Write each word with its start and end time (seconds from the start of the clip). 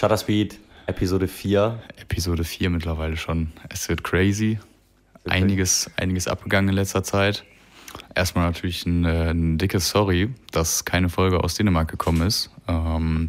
Shutter 0.00 0.16
Speed, 0.16 0.58
Episode 0.86 1.28
4. 1.28 1.78
Episode 2.00 2.42
4 2.42 2.70
mittlerweile 2.70 3.18
schon. 3.18 3.52
Es 3.68 3.86
wird 3.90 4.02
crazy. 4.02 4.58
Einiges, 5.28 5.90
einiges 5.98 6.26
abgegangen 6.26 6.70
in 6.70 6.76
letzter 6.76 7.02
Zeit. 7.02 7.44
Erstmal 8.14 8.46
natürlich 8.46 8.86
ein, 8.86 9.04
äh, 9.04 9.28
ein 9.28 9.58
dickes 9.58 9.90
Sorry, 9.90 10.30
dass 10.52 10.86
keine 10.86 11.10
Folge 11.10 11.44
aus 11.44 11.56
Dänemark 11.56 11.90
gekommen 11.90 12.26
ist. 12.26 12.48
Ähm, 12.66 13.28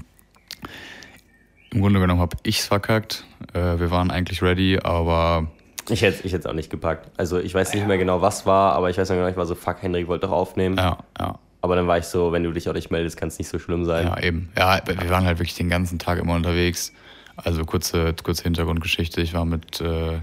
Im 1.71 1.81
Grunde 1.81 1.99
genommen 1.99 2.21
habe 2.21 2.37
ich 2.44 2.60
es 2.60 2.67
verkackt. 2.67 3.26
Äh, 3.51 3.78
wir 3.78 3.92
waren 3.92 4.10
eigentlich 4.10 4.42
ready, 4.42 4.79
aber 4.81 5.51
Ich 5.90 6.03
hätte 6.03 6.26
ich 6.26 6.31
es 6.31 6.46
auch 6.46 6.53
nicht 6.53 6.69
gepackt. 6.69 7.12
Also 7.17 7.38
ich 7.38 7.53
weiß 7.53 7.74
nicht 7.74 7.85
mehr 7.85 7.97
genau, 7.97 8.22
was 8.22 8.46
war, 8.46 8.76
aber 8.76 8.90
ich 8.90 8.97
weiß 8.97 9.10
noch 9.10 9.17
genau, 9.17 9.28
ich 9.28 9.35
war 9.35 9.46
so, 9.46 9.56
fuck, 9.56 9.81
Henrik 9.81 10.08
wollte 10.08 10.28
doch 10.28 10.33
aufnehmen. 10.33 10.78
ja, 10.78 10.99
ja. 11.19 11.38
Aber 11.62 11.75
dann 11.75 11.87
war 11.87 11.97
ich 11.97 12.05
so, 12.05 12.31
wenn 12.31 12.43
du 12.43 12.51
dich 12.51 12.67
auch 12.67 12.73
nicht 12.73 12.91
meldest, 12.91 13.17
kann 13.17 13.27
es 13.27 13.37
nicht 13.37 13.47
so 13.47 13.59
schlimm 13.59 13.85
sein. 13.85 14.07
Ja, 14.07 14.19
eben. 14.19 14.49
Ja, 14.57 14.81
wir 14.85 15.09
waren 15.09 15.25
halt 15.25 15.37
wirklich 15.37 15.55
den 15.55 15.69
ganzen 15.69 15.99
Tag 15.99 16.20
immer 16.20 16.34
unterwegs. 16.34 16.91
Also 17.36 17.66
kurze, 17.66 18.13
kurze 18.23 18.44
Hintergrundgeschichte. 18.44 19.22
Ich 19.22 19.34
war 19.34 19.45
mit, 19.45 19.80
äh, 19.80 20.20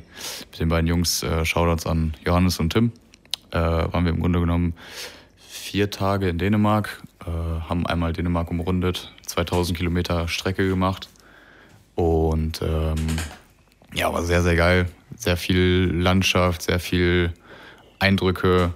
mit 0.50 0.60
den 0.60 0.68
beiden 0.68 0.86
Jungs, 0.86 1.22
äh, 1.22 1.44
Shoutouts 1.44 1.86
an 1.86 2.14
Johannes 2.24 2.58
und 2.58 2.72
Tim, 2.72 2.92
äh, 3.50 3.58
waren 3.58 4.04
wir 4.04 4.12
im 4.12 4.20
Grunde 4.20 4.40
genommen 4.40 4.74
vier 5.36 5.90
Tage 5.90 6.28
in 6.28 6.38
Dänemark, 6.38 7.02
äh, 7.24 7.30
haben 7.68 7.86
einmal 7.86 8.12
Dänemark 8.12 8.50
umrundet, 8.50 9.12
2000 9.26 9.76
Kilometer 9.76 10.28
Strecke 10.28 10.68
gemacht 10.68 11.08
und 11.94 12.62
ähm, 12.62 12.96
ja, 13.94 14.12
war 14.12 14.22
sehr, 14.22 14.42
sehr 14.42 14.56
geil. 14.56 14.86
Sehr 15.16 15.36
viel 15.36 15.90
Landschaft, 15.92 16.62
sehr 16.62 16.78
viel 16.78 17.32
Eindrücke, 17.98 18.72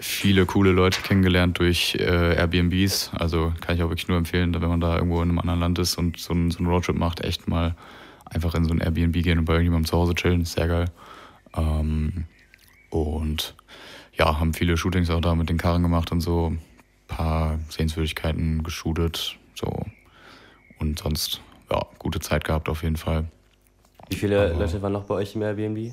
viele 0.00 0.46
coole 0.46 0.72
Leute 0.72 1.02
kennengelernt 1.02 1.58
durch 1.58 1.96
äh, 1.96 2.36
Airbnbs. 2.36 3.10
Also 3.14 3.52
kann 3.60 3.76
ich 3.76 3.82
auch 3.82 3.88
wirklich 3.88 4.08
nur 4.08 4.18
empfehlen, 4.18 4.54
wenn 4.54 4.68
man 4.68 4.80
da 4.80 4.96
irgendwo 4.96 5.22
in 5.22 5.28
einem 5.28 5.38
anderen 5.38 5.60
Land 5.60 5.78
ist 5.78 5.96
und 5.96 6.18
so 6.18 6.32
einen, 6.32 6.50
so 6.50 6.58
einen 6.58 6.68
Roadtrip 6.68 6.96
macht, 6.96 7.24
echt 7.24 7.48
mal 7.48 7.74
einfach 8.24 8.54
in 8.54 8.64
so 8.64 8.72
ein 8.72 8.80
Airbnb 8.80 9.14
gehen 9.22 9.38
und 9.38 9.44
bei 9.44 9.54
irgendjemandem 9.54 9.86
zu 9.86 9.96
Hause 9.96 10.14
chillen. 10.14 10.42
Ist 10.42 10.52
sehr 10.52 10.68
geil. 10.68 10.86
Ähm, 11.56 12.24
und 12.90 13.54
ja, 14.14 14.38
haben 14.38 14.54
viele 14.54 14.76
Shootings 14.76 15.10
auch 15.10 15.20
da 15.20 15.34
mit 15.34 15.48
den 15.48 15.58
Karren 15.58 15.82
gemacht 15.82 16.12
und 16.12 16.20
so. 16.20 16.48
Ein 16.48 16.60
paar 17.08 17.58
Sehenswürdigkeiten 17.68 18.62
geshootet. 18.62 19.36
So. 19.54 19.84
Und 20.78 20.98
sonst, 20.98 21.40
ja, 21.70 21.86
gute 21.98 22.20
Zeit 22.20 22.44
gehabt 22.44 22.68
auf 22.68 22.82
jeden 22.82 22.96
Fall. 22.96 23.26
Wie 24.08 24.16
viele 24.16 24.52
Leute 24.54 24.80
waren 24.80 24.92
noch 24.92 25.04
bei 25.04 25.16
euch 25.16 25.34
im 25.34 25.42
Airbnb? 25.42 25.92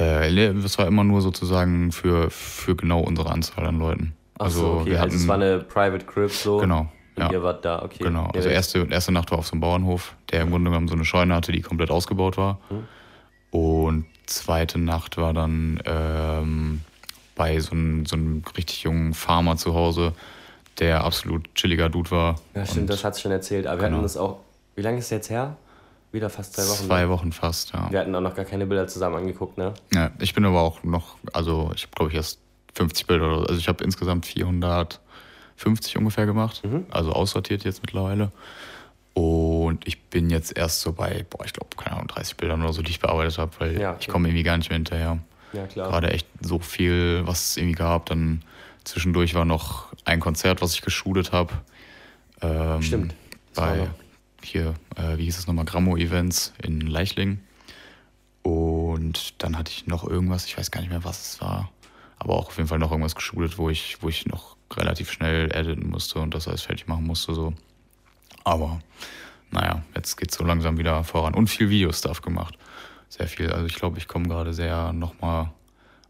Äh, 0.00 0.54
das 0.54 0.78
war 0.78 0.86
immer 0.86 1.04
nur 1.04 1.20
sozusagen 1.20 1.92
für, 1.92 2.30
für 2.30 2.74
genau 2.74 3.00
unsere 3.00 3.30
Anzahl 3.30 3.66
an 3.66 3.78
Leuten. 3.78 4.14
Ach 4.38 4.46
Also 4.46 4.60
so, 4.60 4.66
okay. 4.80 4.90
wir 4.92 5.02
also 5.02 5.14
es 5.16 5.22
hatten- 5.22 5.28
war 5.28 5.36
eine 5.36 5.58
Private 5.58 6.04
Crib 6.06 6.30
so. 6.30 6.58
Genau. 6.58 6.90
Und 7.16 7.22
Ja. 7.24 7.30
ihr 7.32 7.42
wart 7.42 7.64
da, 7.64 7.82
okay. 7.82 8.04
Genau, 8.04 8.26
also 8.34 8.48
erste, 8.48 8.86
erste 8.90 9.12
Nacht 9.12 9.30
war 9.30 9.38
auf 9.38 9.46
so 9.46 9.52
einem 9.52 9.60
Bauernhof, 9.60 10.14
der 10.30 10.42
im 10.42 10.50
Grunde 10.50 10.70
genommen 10.70 10.88
so 10.88 10.94
eine 10.94 11.04
Scheune 11.04 11.34
hatte, 11.34 11.52
die 11.52 11.60
komplett 11.60 11.90
ausgebaut 11.90 12.36
war. 12.38 12.58
Mhm. 12.70 13.58
Und 13.58 14.06
zweite 14.26 14.78
Nacht 14.78 15.16
war 15.18 15.34
dann 15.34 15.80
ähm, 15.84 16.80
bei 17.34 17.58
so 17.60 17.72
einem, 17.72 18.06
so 18.06 18.16
einem 18.16 18.42
richtig 18.56 18.84
jungen 18.84 19.12
Farmer 19.12 19.56
zu 19.56 19.74
Hause, 19.74 20.12
der 20.78 21.04
absolut 21.04 21.52
chilliger 21.54 21.88
Dude 21.90 22.10
war. 22.10 22.36
Ja, 22.54 22.64
stimmt, 22.64 22.88
das 22.90 23.04
hat 23.04 23.18
schon 23.20 23.32
erzählt. 23.32 23.66
Aber 23.66 23.78
wir 23.80 23.84
Genau. 23.86 23.96
hatten 23.98 24.04
das 24.04 24.16
auch. 24.16 24.38
Wie 24.76 24.82
lange 24.82 24.98
ist 24.98 25.06
es 25.06 25.10
jetzt 25.10 25.30
her? 25.30 25.56
Wieder 26.12 26.28
fast 26.30 26.54
zwei 26.54 26.62
Wochen. 26.68 26.86
Zwei 26.86 27.02
ne? 27.02 27.08
Wochen 27.10 27.32
fast, 27.32 27.72
ja. 27.72 27.90
Wir 27.90 28.00
hatten 28.00 28.14
auch 28.14 28.20
noch 28.20 28.34
gar 28.34 28.44
keine 28.44 28.66
Bilder 28.66 28.86
zusammen 28.88 29.16
angeguckt, 29.16 29.58
ne? 29.58 29.74
ja. 29.94 30.10
Ich 30.18 30.34
bin 30.34 30.44
aber 30.44 30.60
auch 30.60 30.82
noch, 30.82 31.16
also 31.32 31.70
ich 31.74 31.82
habe 31.82 31.92
glaube 31.94 32.10
ich 32.10 32.16
erst 32.16 32.40
50 32.74 33.06
Bilder 33.06 33.26
oder 33.26 33.36
so. 33.40 33.46
Also 33.46 33.58
ich 33.60 33.68
habe 33.68 33.84
insgesamt 33.84 34.26
450 34.26 35.96
ungefähr 35.98 36.26
gemacht, 36.26 36.62
Mhm. 36.64 36.86
also 36.90 37.12
aussortiert 37.12 37.64
jetzt 37.64 37.82
mittlerweile. 37.82 38.32
Und 39.14 39.86
ich 39.86 40.00
bin 40.04 40.30
jetzt 40.30 40.56
erst 40.56 40.80
so 40.80 40.92
bei, 40.92 41.26
boah, 41.28 41.44
ich 41.44 41.52
glaube, 41.52 41.76
keine 41.76 41.96
Ahnung, 41.96 42.08
30 42.08 42.36
Bildern 42.36 42.62
oder 42.62 42.72
so, 42.72 42.82
die 42.82 42.90
ich 42.90 43.00
bearbeitet 43.00 43.38
habe, 43.38 43.50
weil 43.58 43.80
Ja, 43.80 43.96
ich 43.98 44.08
komme 44.08 44.28
irgendwie 44.28 44.44
gar 44.44 44.56
nicht 44.56 44.70
mehr 44.70 44.76
hinterher. 44.78 45.18
Ja, 45.52 45.66
klar. 45.66 45.88
Gerade 45.90 46.10
echt 46.12 46.28
so 46.40 46.58
viel, 46.60 47.22
was 47.26 47.50
es 47.50 47.56
irgendwie 47.56 47.74
gab. 47.74 48.06
Dann 48.06 48.42
zwischendurch 48.84 49.34
war 49.34 49.44
noch 49.44 49.88
ein 50.04 50.20
Konzert, 50.20 50.62
was 50.62 50.74
ich 50.74 50.82
geshootet 50.82 51.32
habe. 51.32 51.52
Ähm, 52.40 52.82
Stimmt. 52.82 53.14
Das 53.54 53.64
Bei. 53.64 53.88
Hier, 54.42 54.74
äh, 54.96 55.16
wie 55.16 55.24
hieß 55.24 55.38
es 55.38 55.46
nochmal, 55.46 55.64
Grammo-Events 55.64 56.52
in 56.62 56.80
Leichling. 56.80 57.40
Und 58.42 59.42
dann 59.42 59.58
hatte 59.58 59.70
ich 59.70 59.86
noch 59.86 60.04
irgendwas, 60.04 60.46
ich 60.46 60.56
weiß 60.56 60.70
gar 60.70 60.80
nicht 60.80 60.90
mehr, 60.90 61.04
was 61.04 61.34
es 61.34 61.40
war. 61.40 61.70
Aber 62.18 62.34
auch 62.34 62.48
auf 62.48 62.56
jeden 62.56 62.68
Fall 62.68 62.78
noch 62.78 62.90
irgendwas 62.90 63.14
geshootet, 63.14 63.58
wo 63.58 63.70
ich, 63.70 63.98
wo 64.00 64.08
ich 64.08 64.26
noch 64.26 64.56
relativ 64.72 65.10
schnell 65.10 65.50
editen 65.54 65.88
musste 65.88 66.20
und 66.20 66.34
das 66.34 66.48
alles 66.48 66.62
fertig 66.62 66.86
machen 66.86 67.06
musste. 67.06 67.34
So. 67.34 67.54
Aber 68.44 68.80
naja, 69.50 69.82
jetzt 69.94 70.16
geht 70.16 70.30
es 70.30 70.36
so 70.36 70.44
langsam 70.44 70.78
wieder 70.78 71.02
voran. 71.04 71.34
Und 71.34 71.48
viel 71.48 71.70
Videostuff 71.70 72.22
gemacht. 72.22 72.56
Sehr 73.08 73.26
viel. 73.26 73.50
Also 73.50 73.66
ich 73.66 73.74
glaube, 73.74 73.98
ich 73.98 74.06
komme 74.06 74.28
gerade 74.28 74.52
sehr 74.52 74.92
nochmal, 74.92 75.50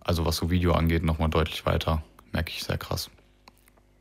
also 0.01 0.27
was 0.27 0.37
so 0.37 0.51
Video 0.51 0.73
angeht, 0.73 1.03
nochmal 1.03 1.31
deutlich 1.31 1.65
weiter. 1.65 2.03
Merke 2.33 2.51
ich 2.51 2.63
sehr 2.63 2.79
krass. 2.79 3.11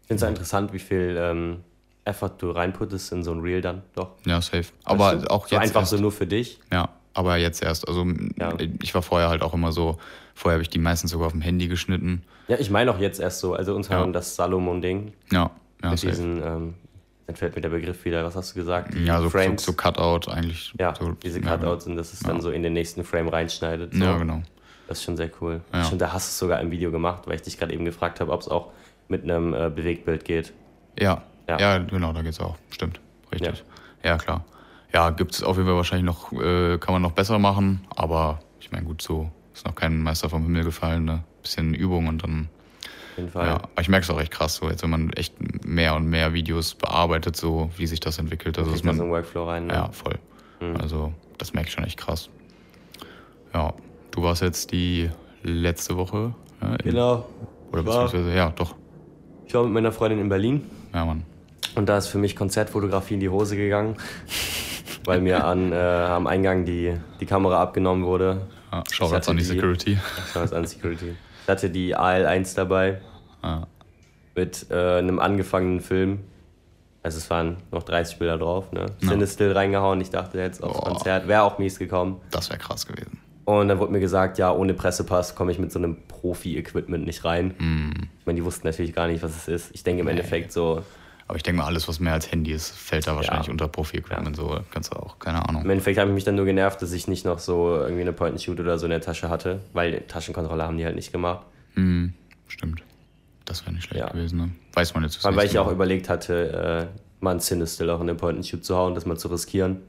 Ich 0.02 0.08
finde 0.08 0.26
es 0.26 0.30
interessant, 0.30 0.74
wie 0.74 0.80
viel 0.80 1.16
ähm, 1.20 1.64
Effort 2.10 2.32
du 2.40 2.52
reinputtest 2.52 3.12
in 3.14 3.24
so 3.24 3.32
ein 3.32 3.40
Reel 3.42 3.62
dann. 3.62 3.84
Doch. 3.96 4.10
Ja, 4.26 4.42
safe. 4.42 4.66
Aber 4.84 5.14
Weißt 5.14 5.24
du? 5.26 5.30
auch 5.32 5.48
so 5.48 5.56
jetzt 5.56 5.64
einfach 5.64 5.82
erst, 5.82 5.92
so 5.92 5.98
nur 5.98 6.12
für 6.12 6.28
dich. 6.28 6.60
Ja, 6.72 6.90
aber 7.14 7.38
jetzt 7.38 7.62
erst. 7.64 7.88
Also 7.88 8.06
Ja. 8.38 8.54
ich 8.82 8.94
war 8.94 9.02
vorher 9.02 9.30
halt 9.30 9.42
auch 9.42 9.54
immer 9.54 9.72
so, 9.72 9.98
vorher 10.36 10.56
habe 10.56 10.64
ich 10.64 10.70
die 10.70 10.80
meistens 10.80 11.12
sogar 11.12 11.28
auf 11.28 11.34
dem 11.34 11.42
Handy 11.42 11.68
geschnitten. 11.68 12.24
Ja, 12.48 12.58
ich 12.60 12.70
meine 12.70 12.92
auch 12.92 13.00
jetzt 13.00 13.20
erst 13.20 13.40
so. 13.40 13.54
Also 13.54 13.76
unter 13.76 13.92
Ja. 13.92 13.96
anderem 13.98 14.14
das 14.14 14.36
Salomon-Ding. 14.36 15.14
Ja, 15.32 15.52
ja, 15.84 15.90
mit 15.92 16.00
safe. 16.00 16.12
diesen, 16.12 16.42
ähm, 16.44 16.74
dann 17.28 17.36
fällt 17.36 17.56
mir 17.56 17.62
der 17.62 17.70
Begriff 17.70 18.04
wieder, 18.06 18.26
was 18.26 18.36
hast 18.36 18.52
du 18.52 18.60
gesagt? 18.60 18.96
Ja 18.96 19.18
so, 19.18 19.26
so, 19.26 19.30
Frames. 19.30 19.64
so 19.64 19.74
Cutout 19.74 20.32
eigentlich. 20.32 20.74
ja, 20.80 20.94
so, 21.00 21.12
diese 21.24 21.40
ja, 21.42 21.56
Cutouts 21.58 21.86
und 21.86 21.96
dass 21.96 22.12
es 22.14 22.20
dann 22.22 22.38
Ja. 22.38 22.42
so 22.42 22.50
in 22.50 22.64
den 22.64 22.74
nächsten 22.74 23.04
Frame 23.04 23.28
reinschneidet. 23.30 23.94
So. 23.94 24.04
Ja, 24.04 24.18
genau. 24.18 24.42
Das 24.88 24.98
ist 24.98 25.04
schon 25.04 25.16
sehr 25.18 25.30
cool. 25.40 25.62
Ja. 25.72 25.84
Schon, 25.84 26.00
da 26.00 26.12
hast 26.12 26.28
du 26.28 26.32
es 26.32 26.40
sogar 26.40 26.60
im 26.62 26.72
Video 26.72 26.90
gemacht, 26.90 27.28
weil 27.28 27.36
ich 27.36 27.44
dich 27.44 27.60
gerade 27.60 27.72
eben 27.74 27.86
gefragt 27.86 28.20
habe, 28.20 28.32
ob 28.32 28.42
es 28.42 28.48
auch 28.48 28.72
mit 29.08 29.24
einem 29.24 29.54
äh, 29.54 29.70
Bewegtbild 29.70 30.26
geht. 30.26 30.52
Ja, 31.00 31.22
Ja. 31.50 31.60
ja. 31.60 31.78
genau, 31.80 32.14
da 32.14 32.22
geht's 32.22 32.40
auch. 32.40 32.56
Stimmt, 32.72 33.00
richtig. 33.32 33.64
Ja, 34.04 34.18
klar. 34.18 34.46
Ja, 34.94 35.10
gibt 35.12 35.34
es 35.34 35.44
auf 35.44 35.56
jeden 35.58 35.68
Fall 35.68 35.76
wahrscheinlich 35.76 36.06
noch, 36.06 36.32
äh, 36.34 36.78
kann 36.80 36.94
man 36.94 37.02
noch 37.02 37.12
besser 37.12 37.38
machen, 37.40 37.86
aber 37.96 38.40
ich 38.60 38.72
meine, 38.72 38.86
gut, 38.86 39.02
so 39.02 39.30
ist 39.54 39.66
noch 39.66 39.76
kein 39.76 40.02
Meister 40.02 40.30
vom 40.30 40.44
Himmel 40.44 40.64
gefallen, 40.64 41.06
ne? 41.06 41.24
Bisschen 41.44 41.74
Übung 41.76 42.08
und 42.08 42.24
dann, 42.24 42.50
Auf 43.12 43.18
jeden 43.18 43.30
Fall. 43.30 43.48
ja. 43.48 43.56
Aber 43.56 43.82
ich 43.82 43.90
merke 43.90 44.04
es 44.04 44.10
auch 44.10 44.20
echt 44.20 44.32
krass, 44.32 44.56
so 44.56 44.70
jetzt, 44.70 44.82
wenn 44.84 44.90
man 44.90 45.12
echt 45.14 45.36
mehr 45.66 45.96
und 45.96 46.06
mehr 46.08 46.34
Videos 46.34 46.74
bearbeitet, 46.76 47.36
so 47.36 47.70
wie 47.78 47.86
sich 47.88 48.00
das 48.00 48.18
entwickelt. 48.18 48.58
Also, 48.58 48.72
dass 48.72 48.82
da 48.82 48.88
so 48.92 48.94
man, 48.98 49.02
einen 49.02 49.12
Workflow 49.12 49.44
rein. 49.48 49.68
Ne? 49.68 49.74
ja, 49.74 49.92
voll. 49.92 50.16
Mhm. 50.60 50.76
Also, 50.78 51.14
das 51.38 51.54
merke 51.54 51.68
ich 51.70 51.74
schon 51.74 51.84
echt 51.84 51.98
krass. 52.00 52.30
Ja, 53.54 53.74
du 54.12 54.24
warst 54.24 54.42
jetzt 54.42 54.72
die 54.72 55.10
letzte 55.44 55.98
Woche, 55.98 56.34
ja, 56.62 56.70
in, 56.76 56.78
Genau. 56.92 57.26
oder 57.72 57.84
beziehungsweise, 57.84 58.34
ja, 58.34 58.50
doch. 58.52 58.76
ich 59.46 59.54
war 59.54 59.64
mit 59.64 59.74
meiner 59.74 59.92
Freundin 59.92 60.20
in 60.20 60.30
Berlin 60.30 60.70
Ja, 60.94 61.06
Mann. 61.06 61.24
Und 61.80 61.88
da 61.90 61.98
ist 61.98 62.08
für 62.08 62.20
mich 62.20 62.36
Konzertfotografie 62.36 63.16
in 63.16 63.20
die 63.22 63.30
Hose 63.30 63.56
gegangen, 63.58 63.96
weil 65.06 65.22
mir 65.22 65.44
an, 65.46 65.72
äh, 65.72 65.76
am 65.76 66.28
Eingang 66.28 66.66
die, 66.66 66.94
die 67.20 67.26
Kamera 67.26 67.60
abgenommen 67.62 68.06
wurde. 68.06 68.42
Ja, 68.72 68.84
Ich 68.88 68.96
Shoutouts 68.96 69.28
an 69.30 69.38
die 69.38 69.44
Security. 69.44 69.98
Schau 70.34 70.42
das 70.42 70.54
an 70.54 70.66
Security. 70.66 71.16
Ich 71.44 71.50
hatte 71.50 71.70
die 71.70 71.98
AL1 71.98 72.56
dabei 72.56 73.02
Ja. 73.44 73.66
mit 74.36 74.68
äh, 74.70 74.98
einem 75.00 75.20
angefangenen 75.20 75.80
Film. 75.80 76.20
Also 77.02 77.18
es 77.18 77.30
waren 77.30 77.58
noch 77.72 77.84
30 77.84 78.20
Bilder 78.20 78.38
drauf, 78.38 78.72
ne? 78.74 78.86
Ja. 79.00 79.08
Cinestill 79.10 79.54
reingehauen. 79.54 80.02
Ich 80.02 80.10
dachte 80.10 80.38
jetzt 80.38 80.62
aufs 80.62 80.78
Boah. 80.80 80.90
Konzert 80.92 81.28
wäre 81.28 81.44
auch 81.44 81.58
mies 81.58 81.80
gekommen. 81.80 82.18
Das 82.30 82.50
wäre 82.50 82.60
krass 82.60 82.86
gewesen. 82.86 83.20
Und 83.46 83.70
dann 83.70 83.80
wurde 83.80 83.92
mir 83.94 84.02
gesagt, 84.02 84.38
ja, 84.38 84.52
ohne 84.52 84.76
Pressepass 84.76 85.34
komme 85.34 85.52
ich 85.52 85.58
mit 85.58 85.72
so 85.72 85.80
einem 85.80 85.98
Profi-Equipment 86.08 87.06
nicht 87.06 87.24
rein. 87.26 87.56
Hm. 87.58 87.94
Ich 88.20 88.26
meine, 88.28 88.36
die 88.38 88.46
wussten 88.46 88.68
natürlich 88.68 88.94
gar 88.94 89.08
nicht, 89.08 89.24
was 89.24 89.36
es 89.36 89.48
ist. 89.48 89.72
Ich 89.74 89.84
denke 89.84 90.02
im 90.02 90.08
Endeffekt 90.08 90.52
so, 90.52 90.84
Aber 91.30 91.36
ich 91.38 91.44
denke 91.44 91.62
mal, 91.62 91.68
alles, 91.68 91.88
was 91.88 92.00
mehr 92.00 92.14
als 92.14 92.32
Handy 92.32 92.52
ist, 92.52 92.72
fällt 92.72 93.06
da 93.06 93.16
wahrscheinlich 93.16 93.46
Ja. 93.46 93.52
unter 93.52 93.68
Profi-Equipment. 93.68 94.36
So 94.36 94.62
kannst 94.72 94.92
du 94.92 94.98
auch, 94.98 95.20
keine 95.20 95.48
Ahnung. 95.48 95.62
im 95.62 95.70
Endeffekt 95.70 96.00
habe 96.00 96.10
ich 96.10 96.16
mich 96.16 96.24
dann 96.24 96.34
nur 96.34 96.46
genervt, 96.46 96.82
dass 96.82 96.92
ich 96.92 97.08
nicht 97.08 97.24
noch 97.24 97.38
so 97.38 97.76
irgendwie 97.76 98.02
eine 98.02 98.14
Point-and-Shoot 98.14 98.60
oder 98.60 98.80
so 98.80 98.88
in 98.88 98.90
der 98.90 99.00
Tasche 99.02 99.30
hatte, 99.30 99.60
weil 99.74 100.02
Taschenkontrolle 100.08 100.64
haben 100.64 100.78
die 100.80 100.86
halt 100.86 100.96
nicht 100.96 101.12
gemacht. 101.12 101.46
Hm, 101.76 102.14
stimmt. 102.48 102.82
Das 103.46 103.64
wäre 103.64 103.76
nicht 103.76 103.84
schlecht 103.86 104.04
Ja. 104.04 104.10
gewesen, 104.10 104.40
ne? 104.40 104.50
Weiß 104.74 104.96
man 104.96 105.04
jetzt 105.04 105.24
weil 105.24 105.46
ich 105.46 105.60
auch 105.60 105.72
überlegt 105.72 106.10
hatte, 106.10 106.90
äh, 106.92 107.24
mal 107.24 107.36
ein 107.36 107.40
Cinestill 107.42 107.92
auch 107.92 108.02
in 108.02 108.08
den 108.08 108.18
Point-and-Shoot 108.18 108.66
zu 108.66 108.76
hauen, 108.76 108.96
das 108.96 109.06
mal 109.06 109.16
zu 109.18 109.28
riskieren. 109.28 109.82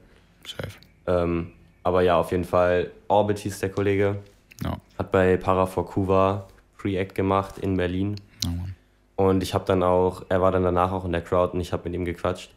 Safe. 0.47 0.69
Ähm, 1.07 1.53
aber 1.81 2.03
ja, 2.03 2.17
auf 2.19 2.29
jeden 2.29 2.45
Fall, 2.45 2.91
Orbit 3.07 3.39
hieß 3.39 3.57
der 3.61 3.69
Kollege, 3.71 4.17
Ja. 4.63 4.77
hat 4.99 5.11
bei 5.11 5.37
Para 5.37 5.65
for 5.65 5.87
Cuba 5.89 6.47
Pre-Act 6.77 7.15
gemacht 7.15 7.57
in 7.57 7.77
Berlin. 7.77 8.15
Ja, 8.43 8.51
Mann. 8.51 8.75
Und 9.21 9.43
ich 9.43 9.53
habe 9.53 9.65
dann 9.65 9.83
auch, 9.83 10.23
er 10.29 10.41
war 10.41 10.51
dann 10.51 10.63
danach 10.63 10.91
auch 10.91 11.05
in 11.05 11.11
der 11.11 11.21
Crowd 11.21 11.53
und 11.53 11.61
ich 11.61 11.73
habe 11.73 11.83
mit 11.85 11.93
ihm 11.93 12.05
gequatscht. 12.05 12.49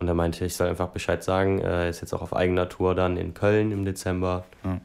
Und 0.00 0.08
er 0.08 0.14
meinte, 0.14 0.44
ich 0.44 0.54
soll 0.54 0.68
einfach 0.68 0.88
Bescheid 0.88 1.24
sagen. 1.24 1.60
Er 1.60 1.88
ist 1.88 2.00
jetzt 2.02 2.12
auch 2.12 2.20
auf 2.20 2.36
eigener 2.36 2.68
Tour 2.68 2.94
dann 2.94 3.16
in 3.16 3.32
Köln 3.32 3.72
im 3.72 3.84
Dezember. 3.86 4.44
Ja. 4.64 4.80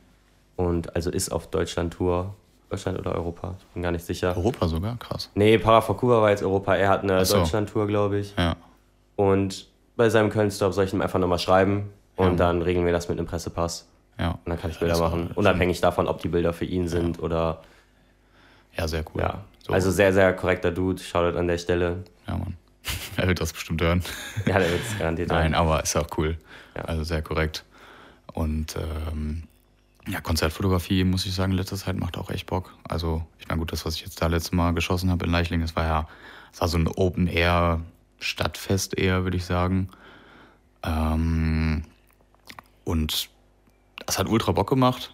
Und 0.56 0.95
also 0.95 1.10
ist 1.10 1.30
auf 1.31 1.48
Deutschland-Tour. 1.48 2.33
Deutschland 2.69 3.00
oder 3.00 3.16
Europa? 3.16 3.56
Ich 3.60 3.66
bin 3.74 3.81
gar 3.83 3.92
nicht 3.92 4.06
sicher. 4.06 4.38
Europa 4.38 4.68
sogar? 4.68 4.98
Krass. 4.98 5.30
Nee, 5.33 5.57
Para 5.57 5.81
for 5.81 5.98
Cuba 5.98 6.21
war 6.21 6.30
jetzt 6.30 6.44
Europa. 6.44 6.75
Er 6.75 6.89
hat 6.89 7.04
eine 7.04 7.25
so. 7.25 7.38
Deutschland-Tour, 7.38 7.88
glaube 7.88 8.19
ich. 8.19 8.36
Ja. 8.38 8.56
Und 9.16 9.68
bei 9.98 10.10
seinem 10.10 10.30
Köln-Stop 10.30 10.74
soll 10.74 10.86
ich 10.86 10.94
ihm 10.94 11.01
einfach 11.01 11.19
nochmal 11.19 11.39
schreiben. 11.39 11.89
Und 12.16 12.31
Ja. 12.31 12.36
dann 12.36 12.62
regeln 12.62 12.86
wir 12.86 12.94
das 12.94 13.10
mit 13.10 13.18
einem 13.18 13.27
Pressepass. 13.27 13.88
Ja. 14.19 14.31
Und 14.31 14.39
dann 14.45 14.60
kann 14.60 14.69
ich 14.71 14.80
Bilder 14.80 14.98
machen, 15.00 15.31
unabhängig 15.36 15.81
davon, 15.81 16.07
ob 16.07 16.21
die 16.21 16.27
Bilder 16.30 16.54
für 16.54 16.66
ihn 16.66 16.88
sind 16.88 17.21
oder 17.21 17.62
Ja, 18.77 18.88
sehr 18.88 19.04
cool. 19.13 19.21
ja. 19.21 19.39
So. 19.69 19.75
Also 19.75 19.92
sehr, 19.92 20.12
sehr 20.13 20.33
korrekter 20.33 20.71
Dude. 20.71 21.00
Shoutout 21.01 21.38
an 21.38 21.48
der 21.48 21.60
Stelle. 21.60 22.04
Ja, 22.27 22.38
Mann. 22.38 22.57
er 23.18 23.27
wird 23.27 23.39
das 23.39 23.54
bestimmt 23.54 23.83
hören. 23.83 24.04
Ja, 24.48 24.57
der 24.57 24.71
wird 24.71 24.81
es 24.81 24.98
garantiert 24.98 25.30
Nein, 25.30 25.51
hören. 25.51 25.54
aber 25.54 25.83
ist 25.83 25.95
auch 25.95 26.07
cool. 26.18 26.39
Ja. 26.75 26.86
Also 26.86 27.04
sehr 27.04 27.21
korrekt. 27.21 27.63
Und 28.33 28.75
ähm, 28.75 29.44
ja, 30.07 30.21
Konzertfotografie, 30.21 31.04
muss 31.04 31.27
ich 31.27 31.36
sagen, 31.36 31.51
letzter 31.51 31.75
Zeit 31.75 31.98
macht 31.98 32.18
auch 32.18 32.31
echt 32.31 32.48
Bock. 32.48 32.74
Also, 32.88 33.24
ich 33.38 33.48
meine, 33.48 33.60
gut, 33.60 33.71
das, 33.71 33.86
was 33.86 33.94
ich 33.94 34.01
jetzt 34.01 34.19
da 34.24 34.25
letztes 34.25 34.54
Mal 34.54 34.74
geschossen 34.74 35.12
habe 35.12 35.25
in 35.25 35.31
Leichling, 35.31 35.62
das 35.62 35.75
war 35.75 35.86
ja, 35.86 36.07
das 36.51 36.62
war 36.62 36.68
so 36.68 36.80
ein 36.80 36.88
Open-Air-Stadtfest 36.88 38.98
eher, 38.98 39.24
würde 39.24 39.38
ich 39.38 39.45
sagen. 39.45 39.89
Ähm, 40.81 41.83
und 42.86 43.30
das 44.07 44.18
hat 44.18 44.27
ultra 44.30 44.51
Bock 44.51 44.68
gemacht. 44.68 45.13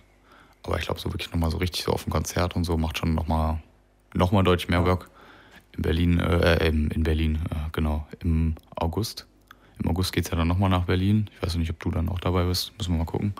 Aber 0.64 0.80
ich 0.80 0.86
glaube, 0.86 1.02
so 1.02 1.12
wirklich 1.12 1.30
nochmal 1.34 1.52
so 1.52 1.58
richtig 1.58 1.84
so 1.84 1.92
auf 1.92 2.06
dem 2.06 2.14
Konzert 2.14 2.56
und 2.56 2.64
so 2.64 2.78
macht 2.78 3.00
schon 3.00 3.16
nochmal 3.16 3.60
noch 4.16 4.32
mal 4.32 4.44
deutlich 4.44 4.70
mehr 4.70 4.82
Bock. 4.82 5.10
In 5.76 5.82
Berlin, 5.82 6.20
äh, 6.20 6.68
in, 6.68 6.90
in 6.90 7.04
Berlin, 7.04 7.40
äh, 7.52 7.56
genau, 7.72 8.08
im 8.20 8.56
August. 8.76 9.28
Im 9.80 9.90
August 9.90 10.14
geht 10.14 10.26
es 10.26 10.32
ja 10.32 10.38
dann 10.38 10.48
nochmal 10.48 10.70
nach 10.70 10.86
Berlin. 10.86 11.30
Ich 11.36 11.44
weiß 11.44 11.56
nicht, 11.58 11.70
ob 11.70 11.80
du 11.82 11.92
dann 11.92 12.08
auch 12.08 12.20
dabei 12.20 12.46
bist. 12.46 12.72
Müssen 12.78 12.94
wir 12.94 13.00
mal 13.00 13.06
gucken. 13.06 13.34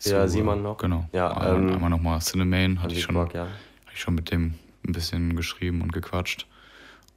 Ja, 0.00 0.26
Simon 0.28 0.62
noch. 0.62 0.78
Genau. 0.78 1.08
Ja, 1.12 1.28
einmal, 1.36 1.56
ähm, 1.56 1.74
einmal 1.74 1.90
nochmal 1.90 2.20
Cinemane. 2.20 2.80
Hatte 2.82 2.94
ich, 2.94 3.02
schon, 3.02 3.14
Bock, 3.14 3.34
ja. 3.34 3.42
hatte 3.42 3.92
ich 3.94 4.00
schon 4.00 4.14
mit 4.14 4.30
dem 4.30 4.54
ein 4.86 4.92
bisschen 4.92 5.36
geschrieben 5.36 5.82
und 5.82 5.92
gequatscht. 5.92 6.46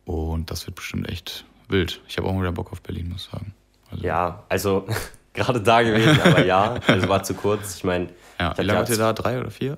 Und 0.05 0.51
das 0.51 0.65
wird 0.67 0.75
bestimmt 0.75 1.09
echt 1.09 1.45
wild. 1.67 2.01
Ich 2.07 2.17
habe 2.17 2.27
auch 2.27 2.39
wieder 2.39 2.51
Bock 2.51 2.71
auf 2.71 2.81
Berlin, 2.81 3.09
muss 3.09 3.25
ich 3.25 3.31
sagen. 3.31 3.53
Also, 3.91 4.03
Ja, 4.03 4.43
also 4.49 4.87
gerade 5.33 5.61
da 5.61 5.81
gewesen, 5.81 6.19
aber 6.21 6.45
ja. 6.45 6.75
Also 6.87 7.09
war 7.09 7.23
zu 7.23 7.33
kurz. 7.33 7.77
Ich 7.77 7.83
meine, 7.83 8.09
ja. 8.39 8.57
Wie 8.57 8.63
lange 8.63 8.79
wart 8.79 8.89
ihr 8.89 8.97
da? 8.97 9.13
Drei 9.13 9.39
oder 9.39 9.51
vier? 9.51 9.77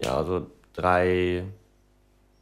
Ja, 0.00 0.22
so 0.24 0.50
drei, 0.74 1.44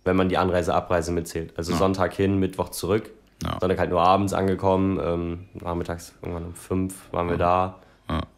wenn 0.05 0.17
man 0.17 0.29
die 0.29 0.39
Anreise, 0.39 0.75
Abreise 0.75 1.13
mitzählt. 1.13 1.53
Also 1.57 1.73
Ja. 1.73 1.79
Sonntag 1.79 2.15
hin, 2.15 2.39
Mittwoch 2.39 2.71
zurück. 2.71 3.11
Ja. 3.43 3.59
Sonntag 3.61 3.79
halt 3.79 3.91
nur 3.91 4.01
abends 4.03 4.33
angekommen. 4.33 4.99
Ähm, 5.03 5.47
nachmittags 5.55 6.15
irgendwann 6.23 6.47
um 6.47 6.55
fünf 6.55 7.13
waren 7.13 7.29
wir 7.29 7.37
da. 7.37 7.77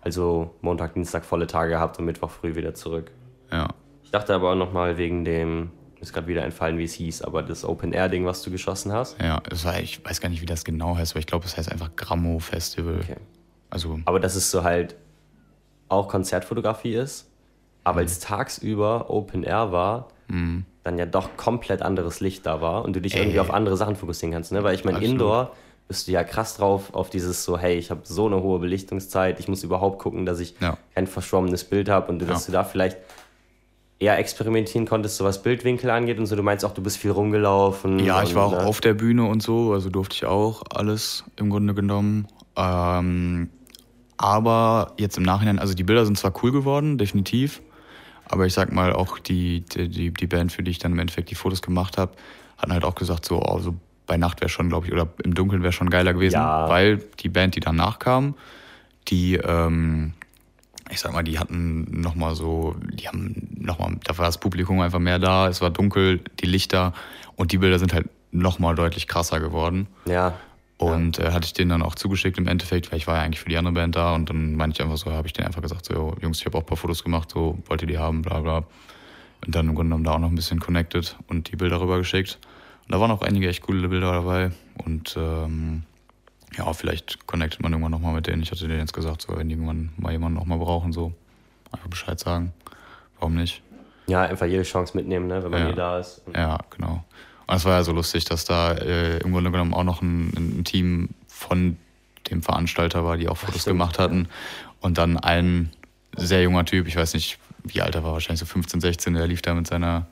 Also 0.03 0.55
Montag, 0.61 0.93
Dienstag 0.93 1.25
volle 1.25 1.47
Tage 1.47 1.71
gehabt 1.71 1.99
und 1.99 2.05
Mittwoch 2.05 2.29
früh 2.29 2.55
wieder 2.57 2.75
zurück. 2.75 3.11
Ja. 3.51 3.69
Ich 4.05 4.11
dachte 4.11 4.35
aber 4.35 4.51
auch 4.53 4.55
nochmal 4.55 4.99
wegen 4.99 5.25
dem, 5.25 5.61
mir 5.95 6.03
ist 6.03 6.13
gerade 6.13 6.27
wieder 6.27 6.45
entfallen, 6.45 6.77
wie 6.77 6.85
es 6.85 6.93
hieß, 6.93 7.23
aber 7.23 7.43
das 7.43 7.65
Open-Air-Ding, 7.65 8.27
was 8.27 8.43
du 8.43 8.51
geschossen 8.51 8.93
hast. 8.93 9.19
Ja, 9.19 9.41
es 9.51 9.65
war, 9.65 9.81
ich 9.81 10.05
weiß 10.05 10.21
gar 10.21 10.29
nicht, 10.29 10.43
wie 10.43 10.47
das 10.47 10.65
genau 10.65 10.97
heißt, 10.99 11.13
aber 11.13 11.21
ich 11.21 11.27
glaube, 11.27 11.47
es 11.47 11.57
heißt 11.57 11.73
einfach 11.73 11.97
Grammo 11.97 12.39
Festival. 12.39 12.99
Okay. 13.03 13.17
Also, 13.71 13.99
Aber 14.05 14.21
dass 14.21 14.35
es 14.35 14.51
so 14.51 14.63
halt 14.63 14.95
auch 15.89 16.07
Konzertfotografie 16.09 16.93
ist, 16.95 17.31
aber 17.85 18.01
Mhm. 18.01 18.07
als 18.07 18.21
tagsüber 18.21 19.11
Open 19.11 19.43
Air 19.45 19.73
war, 19.73 20.09
dann 20.85 20.97
ja 20.99 21.05
doch 21.05 21.37
komplett 21.37 21.83
anderes 21.83 22.21
Licht 22.21 22.47
da 22.47 22.61
war 22.63 22.85
und 22.85 22.97
du 22.97 23.01
dich 23.03 23.15
irgendwie 23.15 23.35
Ey. 23.37 23.41
auf 23.41 23.53
andere 23.53 23.77
Sachen 23.77 23.97
fokussieren 23.97 24.33
kannst. 24.33 24.51
Ne? 24.53 24.65
Weil 24.65 24.75
ich 24.75 24.85
meine. 24.85 24.99
Indoor 25.05 25.53
bist 25.89 26.09
du 26.09 26.13
ja 26.13 26.25
krass 26.25 26.57
drauf 26.57 26.95
auf 26.95 27.11
dieses 27.11 27.45
so, 27.45 27.59
hey, 27.59 27.77
ich 27.77 27.91
habe 27.91 28.01
so 28.05 28.27
eine 28.27 28.43
hohe 28.43 28.59
Belichtungszeit, 28.61 29.39
ich 29.41 29.49
muss 29.49 29.63
überhaupt 29.63 29.99
gucken, 29.99 30.25
dass 30.25 30.41
ich 30.41 30.55
Ja. 30.61 30.79
kein 30.95 31.07
verschwommenes 31.07 31.65
Bild 31.65 31.91
habe 31.91 32.11
und 32.11 32.21
dass 32.23 32.29
Ja. 32.29 32.47
du 32.47 32.53
da 32.53 32.65
vielleicht 32.65 32.97
eher 33.99 34.19
experimentieren 34.19 34.87
konntest, 34.87 35.19
so 35.19 35.25
was 35.25 35.43
Bildwinkel 35.43 35.91
angeht 35.91 36.19
und 36.19 36.25
so. 36.27 36.35
Du 36.35 36.43
meinst 36.43 36.65
auch, 36.65 36.73
du 36.73 36.83
bist 36.83 36.97
viel 36.97 37.11
rumgelaufen. 37.11 37.99
ja, 37.99 38.23
ich 38.23 38.35
war 38.35 38.47
auch 38.47 38.53
ne? 38.53 38.65
auf 38.65 38.81
der 38.81 38.95
Bühne 38.95 39.27
und 39.27 39.43
so, 39.43 39.73
also 39.75 39.91
durfte 39.91 40.15
ich 40.17 40.25
auch 40.25 40.63
alles 40.75 41.25
im 41.37 41.51
Grunde 41.51 41.75
genommen. 41.75 42.27
Ähm, 42.57 43.51
aber 44.17 44.93
jetzt 44.99 45.17
im 45.19 45.23
Nachhinein, 45.25 45.59
also 45.59 45.75
die 45.75 45.85
Bilder 45.85 46.05
sind 46.07 46.17
zwar 46.19 46.33
cool 46.43 46.53
geworden, 46.53 46.97
definitiv, 46.99 47.61
aber 48.29 48.47
ich 48.47 48.53
sag 48.55 48.73
mal, 48.73 48.93
auch 48.93 49.19
die, 49.19 49.61
die, 49.61 50.11
die, 50.13 50.27
Band, 50.27 50.53
für 50.53 50.63
die 50.63 50.71
ich 50.71 50.79
dann 50.79 50.93
im 50.93 50.99
Endeffekt 50.99 51.31
die 51.31 51.35
Fotos 51.35 51.63
gemacht 51.63 51.99
habe, 51.99 52.13
hatten 52.59 52.73
halt 52.73 52.85
auch 52.85 52.95
gesagt, 52.95 53.25
so, 53.25 53.43
oh, 53.43 53.59
so 53.59 53.75
bei 54.07 54.17
Nacht 54.17 54.41
wäre 54.41 54.49
schon, 54.49 54.69
glaube 54.69 54.87
ich, 54.87 54.93
oder 54.93 55.09
im 55.25 55.35
Dunkeln 55.35 55.63
wäre 55.63 55.73
schon 55.73 55.91
geiler 55.91 56.13
gewesen, 56.13 56.35
Ja. 56.37 56.69
weil 56.69 56.99
die 57.21 57.29
Band, 57.29 57.57
die 57.57 57.61
danach 57.61 57.99
kam, 57.99 58.35
die, 59.09 59.35
ähm, 59.37 60.13
ich 60.91 61.01
sag 61.01 61.13
mal, 61.13 61.23
die 61.23 61.39
hatten 61.39 62.01
nochmal 62.01 62.35
so, 62.35 62.75
die 62.93 63.09
haben 63.09 63.49
nochmal, 63.59 63.97
da 64.05 64.17
war 64.19 64.27
das 64.27 64.39
Publikum 64.39 64.81
einfach 64.81 64.99
mehr 64.99 65.19
da, 65.19 65.49
es 65.49 65.61
war 65.61 65.71
dunkel, 65.71 66.21
die 66.41 66.47
Lichter 66.47 66.93
und 67.37 67.53
die 67.53 67.59
Bilder 67.59 67.79
sind 67.79 67.95
halt 67.95 68.09
nochmal 68.31 68.75
deutlich 68.75 69.09
krasser 69.09 69.41
geworden. 69.41 69.87
Ja, 70.07 70.35
Und 70.87 71.19
äh, 71.19 71.31
hatte 71.33 71.47
ich 71.47 71.53
denen 71.53 71.71
dann 71.71 71.83
auch 71.83 71.95
zugeschickt 71.95 72.39
im 72.39 72.49
Endeffekt, 72.49 72.91
weil 72.91 72.99
ich 72.99 73.07
war 73.07 73.17
ja 73.17 73.23
eigentlich 73.23 73.41
für 73.41 73.49
die 73.49 73.57
andere 73.57 73.75
Band 73.75 73.97
da 73.97 74.15
und 74.15 74.29
dann 74.31 74.55
meinte 74.57 74.77
ich 74.77 74.83
einfach 74.83 74.97
so, 74.97 75.11
habe 75.13 75.27
ich 75.27 75.33
denen 75.33 75.47
einfach 75.47 75.63
gesagt, 75.63 75.85
so, 75.87 75.95
"Jo, 75.95 76.17
Jungs, 76.21 76.41
ich 76.41 76.47
habe 76.47 76.59
auch 76.59 76.63
ein 76.63 76.67
paar 76.67 76.77
Fotos 76.77 77.03
gemacht, 77.05 77.31
so, 77.31 77.59
wollt 77.67 77.83
ihr 77.83 77.89
die 77.89 77.99
haben, 77.99 78.23
bla 78.23 78.41
bla. 78.41 78.59
Und 79.45 79.55
dann 79.55 79.69
im 79.69 79.75
Grunde 79.75 79.89
genommen 79.91 80.05
da 80.05 80.13
auch 80.13 80.19
noch 80.19 80.29
ein 80.29 80.35
bisschen 80.35 80.61
connected 80.61 81.17
und 81.29 81.51
die 81.51 81.57
Bilder 81.57 81.81
rüber 81.81 81.99
geschickt. 81.99 82.39
Und 82.87 82.93
da 82.93 83.01
waren 83.01 83.11
auch 83.11 83.23
einige 83.23 83.49
echt 83.49 83.63
coole 83.63 83.89
Bilder 83.89 84.13
dabei 84.13 84.51
und 84.85 85.17
ähm, 85.19 85.83
ja, 86.57 86.73
vielleicht 86.73 87.27
connectet 87.27 87.61
man 87.63 87.73
irgendwann 87.73 87.93
nochmal 87.93 88.15
mit 88.15 88.27
denen. 88.27 88.43
Ich 88.43 88.51
hatte 88.51 88.69
denen 88.69 88.81
jetzt 88.81 88.93
gesagt, 88.93 89.23
so, 89.23 89.37
wenn 89.37 89.49
die 89.49 89.55
irgendwann 89.55 89.91
mal 89.97 90.13
jemanden 90.13 90.39
nochmal 90.39 90.59
brauchen, 90.59 90.93
so, 90.93 91.13
einfach 91.71 91.89
Bescheid 91.89 92.19
sagen. 92.21 92.53
Warum 93.19 93.35
nicht? 93.37 93.63
ja, 94.09 94.23
einfach 94.23 94.47
jede 94.47 94.65
Chance 94.65 94.97
mitnehmen, 94.97 95.29
ne, 95.29 95.43
wenn 95.45 95.51
man 95.53 95.61
Ja. 95.61 95.67
hier 95.67 95.77
da 95.77 95.99
ist. 96.01 96.23
Ja, 96.35 96.59
genau. 96.71 97.05
Und 97.53 97.59
es 97.59 97.67
war 97.67 97.75
ja 97.75 97.85
so 97.85 97.93
lustig, 97.93 98.25
dass 98.25 98.47
da 98.47 98.73
äh, 98.73 99.19
im 99.19 99.33
Grunde 99.33 99.51
genommen 99.51 99.75
auch 99.75 99.85
noch 99.85 100.01
ein, 100.01 100.33
ein 100.35 100.65
Team 100.65 101.11
von 101.29 101.77
dem 102.31 102.41
Veranstalter 102.41 103.05
war, 103.05 103.19
die 103.19 103.29
auch 103.29 103.37
Fotos 103.37 103.61
stimmt, 103.61 103.75
gemacht 103.75 103.99
hatten. 103.99 104.29
Und 104.81 104.97
dann 104.97 105.19
ein 105.19 105.71
sehr 106.17 106.43
junger 106.43 106.65
Typ, 106.65 106.89
ich 106.89 106.97
weiß 106.97 107.13
nicht, 107.13 107.39
wie 107.63 107.83
alt 107.83 107.95
er 107.95 108.05
war, 108.05 108.15
wahrscheinlich 108.15 108.41
so 108.41 108.47
15, 108.47 108.81
16, 108.81 109.13
der 109.13 109.27
lief 109.27 109.43
da 109.43 109.53
mit 109.53 109.67
seiner, 109.67 110.07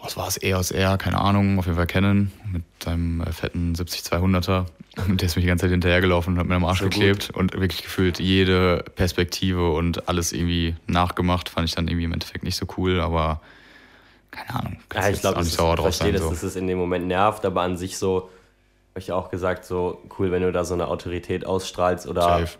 was 0.00 0.16
war 0.16 0.28
es, 0.28 0.40
EOS 0.40 0.70
R, 0.70 0.98
keine 0.98 1.20
Ahnung, 1.20 1.58
auf 1.58 1.66
jeden 1.66 1.76
Fall 1.76 1.88
Canon, 1.88 2.30
mit 2.52 2.62
seinem 2.80 3.20
äh, 3.22 3.32
fetten 3.32 3.74
70-200er. 3.74 4.66
Und 5.08 5.20
der 5.20 5.26
ist 5.26 5.34
mich 5.34 5.42
die 5.42 5.48
ganze 5.48 5.64
Zeit 5.64 5.72
hinterhergelaufen 5.72 6.34
und 6.34 6.38
hat 6.38 6.46
mir 6.46 6.54
am 6.54 6.64
Arsch 6.64 6.80
gut. 6.80 6.92
geklebt 6.92 7.30
und 7.30 7.54
wirklich 7.54 7.82
gefühlt 7.82 8.20
jede 8.20 8.84
Perspektive 8.94 9.72
und 9.72 10.08
alles 10.08 10.32
irgendwie 10.32 10.76
nachgemacht. 10.86 11.48
Fand 11.48 11.68
ich 11.68 11.74
dann 11.74 11.88
irgendwie 11.88 12.04
im 12.04 12.12
Endeffekt 12.12 12.44
nicht 12.44 12.54
so 12.54 12.66
cool, 12.76 13.00
aber 13.00 13.40
keine 14.30 14.50
Ahnung. 14.54 14.76
Ja, 14.94 15.08
ich 15.08 15.20
glaube, 15.20 15.42
ich 15.42 15.54
verstehe, 15.54 16.12
dass 16.12 16.22
So. 16.22 16.30
das 16.30 16.42
es 16.42 16.56
in 16.56 16.66
dem 16.66 16.78
Moment 16.78 17.06
nervt, 17.06 17.44
aber 17.44 17.62
an 17.62 17.76
sich 17.76 17.98
so, 17.98 18.28
habe 18.90 19.00
ich 19.00 19.12
auch 19.12 19.30
gesagt, 19.30 19.64
so 19.64 20.02
cool, 20.18 20.30
wenn 20.30 20.42
du 20.42 20.52
da 20.52 20.64
so 20.64 20.74
eine 20.74 20.88
Autorität 20.88 21.46
ausstrahlst 21.46 22.06
oder 22.06 22.22
Safe. 22.22 22.58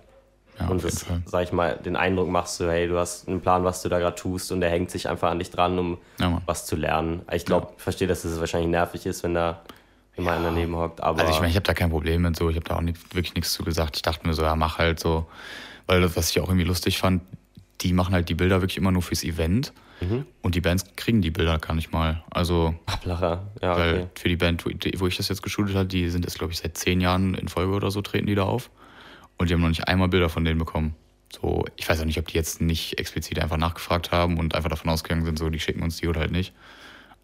Ja, 0.61 0.67
und 0.69 0.83
das, 0.83 1.05
Fall. 1.05 1.23
sag 1.25 1.45
ich 1.45 1.53
mal, 1.53 1.77
den 1.77 1.95
Eindruck 1.95 2.29
machst, 2.29 2.57
so, 2.57 2.69
hey, 2.69 2.89
du 2.89 2.99
hast 2.99 3.29
einen 3.29 3.41
Plan, 3.41 3.63
was 3.63 3.81
du 3.83 3.89
da 3.89 4.01
gerade 4.01 4.17
tust 4.17 4.51
und 4.51 4.61
der 4.61 4.71
hängt 4.71 4.91
sich 4.91 5.09
einfach 5.09 5.31
an 5.31 5.39
dich 5.39 5.51
dran, 5.51 5.79
um 5.79 5.99
Ja, 6.19 6.43
was 6.47 6.67
zu 6.67 6.75
lernen. 6.75 7.23
Ich 7.33 7.45
glaube, 7.45 7.69
ich 7.77 7.83
verstehe, 7.83 8.09
dass 8.09 8.25
es 8.25 8.41
wahrscheinlich 8.41 8.69
nervig 8.71 9.07
ist, 9.07 9.23
wenn 9.23 9.35
da 9.35 9.63
immer 10.17 10.33
einer 10.33 10.47
daneben 10.47 10.75
hockt, 10.75 11.01
aber 11.01 11.21
Also 11.21 11.33
ich 11.33 11.39
meine, 11.39 11.51
ich 11.51 11.55
habe 11.57 11.65
da 11.67 11.75
kein 11.75 11.91
Problem 11.91 12.23
mit 12.23 12.35
so, 12.37 12.51
ich 12.51 12.57
habe 12.57 12.65
da 12.69 12.75
auch 12.77 12.81
nicht, 12.81 13.15
wirklich 13.15 13.35
nichts 13.37 13.53
zu 13.53 13.63
gesagt. 13.63 13.95
Ich 13.95 14.03
dachte 14.03 14.27
mir 14.27 14.35
so, 14.35 14.43
ja, 14.43 14.57
mach 14.57 14.79
halt 14.79 14.99
so. 14.99 15.27
Weil 15.87 16.01
das, 16.01 16.17
was 16.17 16.31
ich 16.31 16.41
auch 16.41 16.49
irgendwie 16.49 16.67
lustig 16.67 16.99
fand, 16.99 17.23
die 17.81 17.93
machen 17.93 18.15
halt 18.15 18.29
die 18.29 18.35
Bilder 18.35 18.61
wirklich 18.61 18.77
immer 18.79 18.91
nur 18.93 19.03
fürs 19.03 19.23
Event 19.25 19.73
Mhm. 20.01 20.27
und 20.43 20.55
die 20.55 20.61
Bands 20.61 20.85
kriegen 20.95 21.23
die 21.23 21.31
Bilder 21.33 21.59
gar 21.59 21.75
nicht 21.75 21.91
mal. 21.93 22.23
Also, 22.31 22.75
Ablacher. 22.87 23.49
Ja, 23.61 23.77
weil 23.77 23.95
okay. 23.95 24.07
für 24.15 24.29
die 24.29 24.37
Band, 24.37 24.65
wo, 24.65 24.71
die- 24.71 24.91
ich 25.09 25.17
das 25.17 25.29
jetzt 25.29 25.43
geschult 25.43 25.75
habe, 25.75 25.87
die 25.87 26.09
sind 26.09 26.25
jetzt, 26.25 26.39
glaube 26.39 26.53
ich, 26.53 26.59
seit 26.61 26.77
zehn 26.79 27.01
Jahren 27.01 27.35
in 27.35 27.49
Folge 27.49 27.73
oder 27.73 27.91
so, 27.91 28.01
treten 28.01 28.27
die 28.27 28.37
da 28.37 28.45
auf. 28.45 28.71
Und 29.39 29.51
die 29.51 29.55
haben 29.55 29.61
noch 29.61 29.69
nicht 29.69 29.89
einmal 29.89 30.09
Bilder 30.09 30.29
von 30.29 30.45
denen 30.45 30.59
bekommen. 30.59 30.95
So, 31.33 31.65
ich 31.77 31.89
weiß 31.89 32.01
auch 32.01 32.05
nicht, 32.05 32.19
ob 32.19 32.27
die 32.29 32.35
jetzt 32.35 32.61
nicht 32.61 32.99
explizit 32.99 33.39
einfach 33.41 33.57
nachgefragt 33.57 34.13
haben 34.13 34.39
und 34.39 34.55
einfach 34.55 34.71
davon 34.71 34.89
ausgegangen 34.91 35.25
sind, 35.25 35.39
so, 35.39 35.51
die 35.51 35.61
schicken 35.61 35.83
uns 35.83 35.97
die 35.99 36.07
oder 36.09 36.21
halt 36.21 36.31
nicht. 36.33 36.55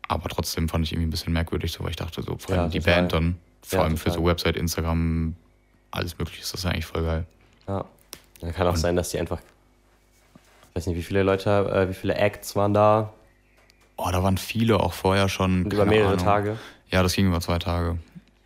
Aber 0.09 0.29
trotzdem 0.29 0.69
fand 0.69 0.85
ich 0.85 0.93
irgendwie 0.93 1.07
ein 1.07 1.11
bisschen 1.11 1.33
merkwürdig, 1.33 1.73
so, 1.73 1.83
weil 1.85 1.91
ich 1.91 1.97
dachte, 1.97 2.23
so, 2.23 2.37
vor 2.39 2.55
Ja, 2.57 2.63
allem 2.63 2.71
die 2.73 2.81
total. 2.81 2.95
Band 2.97 3.13
dann, 3.13 3.37
vor 3.63 3.79
Ja, 3.79 3.85
allem 3.85 3.97
für 3.97 4.11
so. 4.11 4.25
Website, 4.25 4.57
Instagram, 4.57 5.35
alles 5.93 6.19
mögliche 6.19 6.43
ist 6.43 6.53
das 6.53 6.67
eigentlich 6.67 6.85
voll 6.87 7.03
geil. 7.03 7.25
Ja. 7.69 7.85
Dann 8.41 8.53
kann 8.53 8.67
auch 8.67 8.77
sein, 8.77 8.95
dass 8.97 9.11
die 9.11 9.19
einfach, 9.19 9.41
ich 10.75 10.81
weiß 10.81 10.87
nicht, 10.89 10.97
wie 10.97 11.03
viele 11.05 11.23
Leute, 11.23 11.51
äh, 11.73 11.89
wie 11.89 11.95
viele 11.95 12.15
Acts 12.17 12.57
waren 12.57 12.75
da 12.75 13.13
Oh, 13.97 14.09
da 14.11 14.25
waren 14.25 14.39
viele 14.39 14.81
auch 14.81 14.93
vorher 14.93 15.29
schon. 15.29 15.65
und 15.67 15.73
über 15.73 15.85
mehrere 15.85 16.15
Ahnung. 16.15 16.25
Tage. 16.25 16.59
Ja, 16.91 17.05
das 17.05 17.15
ging 17.15 17.29
über 17.29 17.41
zwei 17.41 17.61
Tage. 17.61 17.97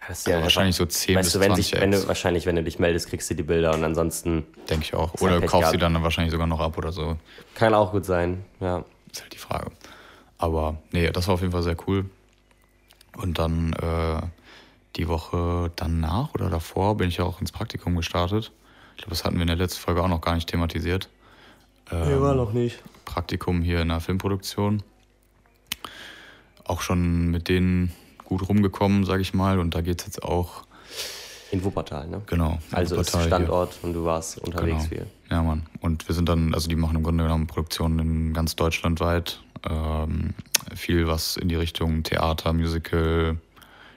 Das 0.06 0.18
ist 0.20 0.26
Also 0.26 0.36
ja 0.38 0.42
wahrscheinlich 0.42 0.76
so 0.76 0.84
10 0.84 1.16
Weißt 1.16 1.26
bis 1.26 1.32
du, 1.32 1.40
wenn 1.40 1.46
20 1.48 1.66
sich, 1.70 1.80
wenn 1.80 1.90
du, 1.90 2.06
wahrscheinlich, 2.06 2.44
wenn 2.44 2.56
du 2.56 2.62
dich 2.62 2.78
meldest, 2.78 3.08
kriegst 3.08 3.30
du 3.30 3.34
die 3.34 3.42
Bilder 3.42 3.72
und 3.72 3.82
ansonsten 3.82 4.44
denke 4.68 4.84
ich 4.84 4.94
auch. 4.94 5.14
Oder 5.22 5.40
kaufst 5.40 5.70
sie 5.70 5.78
gehabt. 5.78 5.94
dann 5.94 6.02
wahrscheinlich 6.02 6.32
sogar 6.32 6.46
noch 6.46 6.60
ab 6.60 6.76
oder 6.76 6.92
so. 6.92 7.16
kann 7.54 7.72
auch 7.72 7.92
gut 7.92 8.04
sein. 8.04 8.44
Ja. 8.60 8.84
Ist 9.10 9.22
halt 9.22 9.32
die 9.32 9.38
Frage. 9.38 9.70
Aber 10.36 10.76
nee, 10.92 11.10
das 11.10 11.28
war 11.28 11.34
auf 11.34 11.40
jeden 11.40 11.52
Fall 11.52 11.62
sehr 11.62 11.76
cool. 11.86 12.04
Und 13.16 13.38
dann 13.38 13.72
äh, 13.72 14.20
die 14.96 15.08
Woche 15.08 15.72
danach 15.76 16.34
oder 16.34 16.50
davor 16.50 16.98
bin 16.98 17.08
ich 17.08 17.16
ja 17.16 17.24
auch 17.24 17.40
ins 17.40 17.52
Praktikum 17.52 17.96
gestartet. 17.96 18.52
Ich 18.96 18.98
glaube, 18.98 19.10
das 19.10 19.24
hatten 19.24 19.36
wir 19.36 19.42
in 19.42 19.48
der 19.48 19.56
letzten 19.56 19.80
Folge 19.80 20.02
auch 20.02 20.08
noch 20.08 20.20
gar 20.20 20.34
nicht 20.34 20.48
thematisiert. 20.50 21.08
Ähm, 21.90 22.36
noch 22.36 22.52
nicht. 22.52 22.82
Praktikum 23.04 23.62
hier 23.62 23.80
in 23.82 23.88
der 23.88 24.00
Filmproduktion. 24.00 24.82
Auch 26.64 26.82
schon 26.82 27.30
mit 27.30 27.48
denen 27.48 27.92
gut 28.24 28.46
rumgekommen, 28.48 29.04
sage 29.04 29.22
ich 29.22 29.32
mal. 29.32 29.58
Und 29.58 29.74
da 29.74 29.80
geht 29.80 30.00
es 30.00 30.06
jetzt 30.06 30.22
auch 30.22 30.64
In 31.50 31.64
Wuppertal, 31.64 32.06
ne? 32.08 32.20
Genau. 32.26 32.58
Also 32.72 32.96
Wuppertal 32.96 33.20
ist 33.22 33.26
hier. 33.26 33.36
Standort 33.36 33.78
und 33.82 33.94
du 33.94 34.04
warst 34.04 34.38
unterwegs 34.38 34.88
Genau. 34.88 35.02
viel. 35.02 35.06
Ja, 35.30 35.42
Mann. 35.42 35.66
Und 35.80 36.06
wir 36.08 36.14
sind 36.14 36.28
dann, 36.28 36.52
also 36.52 36.68
die 36.68 36.76
machen 36.76 36.96
im 36.96 37.02
Grunde 37.02 37.24
genommen 37.24 37.46
Produktionen 37.46 37.98
in 37.98 38.34
ganz 38.34 38.54
Deutschland 38.54 39.00
weit. 39.00 39.40
Ähm, 39.68 40.34
viel, 40.74 41.06
was 41.06 41.36
in 41.38 41.48
die 41.48 41.54
Richtung 41.56 42.02
Theater, 42.02 42.52
Musical, 42.52 43.38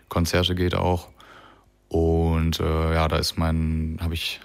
Konzerte 0.07 0.55
geht 0.55 0.75
auch. 0.75 1.09
Und 1.89 2.61
äh, 2.61 2.93
ja, 2.93 3.07
da 3.09 3.17
ist 3.17 3.37
mein, 3.37 3.99
habe 4.01 4.13
ich 4.13 4.39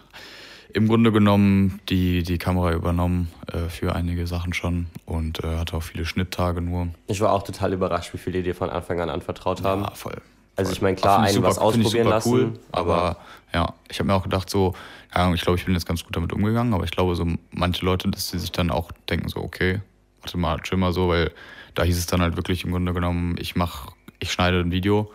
im 0.76 0.88
Grunde 0.88 1.11
genommen 1.11 1.80
die, 1.88 2.23
die 2.23 2.37
Kamera 2.37 2.73
übernommen 2.73 3.28
äh, 3.50 3.71
für 3.71 3.95
einige 3.97 4.26
Sachen 4.26 4.52
schon 4.52 4.87
und 5.06 5.42
äh, 5.42 5.56
hatte 5.56 5.75
auch 5.76 5.83
viele 5.83 6.04
Schnitttage 6.04 6.61
nur. 6.61 6.88
Ich 7.06 7.21
war 7.23 7.33
auch 7.33 7.42
total 7.45 7.73
überrascht, 7.73 8.12
wie 8.12 8.18
viel 8.18 8.35
die 8.35 8.42
dir 8.42 8.54
von 8.54 8.68
Anfang 8.68 9.00
an 9.00 9.09
anvertraut 9.09 9.62
haben. 9.64 9.83
Ja, 9.85 9.90
voll. 9.92 10.21
Also 10.54 10.73
ich 10.73 10.83
meine, 10.83 10.97
klar, 10.97 11.21
einen 11.21 11.42
was 11.42 11.54
super- 11.54 11.66
ausprobieren 11.66 12.09
lassen, 12.09 12.59
aber, 12.73 12.95
aber- 12.95 13.16
ja, 13.54 13.75
ich 13.88 13.99
habe 13.99 14.06
mir 14.09 14.14
auch 14.14 14.23
gedacht, 14.23 14.50
so, 14.50 14.75
Ahnung, 15.12 15.35
ich 15.35 15.40
glaube, 15.40 15.59
ich 15.59 15.64
bin 15.64 15.73
jetzt 15.73 15.87
ganz 15.87 16.04
gut 16.04 16.14
damit 16.14 16.33
umgegangen, 16.35 16.75
aber 16.75 16.85
ich 16.85 16.90
glaube, 16.90 17.14
so 17.16 17.26
manche 17.52 17.85
Leute, 17.85 18.09
dass 18.11 18.28
sie 18.28 18.38
sich 18.38 18.52
dann 18.52 18.71
auch 18.71 18.90
denken, 19.09 19.28
so, 19.28 19.40
okay, 19.40 19.80
warte 20.21 20.37
mal, 20.37 20.61
chill 20.61 20.76
mal 20.76 20.92
so, 20.92 21.09
weil 21.09 21.30
da 21.75 21.85
hieß 21.85 21.97
es 21.97 22.06
dann 22.06 22.21
halt 22.21 22.37
wirklich 22.37 22.64
im 22.64 22.71
Grunde 22.73 22.92
genommen, 22.92 23.37
ich 23.38 23.56
mach, 23.56 23.92
ich 24.18 24.30
schneide 24.30 24.61
ein 24.61 24.71
Video 24.73 25.11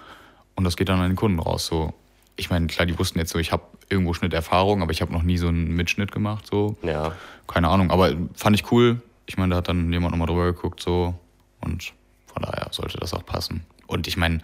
und 0.56 0.64
das 0.64 0.76
geht 0.76 0.90
dann 0.90 1.00
an 1.00 1.10
den 1.10 1.16
Kunden 1.16 1.40
raus. 1.40 1.68
So, 1.68 1.94
ich 2.42 2.50
meine, 2.50 2.68
klar, 2.68 2.88
die 2.88 2.98
wussten 2.98 3.20
jetzt 3.20 3.32
so, 3.32 3.40
ich 3.40 3.52
habe 3.52 3.64
irgendwo 3.88 4.14
Schnitterfahrung, 4.14 4.82
aber 4.82 4.92
ich 4.92 5.02
habe 5.02 5.14
noch 5.14 5.22
nie 5.22 5.38
so 5.38 5.48
einen 5.48 5.76
Mitschnitt 5.76 6.12
gemacht, 6.12 6.48
so, 6.48 6.76
Ja, 6.82 7.14
keine 7.48 7.70
Ahnung, 7.70 7.92
aber 7.92 8.14
fand 8.34 8.56
ich 8.56 8.72
cool. 8.72 9.02
Ich 9.28 9.38
meine, 9.38 9.52
da 9.52 9.58
hat 9.58 9.68
dann 9.68 9.94
jemand 9.94 10.12
nochmal 10.12 10.28
drüber 10.28 10.46
geguckt, 10.46 10.82
so, 10.82 11.14
und 11.62 11.94
von 12.26 12.42
daher 12.42 12.68
sollte 12.72 12.98
das 12.98 13.14
auch 13.14 13.26
passen. 13.26 13.64
Und 13.86 14.08
ich 14.08 14.18
meine, 14.18 14.40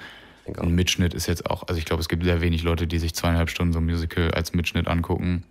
ein 0.46 0.76
Mitschnitt 0.76 1.14
ist 1.14 1.26
jetzt 1.26 1.50
auch, 1.50 1.68
also 1.68 1.80
ich 1.80 1.86
glaube, 1.86 2.02
es 2.02 2.08
gibt 2.08 2.24
sehr 2.24 2.40
wenig 2.40 2.64
Leute, 2.64 2.86
die 2.86 3.00
sich 3.00 3.16
zweieinhalb 3.16 3.50
Stunden 3.50 3.74
so 3.74 3.80
ein 3.80 3.86
Musical 3.86 4.32
als 4.32 4.54
Mitschnitt 4.54 4.88
angucken. 4.88 5.44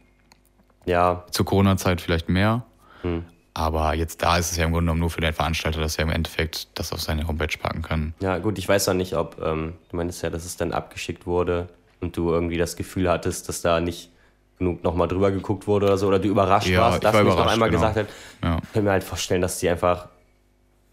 ja, 0.85 1.25
Zur 1.33 1.47
Corona-Zeit 1.47 2.01
vielleicht 2.01 2.29
mehr. 2.29 2.65
Hm. 3.03 3.25
Aber 3.55 3.95
jetzt 3.95 4.23
da 4.23 4.37
ist 4.37 4.53
es 4.53 4.59
ja 4.59 4.67
im 4.67 4.71
Grunde 4.71 4.85
genommen 4.85 5.01
nur 5.01 5.11
für 5.11 5.23
den 5.23 5.33
Veranstalter, 5.33 5.81
dass 5.81 5.97
er 5.97 6.05
im 6.05 6.11
Endeffekt 6.11 6.69
das 6.79 6.93
auf 6.93 7.01
seine 7.01 7.27
Homepage 7.27 7.59
packen 7.59 7.83
kann. 7.83 8.15
ja, 8.21 8.39
gut, 8.39 8.59
ich 8.59 8.69
weiß 8.69 8.87
noch 8.87 8.95
nicht, 8.95 9.15
ob, 9.17 9.41
ähm, 9.43 9.73
du 9.91 9.97
meinst 9.97 10.23
ja, 10.23 10.31
dass 10.31 10.45
es 10.45 10.57
dann 10.57 10.73
abgeschickt 10.73 11.27
wurde 11.27 11.69
und 12.01 12.17
du 12.17 12.31
irgendwie 12.31 12.59
das 12.59 12.77
Gefühl 12.77 13.11
hattest, 13.11 13.49
dass 13.49 13.63
da 13.63 13.81
nicht 13.81 14.11
genug 14.59 14.83
nochmal 14.83 15.09
drüber 15.09 15.31
geguckt 15.31 15.67
wurde 15.67 15.87
oder 15.87 15.99
so, 15.99 16.07
oder 16.09 16.19
du 16.19 16.29
überrascht 16.29 16.69
Ja, 16.69 16.81
warst, 16.81 17.05
dass 17.05 17.13
war 17.15 17.23
nicht 17.25 17.37
noch 17.37 17.47
einmal 17.47 17.69
genau. 17.71 17.81
gesagt 17.83 17.97
hat. 17.97 18.07
Ja. 18.43 18.59
Ich 18.63 18.73
kann 18.73 18.85
mir 18.85 18.91
halt 18.91 19.05
vorstellen, 19.05 19.43
dass 19.43 19.59
die 19.59 19.69
einfach 19.69 20.09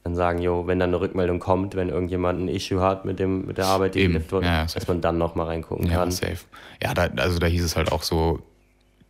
dann 0.04 0.16
sagen, 0.16 0.42
jo, 0.42 0.68
wenn 0.68 0.80
dann 0.80 0.90
eine 0.90 1.00
Rückmeldung 1.00 1.40
kommt, 1.40 1.76
wenn 1.76 1.88
irgendjemand 1.88 2.42
ein 2.42 2.48
Issue 2.50 2.82
hat 2.82 3.06
mit 3.06 3.20
dem 3.20 3.46
mit 3.48 3.58
der 3.58 3.68
Arbeit, 3.68 3.96
die 3.96 4.02
geliefert 4.02 4.32
wurde, 4.34 4.48
ja, 4.48 4.66
dass 4.66 4.86
man 4.88 5.00
dann 5.00 5.18
nochmal 5.18 5.46
reingucken 5.48 5.88
Ja, 5.90 6.00
kann. 6.00 6.12
safe. 6.12 6.40
Ja, 6.82 6.94
da, 6.94 7.08
also 7.16 7.40
da 7.40 7.48
hieß 7.48 7.64
es 7.64 7.78
halt 7.78 7.92
auch 7.94 8.04
so, 8.04 8.40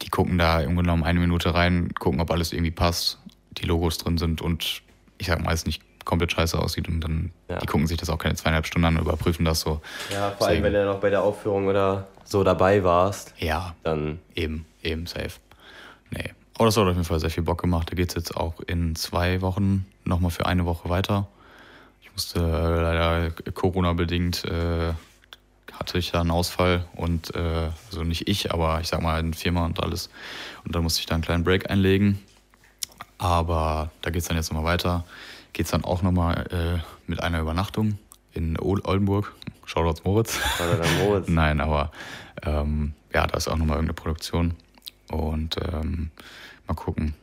die 0.04 0.10
gucken 0.10 0.38
da 0.38 0.60
im 0.60 0.68
Grunde 0.76 0.84
genommen 0.84 1.04
eine 1.04 1.20
Minute 1.20 1.56
rein, 1.56 1.90
gucken, 2.00 2.22
ob 2.22 2.30
alles 2.30 2.54
irgendwie 2.54 2.70
passt, 2.72 3.20
die 3.54 3.66
Logos 3.66 3.98
drin 3.98 4.20
sind 4.20 4.42
und 4.42 4.84
ich 5.18 5.28
sag 5.28 5.44
mal, 5.44 5.54
es 5.54 5.66
nicht 5.66 5.82
komplett 6.06 6.32
scheiße 6.32 6.58
aussieht 6.58 6.88
und 6.88 7.02
dann, 7.02 7.32
Ja. 7.50 7.60
die 7.60 7.66
gucken 7.66 7.88
sich 7.88 7.98
das 7.98 8.10
auch 8.10 8.18
keine 8.18 8.36
zweieinhalb 8.36 8.66
Stunden 8.66 8.86
an 8.86 8.96
und 8.98 9.04
überprüfen 9.04 9.46
das 9.46 9.62
so. 9.62 9.82
Ja, 10.12 10.32
vor 10.32 10.48
allem, 10.48 10.64
wenn 10.64 10.74
du 10.74 10.86
noch 10.86 11.00
bei 11.00 11.10
der 11.10 11.24
Aufführung 11.24 11.68
oder 11.68 12.08
so 12.26 12.44
dabei 12.44 12.84
warst, 12.84 13.34
Ja, 13.38 13.76
dann 13.84 14.20
eben, 14.36 14.66
eben, 14.82 15.06
safe. 15.08 15.32
Nee. 16.12 16.32
Aber 16.56 16.66
das 16.66 16.78
hat 16.78 16.84
auf 16.84 16.90
jeden 16.90 17.04
Fall 17.04 17.20
sehr 17.20 17.32
viel 17.32 17.44
Bock 17.44 17.62
gemacht. 17.62 17.90
Da 17.92 17.96
geht 17.96 18.10
es 18.10 18.16
jetzt 18.16 18.38
auch 18.38 18.60
in 18.68 18.96
zwei 18.96 19.42
Wochen 19.42 19.86
nochmal 20.06 20.30
für 20.32 20.46
eine 20.46 20.66
Woche 20.66 20.88
weiter. 20.90 21.28
Ich 22.02 22.12
musste 22.12 22.40
äh, 22.40 22.82
leider 22.82 23.32
Corona-bedingt, 23.32 24.46
äh, 24.46 24.94
hatte 25.74 25.98
ich 25.98 26.12
da 26.12 26.22
einen 26.22 26.30
Ausfall 26.30 26.86
und, 26.96 27.34
äh, 27.36 27.70
also 27.90 28.04
nicht 28.04 28.28
ich, 28.28 28.54
aber 28.54 28.80
ich 28.82 28.88
sag 28.88 29.02
mal 29.02 29.18
eine 29.18 29.34
Firma 29.34 29.66
und 29.66 29.82
alles. 29.82 30.12
Und 30.64 30.76
dann 30.76 30.84
musste 30.84 31.00
ich 31.00 31.08
da 31.08 31.16
einen 31.16 31.24
kleinen 31.24 31.44
Break 31.44 31.72
einlegen. 31.72 32.20
Aber 33.18 33.90
da 34.02 34.10
geht 34.10 34.22
es 34.22 34.28
dann 34.28 34.38
jetzt 34.38 34.52
nochmal 34.52 34.72
weiter. 34.74 35.06
Geht 35.54 35.66
es 35.66 35.72
dann 35.72 35.84
auch 35.84 36.02
nochmal 36.02 36.48
äh, 36.52 36.84
mit 37.10 37.22
einer 37.22 37.40
Übernachtung 37.40 37.98
in 38.34 38.58
Ol- 38.60 38.82
Oldenburg. 38.84 39.34
Shoutouts 39.66 40.04
Moritz. 40.04 40.40
dann 40.58 40.98
Moritz. 41.06 41.28
Nein, 41.30 41.62
aber 41.62 41.92
ähm, 42.44 42.94
ja, 43.14 43.26
da 43.28 43.38
ist 43.38 43.48
auch 43.48 43.56
nochmal 43.56 43.78
irgendeine 43.78 43.94
Produktion. 43.94 44.56
Und 45.10 45.56
ähm, 45.72 46.10
mal 46.68 46.74
gucken. 46.74 47.14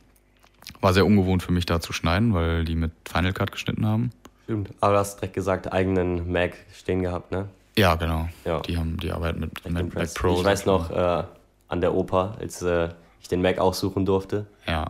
War 0.79 0.93
sehr 0.93 1.05
ungewohnt 1.05 1.43
für 1.43 1.51
mich 1.51 1.65
da 1.65 1.79
zu 1.81 1.93
schneiden, 1.93 2.33
weil 2.33 2.63
die 2.65 2.75
mit 2.75 2.91
Final 3.07 3.33
Cut 3.33 3.51
geschnitten 3.51 3.85
haben. 3.85 4.11
Stimmt. 4.45 4.71
Aber 4.79 4.93
du 4.93 4.99
hast 4.99 5.17
direkt 5.17 5.33
gesagt, 5.35 5.71
eigenen 5.71 6.31
Mac 6.31 6.53
stehen 6.73 7.03
gehabt, 7.03 7.31
ne? 7.31 7.47
Ja, 7.77 7.95
genau. 7.95 8.27
Ja. 8.45 8.61
Die 8.61 8.77
haben 8.77 8.97
die 8.97 9.11
arbeiten 9.11 9.39
mit, 9.41 9.63
mit 9.69 9.93
Mac. 9.93 10.13
Pro. 10.15 10.33
ich 10.39 10.43
weiß 10.43 10.65
noch, 10.65 10.89
äh, 10.89 11.23
an 11.67 11.81
der 11.81 11.93
Oper, 11.93 12.35
als 12.39 12.61
äh, 12.63 12.89
ich 13.21 13.27
den 13.27 13.41
Mac 13.41 13.59
aussuchen 13.59 14.05
durfte, 14.05 14.47
Ja. 14.67 14.85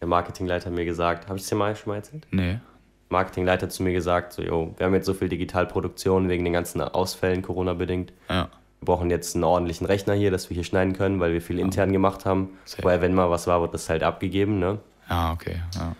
der 0.00 0.08
Marketingleiter 0.08 0.66
hat 0.66 0.74
mir 0.74 0.84
gesagt, 0.84 1.28
habe 1.28 1.38
ich 1.38 1.44
es 1.44 1.48
dir 1.48 1.56
mal 1.56 1.74
schon 1.74 1.90
mal 1.92 1.96
erzählt? 1.96 2.26
Nee. 2.30 2.58
Marketingleiter 3.10 3.66
hat 3.66 3.72
zu 3.72 3.82
mir 3.82 3.92
gesagt, 3.92 4.32
so, 4.32 4.42
jo, 4.42 4.74
wir 4.76 4.86
haben 4.86 4.94
jetzt 4.94 5.06
so 5.06 5.14
viel 5.14 5.28
Digitalproduktion 5.28 6.28
wegen 6.28 6.44
den 6.44 6.52
ganzen 6.52 6.80
Ausfällen, 6.80 7.42
Corona-bedingt. 7.42 8.12
Ja. 8.28 8.48
Wir 8.80 8.86
brauchen 8.86 9.10
jetzt 9.10 9.34
einen 9.34 9.44
ordentlichen 9.44 9.86
Rechner 9.86 10.14
hier, 10.14 10.30
dass 10.30 10.48
wir 10.48 10.54
hier 10.54 10.64
schneiden 10.64 10.94
können, 10.94 11.20
weil 11.20 11.32
wir 11.32 11.42
viel 11.42 11.58
intern 11.58 11.92
gemacht 11.92 12.24
haben. 12.24 12.56
Safe. 12.64 12.82
Vorher, 12.82 13.02
wenn 13.02 13.12
mal 13.12 13.28
was 13.28 13.46
war, 13.46 13.60
wird 13.60 13.74
das 13.74 13.90
halt 13.90 14.02
abgegeben, 14.02 14.58
ne? 14.58 14.78
Ja, 15.08 15.32
okay. 15.32 15.60
Ja. 15.74 15.94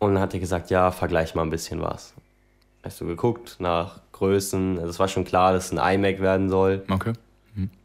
Und 0.00 0.14
dann 0.14 0.22
hat 0.22 0.34
er 0.34 0.40
gesagt, 0.40 0.70
ja, 0.70 0.90
vergleich 0.90 1.34
mal 1.34 1.42
ein 1.42 1.50
bisschen 1.50 1.80
was. 1.80 2.12
Hast 2.82 3.00
du 3.00 3.06
geguckt 3.06 3.56
nach 3.58 4.00
Größen? 4.12 4.78
Also 4.78 4.90
es 4.90 4.98
war 4.98 5.08
schon 5.08 5.24
klar, 5.24 5.52
dass 5.52 5.66
es 5.66 5.78
ein 5.78 5.94
iMac 5.94 6.20
werden 6.20 6.48
soll. 6.48 6.82
Okay. 6.90 7.12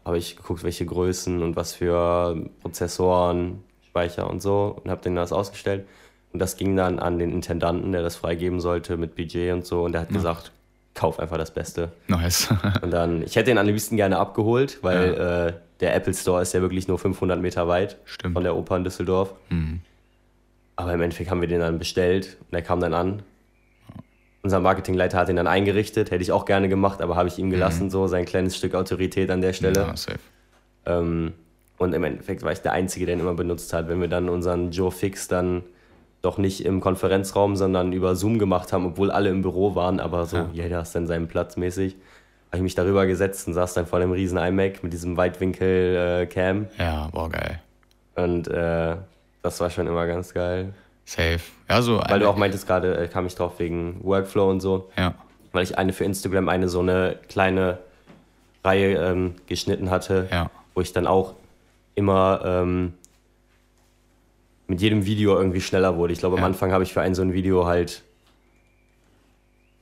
Habe 0.05 0.17
ich 0.17 0.37
geguckt, 0.37 0.63
welche 0.63 0.85
Größen 0.85 1.41
und 1.41 1.55
was 1.55 1.73
für 1.73 2.35
Prozessoren, 2.61 3.63
Speicher 3.87 4.29
und 4.29 4.41
so 4.41 4.79
und 4.83 4.91
habe 4.91 5.01
denen 5.01 5.15
das 5.15 5.33
ausgestellt. 5.33 5.87
Und 6.35 6.39
das 6.39 6.57
ging 6.57 6.75
dann 6.75 6.99
an 6.99 7.17
den 7.17 7.31
Intendanten, 7.31 7.93
der 7.93 8.01
das 8.01 8.17
freigeben 8.17 8.59
sollte 8.59 8.97
mit 8.97 9.15
Budget 9.15 9.53
und 9.53 9.65
so. 9.65 9.85
Und 9.85 9.93
der 9.93 10.01
hat 10.01 10.09
gesagt, 10.09 10.51
kauf 10.93 11.17
einfach 11.17 11.37
das 11.37 11.51
Beste. 11.51 11.93
Nice. 12.09 12.53
Und 12.81 12.91
dann, 12.91 13.21
ich 13.21 13.37
hätte 13.37 13.51
ihn 13.51 13.57
am 13.57 13.65
liebsten 13.65 13.95
gerne 13.95 14.17
abgeholt, 14.17 14.79
weil 14.81 15.13
äh, 15.13 15.53
der 15.79 15.95
Apple 15.95 16.13
Store 16.13 16.41
ist 16.41 16.53
ja 16.53 16.59
wirklich 16.59 16.89
nur 16.89 16.99
500 16.99 17.39
Meter 17.39 17.69
weit 17.69 17.95
Stimmt. 18.03 18.33
von 18.33 18.43
der 18.43 18.53
Oper 18.53 18.75
in 18.75 18.83
Düsseldorf. 18.83 19.33
Mhm. 19.49 19.79
Aber 20.75 20.93
im 20.93 21.01
Endeffekt 21.01 21.31
haben 21.31 21.39
wir 21.39 21.47
den 21.47 21.61
dann 21.61 21.79
bestellt 21.79 22.35
und 22.41 22.51
der 22.51 22.61
kam 22.61 22.81
dann 22.81 22.93
an. 22.93 23.23
Unser 24.43 24.59
Marketingleiter 24.59 25.17
hat 25.17 25.29
ihn 25.29 25.37
dann 25.37 25.47
eingerichtet, 25.47 26.11
hätte 26.11 26.21
ich 26.21 26.33
auch 26.33 26.43
gerne 26.43 26.67
gemacht, 26.67 27.01
aber 27.01 27.15
habe 27.15 27.29
ich 27.29 27.39
ihm 27.39 27.49
gelassen, 27.49 27.89
so 27.89 28.07
sein 28.07 28.25
kleines 28.25 28.57
Stück 28.57 28.75
Autorität 28.75 29.31
an 29.31 29.39
der 29.39 29.53
Stelle. 29.53 29.79
Ja, 29.79 29.95
safe. 29.95 30.19
Ähm, 30.85 31.31
und 31.77 31.93
im 31.93 32.03
Endeffekt 32.03 32.43
war 32.43 32.51
ich 32.51 32.59
der 32.59 32.73
Einzige, 32.73 33.05
der 33.05 33.15
ihn 33.15 33.21
immer 33.21 33.35
benutzt 33.35 33.71
hat. 33.71 33.87
Wenn 33.87 34.01
wir 34.01 34.09
dann 34.09 34.27
unseren 34.27 34.71
Joe 34.71 34.91
Fix 34.91 35.29
dann 35.29 35.63
doch 36.25 36.37
nicht 36.37 36.65
im 36.65 36.81
Konferenzraum, 36.81 37.55
sondern 37.55 37.93
über 37.93 38.15
Zoom 38.15 38.39
gemacht 38.39 38.73
haben, 38.73 38.85
obwohl 38.85 39.11
alle 39.11 39.29
im 39.29 39.41
Büro 39.41 39.75
waren, 39.75 39.99
aber 39.99 40.25
so, 40.25 40.37
Ja. 40.37 40.49
jeder 40.53 40.81
ist 40.81 40.93
dann 40.95 41.07
seinen 41.07 41.27
Platz 41.27 41.55
mäßig, 41.57 41.95
habe 42.47 42.57
ich 42.57 42.61
mich 42.63 42.75
darüber 42.75 43.05
gesetzt 43.05 43.47
und 43.47 43.53
saß 43.53 43.73
dann 43.75 43.85
vor 43.85 43.99
dem 43.99 44.11
riesen 44.11 44.37
iMac 44.37 44.83
mit 44.83 44.91
diesem 44.93 45.15
Weitwinkel-Cam. 45.17 46.67
Ja, 46.77 47.09
boah, 47.11 47.29
geil. 47.29 47.59
und 48.15 48.47
äh, 48.47 48.95
das 49.41 49.59
war 49.59 49.69
schon 49.69 49.87
immer 49.87 50.07
ganz 50.07 50.33
geil. 50.33 50.73
Safe. 51.05 51.39
Ja, 51.69 51.81
so. 51.81 52.01
Weil 52.07 52.19
du 52.19 52.27
auch 52.29 52.35
meintest 52.37 52.65
gerade, 52.65 52.97
äh, 52.97 53.07
kam 53.07 53.27
ich 53.27 53.35
drauf 53.35 53.59
wegen 53.59 53.99
Workflow 54.03 54.49
und 54.49 54.59
so. 54.61 54.89
Ja. 54.97 55.13
Weil 55.51 55.63
ich 55.63 55.77
eine 55.77 55.93
für 55.93 56.03
Instagram 56.03 56.49
eine 56.49 56.67
so 56.67 56.79
eine 56.79 57.17
kleine 57.29 57.77
Reihe 58.63 58.95
ähm, 58.97 59.35
geschnitten 59.47 59.91
hatte, 59.91 60.27
Ja. 60.31 60.49
wo 60.73 60.81
ich 60.81 60.93
dann 60.93 61.05
auch 61.05 61.33
immer 61.93 62.41
ähm, 62.43 62.93
mit 64.67 64.81
jedem 64.81 65.05
Video 65.05 65.35
irgendwie 65.37 65.61
schneller 65.61 65.95
wurde. 65.97 66.13
Ich 66.13 66.19
glaube, 66.19 66.35
am 66.37 66.41
Ja. 66.41 66.45
Anfang 66.47 66.71
habe 66.71 66.83
ich 66.83 66.93
für 66.93 67.01
ein 67.01 67.13
so 67.15 67.21
ein 67.21 67.33
Video 67.33 67.65
halt 67.65 68.03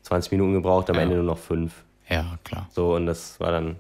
20 0.04 0.32
Minuten 0.32 0.54
gebraucht, 0.54 0.90
am 0.90 0.96
Ja. 0.98 1.02
Ende 1.04 1.16
nur 1.16 1.24
noch 1.26 1.38
fünf. 1.38 1.74
Ja, 2.10 2.38
klar. 2.44 2.70
So, 2.74 2.96
und 2.96 3.06
das 3.06 3.40
war 3.40 3.52
dann, 3.52 3.78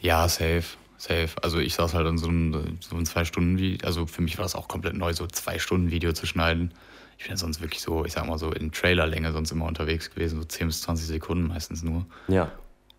Ja, 0.00 0.28
safe. 0.28 0.64
Safe. 0.98 1.30
Also 1.42 1.58
ich 1.58 1.74
saß 1.74 1.94
halt 1.94 2.06
an 2.06 2.18
so 2.18 2.28
einem, 2.28 2.78
so 2.80 2.94
einem 2.94 3.06
zwei 3.06 3.24
Stunden 3.24 3.58
Video. 3.58 3.84
Also 3.86 4.06
für 4.06 4.22
mich 4.22 4.38
war 4.38 4.44
das 4.44 4.54
auch 4.54 4.68
komplett 4.68 4.94
neu, 4.94 5.12
so 5.14 5.26
zwei 5.26 5.58
Stunden 5.58 5.90
Video 5.90 6.12
zu 6.12 6.26
schneiden. 6.26 6.72
Ich 7.18 7.24
bin 7.24 7.32
ja 7.32 7.36
sonst 7.36 7.60
wirklich 7.60 7.80
so, 7.80 8.04
ich 8.04 8.12
sag 8.12 8.26
mal 8.26 8.38
so 8.38 8.52
in 8.52 8.70
Trailerlänge 8.70 9.32
sonst 9.32 9.50
immer 9.50 9.64
unterwegs 9.66 10.10
gewesen, 10.10 10.38
so 10.38 10.44
10 10.44 10.66
bis 10.68 10.82
20 10.82 11.06
Sekunden 11.06 11.48
meistens 11.48 11.82
nur. 11.82 12.04
ja, 12.28 12.50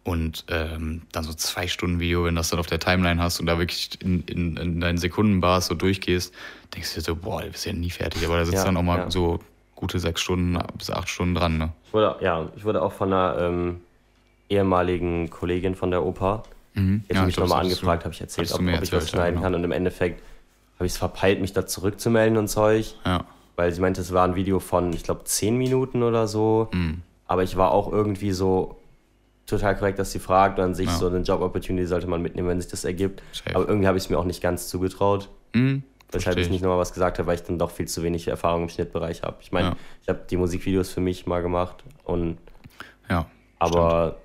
Und 0.04 0.44
ähm, 0.50 1.04
dann 1.14 1.24
so 1.24 1.34
zwei 1.34 1.68
Stunden 1.68 2.00
Video, 2.00 2.26
wenn 2.26 2.36
du 2.36 2.40
das 2.40 2.50
dann 2.50 2.60
auf 2.60 2.68
der 2.68 2.80
Timeline 2.80 3.22
hast 3.22 3.40
und 3.40 3.46
da 3.46 3.58
wirklich 3.58 3.90
in, 4.02 4.24
in, 4.24 4.58
in 4.58 4.82
deinen 4.82 4.98
Sekundenbars 4.98 5.68
so 5.68 5.76
durchgehst, 5.76 6.34
denkst 6.76 6.94
du 6.94 7.00
dir 7.00 7.06
so, 7.06 7.16
boah, 7.16 7.42
du 7.42 7.52
bist 7.52 7.66
ja 7.66 7.72
nie 7.72 7.90
fertig. 7.90 8.26
Aber 8.26 8.38
da 8.38 8.46
sitzt 8.46 8.58
Ja, 8.58 8.66
dann 8.66 8.76
auch 8.76 8.84
mal 8.84 8.98
ja. 8.98 9.12
so 9.12 9.40
gute 9.76 10.00
sechs 10.00 10.22
Stunden 10.22 10.58
bis 10.78 10.90
acht 10.90 11.08
Stunden 11.10 11.36
dran, 11.36 11.58
ne? 11.58 11.74
ich 11.88 11.94
wurde, 11.94 12.18
ja, 12.22 12.50
ich 12.56 12.64
wurde 12.66 12.82
auch 12.82 12.94
von 12.94 13.14
einer 13.14 13.38
ähm, 13.40 13.82
ehemaligen 14.50 15.30
Kollegin 15.30 15.76
von 15.76 15.92
der 15.92 16.04
Oper, 16.04 16.44
Mhm. 16.76 17.04
Jetzt 17.08 17.18
Ja, 17.18 17.26
mich 17.26 17.38
nochmal 17.38 17.60
das 17.64 17.72
angefragt, 17.72 18.04
habe 18.04 18.14
ich 18.14 18.22
erzählt, 18.22 18.52
ob, 18.52 18.60
ob 18.62 18.68
ich 18.68 18.74
was 18.74 18.82
erzählt, 18.82 19.04
ja, 19.04 19.08
schneiden 19.10 19.36
genau. 19.36 19.44
kann. 19.44 19.56
Und 19.56 19.64
im 19.64 19.72
Endeffekt 19.72 20.24
habe 20.76 20.86
ich 20.86 20.94
es 20.94 20.98
verpeilt, 20.98 21.40
mich 21.42 21.54
da 21.54 21.66
zurückzumelden 21.66 22.38
und 22.38 22.48
Zeug. 22.48 22.96
Ja. 23.06 23.26
Weil 23.56 23.72
sie 23.72 23.82
meinte, 23.82 24.02
es 24.02 24.12
war 24.12 24.28
ein 24.28 24.36
Video 24.36 24.60
von, 24.60 24.92
ich 24.94 25.04
glaube, 25.04 25.24
10 25.24 25.58
Minuten 25.58 26.02
oder 26.04 26.28
so. 26.28 26.70
Mhm. 26.74 27.02
Aber 27.28 27.44
ich 27.44 27.56
war 27.58 27.72
auch 27.72 27.92
irgendwie 27.92 28.32
so 28.32 28.78
total 29.46 29.76
korrekt, 29.78 30.00
dass 30.00 30.12
sie 30.12 30.20
fragt 30.20 30.58
und 30.60 30.66
an 30.66 30.76
sich 30.76 30.88
Ja. 30.88 30.96
so 30.98 31.08
eine 31.08 31.20
Job-Opportunity 31.20 31.86
sollte 31.88 32.08
man 32.08 32.22
mitnehmen, 32.22 32.48
wenn 32.48 32.62
sich 32.62 32.70
das 32.72 32.86
ergibt. 32.86 33.22
Safe. 33.34 33.56
Aber 33.56 33.68
irgendwie 33.68 33.88
habe 33.88 33.98
ich 33.98 34.06
es 34.06 34.10
mir 34.10 34.18
auch 34.18 34.26
nicht 34.26 34.42
ganz 34.42 34.68
zugetraut. 34.70 35.30
Mhm. 35.54 35.84
Weshalb 36.12 36.38
ich 36.38 36.50
nicht 36.50 36.62
nochmal 36.62 36.78
was 36.78 36.94
gesagt 36.94 37.18
habe, 37.18 37.26
weil 37.28 37.36
ich 37.36 37.42
dann 37.44 37.58
doch 37.58 37.72
viel 37.72 37.88
zu 37.88 38.04
wenig 38.04 38.28
Erfahrung 38.28 38.64
im 38.64 38.70
Schnittbereich 38.70 39.24
habe. 39.24 39.38
Ich 39.42 39.52
meine, 39.52 39.70
Ja. 39.70 39.76
ich 40.04 40.10
habe 40.10 40.20
die 40.30 40.38
Musikvideos 40.38 40.92
für 40.92 41.02
mich 41.02 41.26
mal 41.26 41.42
gemacht 41.42 41.84
und 42.04 42.38
Ja. 43.10 43.26
aber 43.58 44.18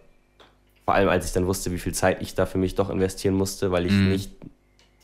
vor 0.84 0.94
allem 0.94 1.08
als 1.08 1.24
ich 1.26 1.32
dann 1.32 1.46
wusste, 1.46 1.72
wie 1.72 1.78
viel 1.78 1.94
Zeit 1.94 2.20
ich 2.22 2.34
da 2.34 2.44
für 2.46 2.58
mich 2.58 2.74
doch 2.74 2.90
investieren 2.90 3.34
musste, 3.34 3.70
weil 3.72 3.86
ich 3.86 3.92
Mhm. 3.92 4.08
nicht 4.10 4.30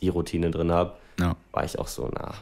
die 0.01 0.09
Routine 0.09 0.51
drin 0.51 0.71
habe, 0.71 0.93
Ja. 1.19 1.35
war 1.51 1.63
ich 1.65 1.79
auch 1.79 1.87
so, 1.87 2.09
na, 2.13 2.33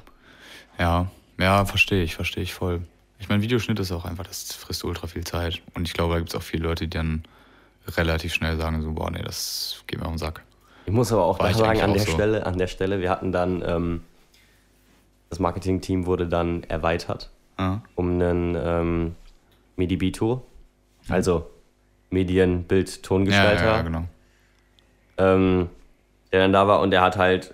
Ja, 0.80 1.08
ja, 1.40 1.64
verstehe 1.66 2.04
ich, 2.04 2.16
verstehe 2.16 2.44
ich 2.44 2.54
voll. 2.54 2.82
Ich 3.20 3.30
meine, 3.30 3.42
Videoschnitt 3.44 3.80
ist 3.80 3.92
auch 3.92 4.06
einfach, 4.06 4.26
das 4.28 4.52
frisst 4.54 4.84
ultra 4.84 5.08
viel 5.08 5.24
Zeit. 5.24 5.62
Und 5.76 5.88
ich 5.88 5.94
glaube, 5.94 6.14
da 6.14 6.20
gibt 6.20 6.32
es 6.32 6.36
auch 6.36 6.42
viele 6.44 6.64
Leute, 6.64 6.86
die 6.86 6.98
dann 6.98 7.24
relativ 7.88 8.34
schnell 8.34 8.58
sagen, 8.58 8.82
so, 8.82 8.92
boah, 8.92 9.12
nee, 9.12 9.22
das 9.22 9.84
geht 9.88 10.00
mir 10.00 10.06
auf 10.06 10.12
den 10.14 10.18
Sack. 10.18 10.44
Ich 10.86 10.92
muss 10.94 11.12
aber 11.12 11.24
auch 11.26 11.38
da 11.38 11.54
sagen, 11.54 11.82
an 11.82 11.94
der 11.94 12.04
so. 12.04 12.12
Stelle, 12.12 12.46
an 12.46 12.58
der 12.58 12.68
Stelle, 12.68 13.00
wir 13.00 13.10
hatten 13.10 13.32
dann, 13.32 13.64
ähm, 13.66 14.02
das 15.30 15.40
Marketing-Team 15.40 16.06
wurde 16.06 16.28
dann 16.28 16.64
erweitert 16.64 17.32
Ja, 17.58 17.82
um 17.96 18.10
einen 18.22 18.56
ähm, 18.60 19.16
MIDI-B-Tool, 19.78 20.42
also 21.10 21.50
Medien, 22.10 22.64
Bild, 22.66 23.02
Tongestalter, 23.04 23.64
ja, 23.66 23.76
ja, 23.78 23.82
genau. 23.82 24.04
ähm, 25.18 25.70
der 26.32 26.42
dann 26.42 26.54
da 26.54 26.68
war 26.68 26.80
und 26.82 26.92
der 26.92 27.02
hat 27.02 27.18
halt 27.18 27.54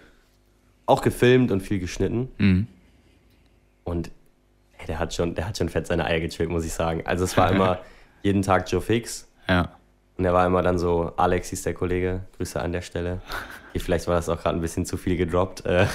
auch 0.86 1.02
gefilmt 1.02 1.52
und 1.52 1.62
viel 1.62 1.80
geschnitten 1.80 2.30
Mhm. 2.38 2.68
und 3.84 4.12
ey, 4.80 4.86
der 4.88 5.00
hat 5.00 5.14
schon, 5.14 5.36
der 5.36 5.48
hat 5.48 5.58
schon 5.58 5.70
fett 5.70 5.88
seine 5.88 6.06
Eier 6.06 6.20
gechillt, 6.20 6.50
muss 6.50 6.66
ich 6.66 6.74
sagen. 6.74 7.04
Also 7.06 7.24
es 7.26 7.38
war 7.38 7.52
immer 7.52 7.80
jeden 8.24 8.42
Tag 8.42 8.70
Joe 8.72 8.82
Fix 8.82 9.28
Ja, 9.48 9.70
und 10.20 10.26
er 10.26 10.34
war 10.34 10.46
immer 10.46 10.62
dann 10.62 10.78
so, 10.78 11.12
Alex 11.18 11.50
hieß 11.50 11.64
der 11.64 11.74
Kollege, 11.74 12.22
Grüße 12.38 12.60
an 12.62 12.72
der 12.74 12.82
Stelle. 12.82 13.22
Vielleicht 13.76 14.08
war 14.08 14.16
das 14.16 14.28
auch 14.30 14.40
gerade 14.42 14.58
ein 14.58 14.62
bisschen 14.62 14.86
zu 14.86 14.98
viel 14.98 15.16
gedroppt. 15.16 15.66
Äh, 15.66 15.86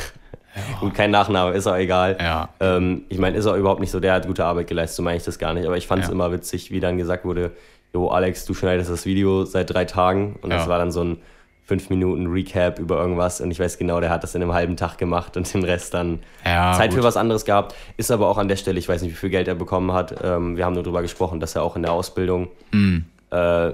Und 0.81 0.95
kein 0.95 1.11
Nachname, 1.11 1.53
ist 1.53 1.67
auch 1.67 1.77
egal. 1.77 2.17
ja, 2.21 2.49
Ähm, 2.61 3.03
ich 3.11 3.19
meine, 3.19 3.37
ist 3.37 3.47
auch 3.47 3.57
überhaupt 3.57 3.81
nicht 3.81 3.91
so, 3.91 4.01
der 4.01 4.15
hat 4.15 4.27
gute 4.27 4.45
Arbeit 4.45 4.67
geleistet, 4.69 4.97
so 4.97 5.03
meine 5.03 5.19
ich 5.19 5.25
das 5.25 5.39
gar 5.39 5.53
nicht. 5.53 5.67
Aber 5.67 5.77
ich 5.77 5.87
fand 5.87 6.03
es 6.03 6.09
Ja. 6.09 6.15
immer 6.15 6.33
witzig, 6.33 6.71
wie 6.71 6.81
dann 6.81 6.97
gesagt 6.97 7.25
wurde, 7.27 7.51
jo, 7.93 8.09
Alex, 8.09 8.45
du 8.47 8.55
schneidest 8.55 8.91
das 8.91 9.05
Video 9.05 9.45
seit 9.45 9.73
drei 9.75 9.85
Tagen. 9.85 10.37
Und 10.41 10.51
das 10.51 10.63
Ja. 10.65 10.69
war 10.71 10.79
dann 10.79 10.91
so 10.93 11.03
ein 11.05 11.19
fünf 11.67 11.91
Minuten 11.91 12.27
Recap 12.29 12.79
über 12.79 12.97
irgendwas. 13.01 13.41
Und 13.41 13.51
ich 13.51 13.59
weiß 13.61 13.77
genau, 13.79 14.01
der 14.01 14.11
hat 14.11 14.23
das 14.23 14.35
in 14.35 14.43
einem 14.43 14.53
halben 14.55 14.77
Tag 14.77 14.97
gemacht 14.99 15.37
und 15.37 15.53
den 15.53 15.65
Rest 15.65 15.93
dann 15.95 16.21
ja. 16.45 16.73
Zeit 16.73 16.91
gut. 16.91 17.01
für 17.01 17.05
was 17.05 17.17
anderes 17.17 17.45
gehabt. 17.45 17.75
Ist 17.97 18.11
aber 18.11 18.29
auch 18.29 18.39
an 18.39 18.49
der 18.49 18.57
Stelle, 18.57 18.79
ich 18.79 18.89
weiß 18.89 19.03
nicht, 19.03 19.13
wie 19.13 19.17
viel 19.17 19.31
Geld 19.31 19.49
er 19.49 19.55
bekommen 19.57 19.93
hat. 19.93 20.15
Ähm, 20.23 20.57
wir 20.57 20.65
haben 20.65 20.75
nur 20.75 20.83
darüber 20.83 21.03
gesprochen, 21.03 21.41
dass 21.41 21.55
er 21.55 21.63
auch 21.63 21.77
in 21.77 21.83
der 21.83 21.93
Ausbildung 21.93 22.49
Mhm. 22.73 23.05
äh, 23.31 23.73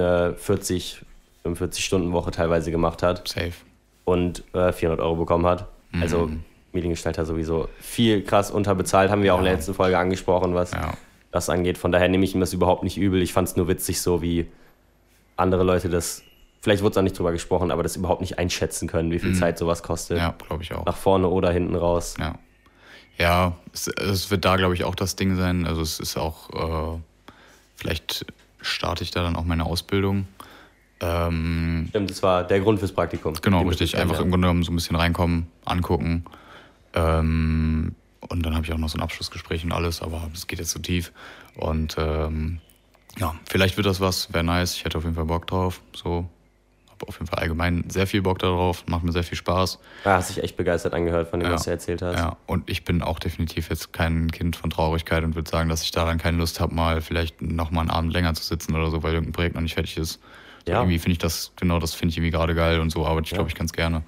eine 0.00 0.34
40, 0.36 1.04
45 1.42 1.84
Stunden 1.84 2.12
Woche 2.12 2.30
teilweise 2.30 2.70
gemacht 2.70 3.02
hat 3.02 3.28
Safe. 3.28 3.52
und 4.04 4.42
äh, 4.54 4.72
400 4.72 5.00
Euro 5.04 5.16
bekommen 5.16 5.46
hat. 5.46 5.66
Also 6.00 6.26
Mhm. 6.26 6.42
Mediengestalter 6.72 7.24
sowieso 7.24 7.68
viel 7.80 8.22
krass 8.22 8.50
unterbezahlt, 8.50 9.10
haben 9.10 9.22
wir 9.22 9.34
auch 9.34 9.38
in 9.38 9.44
der 9.44 9.54
letzten 9.54 9.72
Folge 9.72 9.96
angesprochen, 9.98 10.54
was 10.54 10.72
Ja. 10.72 10.92
das 11.32 11.48
angeht. 11.48 11.78
Von 11.78 11.90
daher 11.90 12.08
nehme 12.08 12.24
ich 12.24 12.34
ihm 12.34 12.40
das 12.40 12.52
überhaupt 12.52 12.82
nicht 12.82 12.98
übel. 12.98 13.22
Ich 13.22 13.32
fand 13.32 13.48
es 13.48 13.56
nur 13.56 13.66
witzig, 13.68 14.00
so 14.02 14.20
wie 14.20 14.46
andere 15.38 15.62
Leute 15.64 15.88
das, 15.88 16.22
vielleicht 16.60 16.82
wurde 16.82 16.90
es 16.92 16.98
auch 16.98 17.02
nicht 17.02 17.18
drüber 17.18 17.32
gesprochen, 17.32 17.70
aber 17.70 17.82
das 17.82 17.96
überhaupt 17.96 18.20
nicht 18.20 18.38
einschätzen 18.38 18.88
können, 18.88 19.10
wie 19.10 19.18
viel 19.18 19.34
Zeit 19.34 19.56
sowas 19.58 19.82
kostet. 19.82 20.18
Mhm. 20.18 20.22
Ja, 20.22 20.34
glaube 20.46 20.62
ich 20.64 20.74
auch. 20.74 20.84
Nach 20.84 20.96
vorne 20.96 21.28
oder 21.28 21.50
hinten 21.50 21.76
raus. 21.76 22.14
Ja. 22.18 22.34
Ja, 23.18 23.56
es, 23.72 23.86
es 23.88 24.30
wird 24.30 24.44
da, 24.44 24.56
glaube 24.56 24.74
ich, 24.74 24.84
auch 24.84 24.94
das 24.94 25.16
Ding 25.16 25.36
sein. 25.36 25.66
Also 25.66 25.80
es 25.80 25.98
ist 26.00 26.18
auch, 26.18 26.50
äh, 26.50 26.98
vielleicht 27.76 28.26
starte 28.66 29.04
ich 29.04 29.10
da 29.10 29.22
dann 29.22 29.36
auch 29.36 29.44
meine 29.44 29.64
Ausbildung. 29.64 30.26
Ähm, 31.00 31.86
Stimmt, 31.90 32.10
das 32.10 32.22
war 32.22 32.44
der 32.44 32.60
Grund 32.60 32.78
fürs 32.78 32.92
Praktikum. 32.92 33.34
genau, 33.40 33.62
richtig. 33.62 33.96
Einfach 33.96 34.20
im 34.20 34.30
Grunde 34.30 34.46
genommen 34.46 34.62
so 34.62 34.72
ein 34.72 34.76
bisschen 34.76 34.96
reinkommen, 34.96 35.46
angucken. 35.64 36.24
Ähm, 36.94 37.94
und 38.20 38.44
dann 38.44 38.54
habe 38.54 38.64
ich 38.64 38.72
auch 38.72 38.78
noch 38.78 38.88
so 38.88 38.98
ein 38.98 39.02
Abschlussgespräch 39.02 39.64
und 39.64 39.72
alles, 39.72 40.02
aber 40.02 40.28
es 40.32 40.46
geht 40.46 40.58
jetzt 40.58 40.70
zu 40.70 40.78
tief. 40.78 41.12
Und 41.54 41.96
ähm, 41.98 42.60
ja, 43.18 43.34
vielleicht 43.48 43.76
wird 43.76 43.86
das 43.86 44.00
was, 44.00 44.32
wäre 44.32 44.44
nice. 44.44 44.74
Ich 44.74 44.84
hätte 44.84 44.98
auf 44.98 45.04
jeden 45.04 45.16
Fall 45.16 45.26
Bock 45.26 45.46
drauf. 45.46 45.80
So, 45.94 46.28
habe 47.00 47.08
auf 47.08 47.16
jeden 47.18 47.26
Fall 47.26 47.38
allgemein 47.40 47.84
sehr 47.88 48.06
viel 48.06 48.22
Bock 48.22 48.38
darauf, 48.38 48.84
macht 48.86 49.04
mir 49.04 49.12
sehr 49.12 49.22
viel 49.24 49.36
Spaß. 49.38 49.78
Ja, 50.04 50.14
hast 50.14 50.30
dich 50.30 50.42
echt 50.42 50.56
begeistert 50.56 50.94
angehört 50.94 51.28
von 51.28 51.40
dem, 51.40 51.48
Ja. 51.48 51.54
was 51.54 51.64
du 51.64 51.70
erzählt 51.70 52.02
hast. 52.02 52.16
Ja, 52.18 52.36
und 52.46 52.68
ich 52.70 52.84
bin 52.84 53.02
auch 53.02 53.18
definitiv 53.18 53.68
jetzt 53.70 53.92
kein 53.92 54.30
Kind 54.30 54.56
von 54.56 54.70
Traurigkeit 54.70 55.24
und 55.24 55.34
würde 55.34 55.50
sagen, 55.50 55.68
dass 55.68 55.82
ich 55.82 55.90
daran 55.90 56.18
keine 56.18 56.38
Lust 56.38 56.60
habe, 56.60 56.74
mal 56.74 57.00
vielleicht 57.00 57.42
noch 57.42 57.70
mal 57.70 57.82
einen 57.82 57.90
Abend 57.90 58.12
länger 58.12 58.34
zu 58.34 58.42
sitzen 58.44 58.74
oder 58.74 58.90
so, 58.90 59.02
weil 59.02 59.12
irgendein 59.14 59.32
Projekt 59.32 59.54
noch 59.54 59.62
nicht 59.62 59.74
fertig 59.74 59.96
ist. 59.96 60.20
So 60.64 60.72
Ja. 60.72 60.80
Irgendwie 60.80 60.98
finde 60.98 61.12
ich 61.12 61.18
das, 61.18 61.52
genau 61.56 61.78
das 61.78 61.94
finde 61.94 62.10
ich 62.12 62.18
irgendwie 62.18 62.32
gerade 62.32 62.54
geil 62.54 62.80
und 62.80 62.90
so 62.90 63.06
arbeite 63.06 63.26
ich, 63.26 63.30
Ja. 63.32 63.36
glaube 63.36 63.48
ich, 63.50 63.54
ganz 63.54 63.72
gerne. 63.72 64.02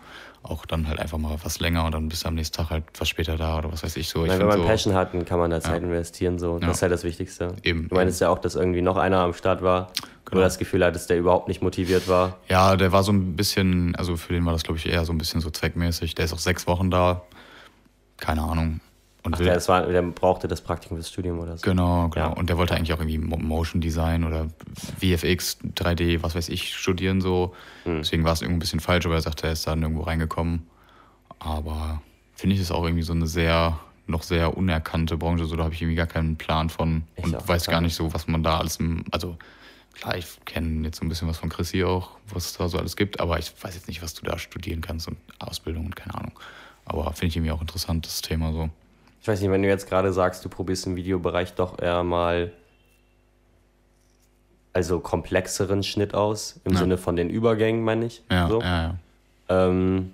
Auch 0.44 0.64
dann 0.66 0.88
halt 0.88 0.98
einfach 1.00 1.18
mal 1.18 1.36
was 1.42 1.58
länger 1.60 1.84
und 1.84 1.92
dann 1.92 2.08
bist 2.08 2.24
du 2.24 2.28
am 2.28 2.34
nächsten 2.36 2.56
Tag 2.56 2.70
halt 2.70 2.84
was 2.98 3.08
später 3.08 3.36
da 3.36 3.58
oder 3.58 3.70
was 3.72 3.82
weiß 3.82 3.96
ich 3.96 4.08
so. 4.08 4.22
Ich 4.24 4.30
Nein, 4.30 4.38
wenn 4.38 4.46
man 4.46 4.60
so, 4.60 4.66
Passion 4.66 4.94
hat, 4.94 5.12
dann 5.12 5.24
kann 5.24 5.38
man 5.38 5.50
da 5.50 5.60
Zeit 5.60 5.82
investieren. 5.82 6.38
So. 6.38 6.58
Das 6.58 6.66
Ja. 6.66 6.70
ist 6.72 6.82
halt 6.82 6.92
das 6.92 7.04
Wichtigste. 7.04 7.54
Eben, 7.64 7.88
Du 7.88 7.94
meinst 7.96 8.20
ja 8.20 8.28
auch, 8.30 8.38
dass 8.38 8.54
irgendwie 8.54 8.80
noch 8.80 8.96
einer 8.96 9.18
am 9.18 9.34
Start 9.34 9.62
war, 9.62 9.88
Genau. 10.30 10.40
du 10.40 10.44
das 10.46 10.58
Gefühl 10.58 10.84
hattest, 10.84 11.08
der 11.10 11.18
überhaupt 11.18 11.48
nicht 11.48 11.62
motiviert 11.62 12.08
war. 12.08 12.36
Ja, 12.48 12.76
der 12.76 12.92
war 12.92 13.02
so 13.02 13.12
ein 13.12 13.34
bisschen, 13.36 13.94
also 13.96 14.16
für 14.16 14.32
den 14.32 14.44
war 14.46 14.52
das, 14.52 14.62
glaube 14.62 14.78
ich, 14.78 14.86
eher 14.86 15.04
so 15.04 15.12
ein 15.12 15.18
bisschen 15.18 15.40
so 15.40 15.50
zweckmäßig. 15.50 16.14
Der 16.14 16.24
ist 16.26 16.32
auch 16.32 16.38
sechs 16.38 16.66
Wochen 16.66 16.90
da. 16.90 17.22
Keine 18.18 18.42
Ahnung. 18.42 18.80
Und 19.24 19.34
Ach, 19.34 19.38
der, 19.38 19.54
das 19.54 19.68
war, 19.68 19.82
der 19.86 20.02
brauchte 20.02 20.46
das 20.48 20.60
Praktikum 20.60 20.96
fürs 20.96 21.10
Studium 21.10 21.38
oder 21.40 21.56
so. 21.58 21.62
Genau, 21.62 22.08
genau. 22.08 22.26
Ja. 22.28 22.32
Und 22.32 22.48
der 22.48 22.56
wollte 22.56 22.74
eigentlich 22.74 22.92
auch 22.92 22.98
irgendwie 23.00 23.18
Mo- 23.18 23.36
Motion 23.38 23.80
Design 23.80 24.24
oder 24.24 24.46
VFX, 25.00 25.58
3D, 25.76 26.22
was 26.22 26.34
weiß 26.34 26.48
ich, 26.48 26.74
studieren 26.74 27.20
so. 27.20 27.54
Hm. 27.84 27.98
Deswegen 27.98 28.24
war 28.24 28.32
es 28.32 28.42
irgendwie 28.42 28.56
ein 28.56 28.60
bisschen 28.60 28.80
falsch, 28.80 29.06
aber 29.06 29.16
er 29.16 29.20
sagte, 29.20 29.46
er 29.46 29.52
ist 29.52 29.66
dann 29.66 29.82
irgendwo 29.82 30.02
reingekommen. 30.02 30.66
Aber 31.38 32.00
finde 32.34 32.54
ich 32.56 32.62
es 32.62 32.70
auch 32.70 32.84
irgendwie 32.84 33.02
so 33.02 33.12
eine 33.12 33.26
sehr, 33.26 33.78
noch 34.06 34.22
sehr 34.22 34.56
unerkannte 34.56 35.16
Branche. 35.16 35.44
So, 35.46 35.56
da 35.56 35.64
habe 35.64 35.74
ich 35.74 35.82
irgendwie 35.82 35.96
gar 35.96 36.06
keinen 36.06 36.36
Plan 36.36 36.70
von 36.70 37.02
Ich 37.16 37.24
und 37.24 37.48
weiß 37.48 37.66
gar 37.66 37.72
gar 37.74 37.80
nicht 37.80 37.94
so, 37.94 38.12
was 38.14 38.26
man 38.28 38.42
da 38.42 38.58
alles, 38.58 38.76
im, 38.76 39.04
also 39.10 39.36
klar, 39.94 40.16
ich 40.16 40.26
kenne 40.44 40.86
jetzt 40.86 40.98
so 40.98 41.04
ein 41.04 41.08
bisschen 41.08 41.28
was 41.28 41.38
von 41.38 41.48
Chrissy 41.48 41.84
auch, 41.84 42.10
was 42.32 42.46
es 42.46 42.52
da 42.54 42.68
so 42.68 42.78
alles 42.78 42.96
gibt, 42.96 43.20
aber 43.20 43.38
ich 43.38 43.52
weiß 43.62 43.74
jetzt 43.74 43.88
nicht, 43.88 44.02
was 44.02 44.14
du 44.14 44.24
da 44.24 44.38
studieren 44.38 44.80
kannst 44.80 45.08
und 45.08 45.16
Ausbildung 45.38 45.86
und 45.86 45.96
keine 45.96 46.14
Ahnung. 46.14 46.38
Aber 46.84 47.04
finde 47.12 47.26
ich 47.26 47.36
irgendwie 47.36 47.52
auch 47.52 47.60
interessant, 47.60 48.06
das 48.06 48.22
Thema 48.22 48.52
so. 48.52 48.70
Ich 49.20 49.28
weiß 49.28 49.40
nicht, 49.40 49.50
wenn 49.50 49.62
du 49.62 49.68
jetzt 49.68 49.88
gerade 49.88 50.12
sagst, 50.12 50.44
du 50.44 50.48
probierst 50.48 50.86
im 50.86 50.96
Videobereich 50.96 51.54
doch 51.54 51.78
eher 51.80 52.02
mal 52.02 52.52
also 54.72 55.00
komplexeren 55.00 55.82
Schnitt 55.82 56.14
aus, 56.14 56.60
im 56.64 56.72
Ja. 56.72 56.78
Sinne 56.78 56.98
von 56.98 57.16
den 57.16 57.30
Übergängen, 57.30 57.82
meine 57.82 58.06
ich. 58.06 58.22
Ja, 58.30 58.48
so. 58.48 58.60
ja, 58.60 58.82
ja. 58.82 58.94
Ähm, 59.48 60.12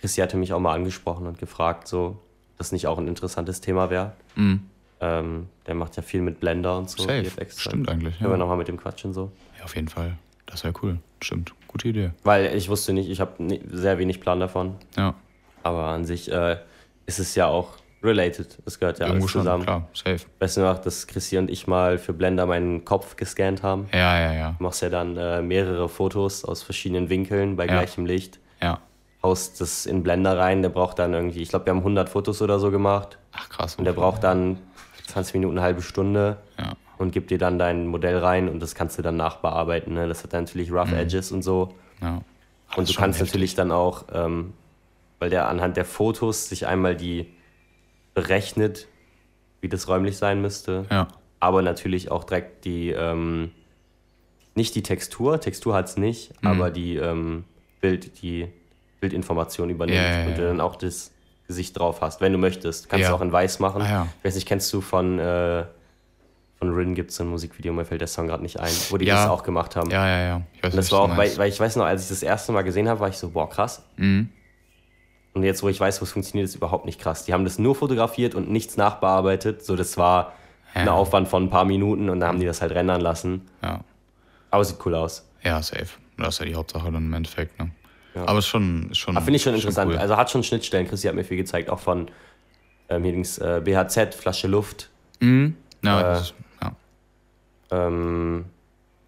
Christi 0.00 0.20
hatte 0.20 0.36
mich 0.36 0.52
auch 0.52 0.60
mal 0.60 0.74
angesprochen 0.74 1.26
und 1.26 1.38
gefragt, 1.38 1.86
so, 1.86 2.18
das 2.58 2.72
nicht 2.72 2.86
auch 2.86 2.98
ein 2.98 3.06
interessantes 3.06 3.60
Thema 3.60 3.90
wäre. 3.90 4.12
Mhm. 4.34 4.62
Ähm, 5.00 5.48
der 5.66 5.74
macht 5.74 5.96
ja 5.96 6.02
viel 6.02 6.20
mit 6.20 6.40
Blender 6.40 6.76
und 6.76 6.90
so. 6.90 7.02
Safe. 7.02 7.24
Stimmt 7.56 7.88
eigentlich. 7.88 8.18
Können 8.18 8.30
wir 8.30 8.34
Ja. 8.34 8.36
nochmal 8.36 8.56
mit 8.58 8.68
dem 8.68 8.76
quatschen 8.76 9.12
so. 9.14 9.30
ja, 9.58 9.64
auf 9.64 9.74
jeden 9.74 9.88
Fall. 9.88 10.16
Das 10.46 10.62
wäre 10.64 10.74
cool. 10.82 10.98
Stimmt. 11.22 11.52
Gute 11.68 11.88
Idee. 11.88 12.10
Weil 12.24 12.54
ich 12.56 12.68
wusste 12.68 12.92
nicht, 12.92 13.08
ich 13.08 13.20
habe 13.20 13.32
sehr 13.70 13.98
wenig 13.98 14.20
Plan 14.20 14.40
davon. 14.40 14.74
Ja, 14.96 15.14
Aber 15.62 15.84
an 15.84 16.04
sich 16.04 16.30
äh, 16.30 16.56
ist 17.06 17.18
es 17.18 17.34
ja 17.34 17.46
auch 17.46 17.74
related. 18.02 18.58
Es 18.66 18.78
gehört 18.80 18.98
ja 18.98 19.06
irgendwo 19.06 19.24
alles 19.24 19.30
schon. 19.30 19.42
zusammen. 19.42 19.62
Klar, 19.64 19.88
safe. 19.94 20.20
Weißt 20.38 20.56
du 20.56 20.62
noch, 20.62 20.78
dass 20.78 21.06
Chrissy 21.06 21.38
und 21.38 21.50
ich 21.50 21.66
mal 21.66 21.98
für 21.98 22.12
Blender 22.14 22.46
meinen 22.46 22.84
Kopf 22.84 23.16
gescannt 23.16 23.62
haben? 23.62 23.88
Ja, 23.92 24.18
ja, 24.18 24.32
ja. 24.32 24.54
Du 24.58 24.64
machst 24.64 24.82
ja 24.82 24.88
dann 24.88 25.16
äh, 25.16 25.40
mehrere 25.42 25.88
Fotos 25.88 26.44
aus 26.44 26.62
verschiedenen 26.62 27.08
Winkeln 27.10 27.56
bei 27.56 27.66
Ja. 27.66 27.72
gleichem 27.74 28.04
Licht. 28.06 28.40
Ja. 28.60 28.80
Haust 29.22 29.60
das 29.60 29.84
in 29.86 30.02
Blender 30.02 30.36
rein. 30.38 30.62
Der 30.62 30.70
braucht 30.70 30.98
dann 30.98 31.12
irgendwie, 31.14 31.42
ich 31.42 31.50
glaube, 31.50 31.66
wir 31.66 31.70
haben 31.72 31.80
100 31.80 32.08
Fotos 32.08 32.40
oder 32.42 32.58
so 32.58 32.70
gemacht. 32.70 33.18
Ach, 33.32 33.48
krass. 33.50 33.76
Und 33.76 33.84
der 33.84 33.92
braucht 33.92 34.24
dann 34.24 34.58
20 35.10 35.34
Minuten, 35.34 35.56
eine 35.58 35.64
halbe 35.64 35.82
Stunde 35.82 36.38
Ja. 36.58 36.72
und 36.98 37.12
gibt 37.12 37.30
dir 37.30 37.38
dann 37.38 37.58
dein 37.58 37.86
Modell 37.86 38.18
rein 38.18 38.48
und 38.48 38.60
das 38.60 38.74
kannst 38.74 38.98
du 38.98 39.02
dann 39.02 39.16
nachbearbeiten. 39.16 39.94
Ne? 39.94 40.08
Das 40.08 40.22
hat 40.22 40.32
dann 40.32 40.44
natürlich 40.44 40.72
Rough 40.72 40.92
Edges 40.92 41.32
und 41.32 41.42
so. 41.42 41.74
ja. 42.00 42.22
Und 42.76 42.88
du 42.88 42.94
kannst 42.94 43.18
heftig. 43.18 43.32
natürlich 43.32 43.54
dann 43.56 43.72
auch, 43.72 44.04
ähm, 44.12 44.52
weil 45.18 45.28
der 45.28 45.48
anhand 45.48 45.76
der 45.76 45.84
Fotos 45.84 46.48
sich 46.48 46.66
einmal 46.68 46.94
die 46.94 47.26
berechnet, 48.14 48.86
wie 49.60 49.68
das 49.68 49.88
räumlich 49.88 50.16
sein 50.16 50.40
müsste, 50.40 50.86
Ja. 50.90 51.08
aber 51.40 51.62
natürlich 51.62 52.10
auch 52.10 52.24
direkt 52.24 52.64
die, 52.64 52.90
ähm, 52.90 53.50
nicht 54.54 54.74
die 54.74 54.82
Textur, 54.82 55.40
Textur 55.40 55.74
hat 55.74 55.86
es 55.88 55.96
nicht, 55.96 56.32
Mhm. 56.42 56.48
aber 56.48 56.70
die 56.70 56.96
ähm, 56.96 57.44
Bild, 57.80 58.22
die 58.22 58.48
Bildinformation 59.00 59.70
übernimmt 59.70 59.98
Ja, 60.14 60.26
und 60.26 60.38
dann 60.38 60.60
auch 60.60 60.76
das 60.76 61.10
Gesicht 61.50 61.78
drauf 61.78 62.00
hast, 62.00 62.20
wenn 62.20 62.32
du 62.32 62.38
möchtest. 62.38 62.88
Kannst 62.88 63.02
Ja. 63.02 63.08
du 63.10 63.16
auch 63.16 63.20
in 63.20 63.32
weiß 63.32 63.58
machen. 63.58 63.82
Ah, 63.82 63.90
ja. 63.90 64.06
Ich 64.20 64.24
weiß 64.24 64.34
nicht, 64.36 64.46
kennst 64.46 64.72
du 64.72 64.80
von, 64.80 65.18
äh, 65.18 65.64
von 66.58 66.72
Rin 66.74 66.94
gibt 66.94 67.10
es 67.10 67.16
so 67.16 67.24
ein 67.24 67.28
Musikvideo, 67.28 67.72
mir 67.72 67.84
fällt 67.84 68.00
der 68.02 68.08
Song 68.08 68.26
gerade 68.28 68.42
nicht 68.42 68.60
ein, 68.60 68.70
wo 68.90 68.96
die 68.98 69.06
Ja. 69.06 69.16
das 69.16 69.28
auch 69.30 69.42
gemacht 69.42 69.74
haben. 69.76 69.90
Ja, 69.90 70.06
ja, 70.06 70.20
ja. 70.26 70.42
Ich 70.54 70.62
weiß 70.62 70.72
Und 70.74 70.76
das 70.78 70.92
war 70.92 71.00
auch, 71.00 71.16
weil, 71.16 71.36
weil 71.38 71.48
ich 71.48 71.58
weiß 71.58 71.76
noch, 71.76 71.84
als 71.86 72.02
ich 72.04 72.08
das 72.08 72.22
erste 72.22 72.52
Mal 72.52 72.62
gesehen 72.62 72.88
habe, 72.88 73.00
war 73.00 73.08
ich 73.08 73.16
so, 73.18 73.30
boah, 73.30 73.48
krass. 73.48 73.82
Mhm. 73.96 74.28
Und 75.32 75.42
jetzt, 75.44 75.62
wo 75.62 75.68
ich 75.68 75.78
weiß, 75.80 76.00
wo 76.00 76.04
es 76.04 76.12
funktioniert, 76.12 76.48
ist 76.48 76.54
überhaupt 76.56 76.84
nicht 76.86 77.00
krass. 77.00 77.24
Die 77.24 77.32
haben 77.32 77.44
das 77.44 77.58
nur 77.58 77.74
fotografiert 77.74 78.34
und 78.34 78.50
nichts 78.50 78.76
nachbearbeitet. 78.76 79.64
So, 79.64 79.76
das 79.76 79.96
war 79.96 80.32
ein 80.74 80.86
Ja. 80.86 80.92
Aufwand 80.92 81.28
von 81.28 81.44
ein 81.44 81.50
paar 81.50 81.64
Minuten 81.64 82.10
und 82.10 82.20
dann 82.20 82.28
haben 82.28 82.40
die 82.40 82.46
das 82.46 82.60
halt 82.62 82.72
rendern 82.72 83.00
lassen. 83.00 83.48
Ja. 83.62 83.80
Aber 84.50 84.64
sieht 84.64 84.84
cool 84.84 84.94
aus. 84.94 85.26
Ja, 85.42 85.62
safe. 85.62 85.86
Das 86.18 86.34
ist 86.34 86.38
ja 86.40 86.46
die 86.46 86.54
Hauptsache 86.54 86.84
dann 86.92 87.06
im 87.06 87.12
Endeffekt, 87.14 87.58
ne? 87.58 87.70
Ja. 88.14 88.22
Aber 88.26 88.38
es 88.38 88.46
ist 88.46 88.50
schon, 88.50 88.90
schon. 88.92 89.14
Finde 89.14 89.36
ich 89.36 89.42
schon 89.42 89.54
interessant. 89.54 89.92
Cool. 89.92 89.98
Also 89.98 90.16
hat 90.16 90.30
schon 90.30 90.42
Schnittstellen. 90.42 90.88
Christi 90.88 91.06
hat 91.06 91.14
mir 91.14 91.24
viel 91.24 91.36
gezeigt, 91.36 91.70
auch 91.70 91.78
von 91.78 92.10
ähm, 92.88 93.04
hier 93.04 93.12
links, 93.12 93.38
äh, 93.38 93.60
BHZ, 93.64 94.14
Flasche 94.14 94.48
Luft. 94.48 94.90
Mhm. 95.20 95.56
Ja, 95.84 96.00
äh, 96.00 96.02
das, 96.02 96.34
ja. 96.60 96.72
Ähm, 97.70 98.46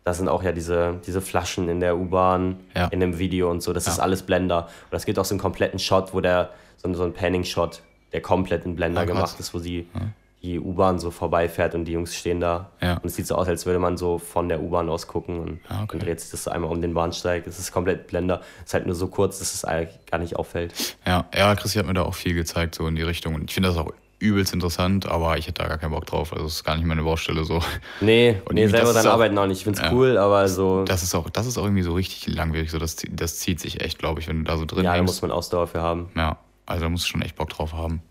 da 0.04 0.14
sind 0.14 0.28
auch 0.28 0.42
ja 0.42 0.52
diese, 0.52 1.00
diese 1.06 1.20
Flaschen 1.20 1.68
in 1.68 1.80
der 1.80 1.96
U-Bahn, 1.96 2.60
ja. 2.74 2.86
in 2.88 3.00
dem 3.00 3.18
Video 3.18 3.50
und 3.50 3.62
so. 3.62 3.72
Das 3.72 3.86
ja. 3.86 3.92
ist 3.92 3.98
alles 3.98 4.22
Blender. 4.22 4.64
Und 4.64 4.92
das 4.92 5.04
gibt 5.04 5.18
auch 5.18 5.24
so 5.24 5.34
einen 5.34 5.40
kompletten 5.40 5.78
Shot, 5.78 6.14
wo 6.14 6.20
der, 6.20 6.50
so, 6.76 6.92
so 6.94 7.04
ein 7.04 7.12
Panning-Shot, 7.12 7.82
der 8.12 8.20
komplett 8.20 8.64
in 8.64 8.76
Blender 8.76 9.02
ja, 9.02 9.06
gemacht 9.06 9.38
ist, 9.38 9.54
wo 9.54 9.58
sie 9.58 9.86
die 10.42 10.58
U-Bahn 10.58 10.98
so 10.98 11.10
vorbeifährt 11.10 11.74
und 11.74 11.84
die 11.84 11.92
Jungs 11.92 12.16
stehen 12.16 12.40
da. 12.40 12.70
Ja. 12.80 12.94
Und 12.94 13.06
es 13.06 13.14
sieht 13.14 13.26
so 13.26 13.36
aus, 13.36 13.46
als 13.46 13.64
würde 13.64 13.78
man 13.78 13.96
so 13.96 14.18
von 14.18 14.48
der 14.48 14.60
U-Bahn 14.60 14.88
aus 14.88 15.06
gucken 15.06 15.38
und 15.38 15.60
ah, 15.68 15.84
okay. 15.84 15.98
dann 15.98 16.00
dreht 16.00 16.20
sich 16.20 16.30
das 16.30 16.44
so 16.44 16.50
einmal 16.50 16.70
um 16.70 16.82
den 16.82 16.94
Bahnsteig. 16.94 17.46
Es 17.46 17.58
ist 17.58 17.70
komplett 17.70 18.08
Blender. 18.08 18.40
Es 18.58 18.66
ist 18.66 18.74
halt 18.74 18.86
nur 18.86 18.96
so 18.96 19.06
kurz, 19.06 19.38
dass 19.38 19.54
es 19.54 19.64
eigentlich 19.64 20.04
gar 20.10 20.18
nicht 20.18 20.36
auffällt. 20.36 20.96
Ja, 21.06 21.26
ja, 21.34 21.54
Christi 21.54 21.78
hat 21.78 21.86
mir 21.86 21.94
da 21.94 22.02
auch 22.02 22.14
viel 22.14 22.34
gezeigt, 22.34 22.74
so 22.74 22.86
in 22.88 22.96
die 22.96 23.02
Richtung. 23.02 23.36
Und 23.36 23.44
ich 23.44 23.54
finde 23.54 23.68
das 23.68 23.78
auch 23.78 23.92
übelst 24.18 24.52
interessant, 24.52 25.06
aber 25.06 25.36
ich 25.36 25.46
hätte 25.46 25.62
da 25.62 25.68
gar 25.68 25.78
keinen 25.78 25.90
Bock 25.90 26.06
drauf. 26.06 26.32
Also 26.32 26.46
es 26.46 26.54
ist 26.54 26.64
gar 26.64 26.76
nicht 26.76 26.86
meine 26.86 27.02
Baustelle 27.02 27.44
so. 27.44 27.60
Nee, 28.00 28.40
und 28.44 28.54
nee 28.54 28.66
selber 28.66 28.92
dann 28.92 29.06
arbeiten 29.06 29.36
auch 29.38 29.46
nicht. 29.46 29.58
Ich 29.58 29.64
finde 29.64 29.80
es 29.80 29.84
ja, 29.84 29.92
cool, 29.92 30.16
aber 30.16 30.48
so. 30.48 30.84
Das 30.84 31.02
ist 31.02 31.14
auch, 31.14 31.30
das 31.30 31.46
ist 31.46 31.58
auch 31.58 31.64
irgendwie 31.64 31.82
so 31.82 31.94
richtig 31.94 32.32
langwierig. 32.34 32.70
So, 32.70 32.78
das, 32.78 32.96
das 33.10 33.38
zieht 33.38 33.60
sich 33.60 33.80
echt, 33.80 33.98
glaube 33.98 34.20
ich, 34.20 34.28
wenn 34.28 34.38
du 34.38 34.44
da 34.44 34.56
so 34.56 34.64
drin 34.64 34.84
Ja, 34.84 34.96
da 34.96 35.02
muss 35.02 35.22
man 35.22 35.30
Ausdauer 35.30 35.66
für 35.68 35.80
haben. 35.80 36.08
Ja, 36.16 36.38
also 36.66 36.84
da 36.84 36.88
musst 36.88 37.04
du 37.04 37.08
schon 37.08 37.22
echt 37.22 37.36
Bock 37.36 37.50
drauf 37.50 37.72
haben. 37.72 38.02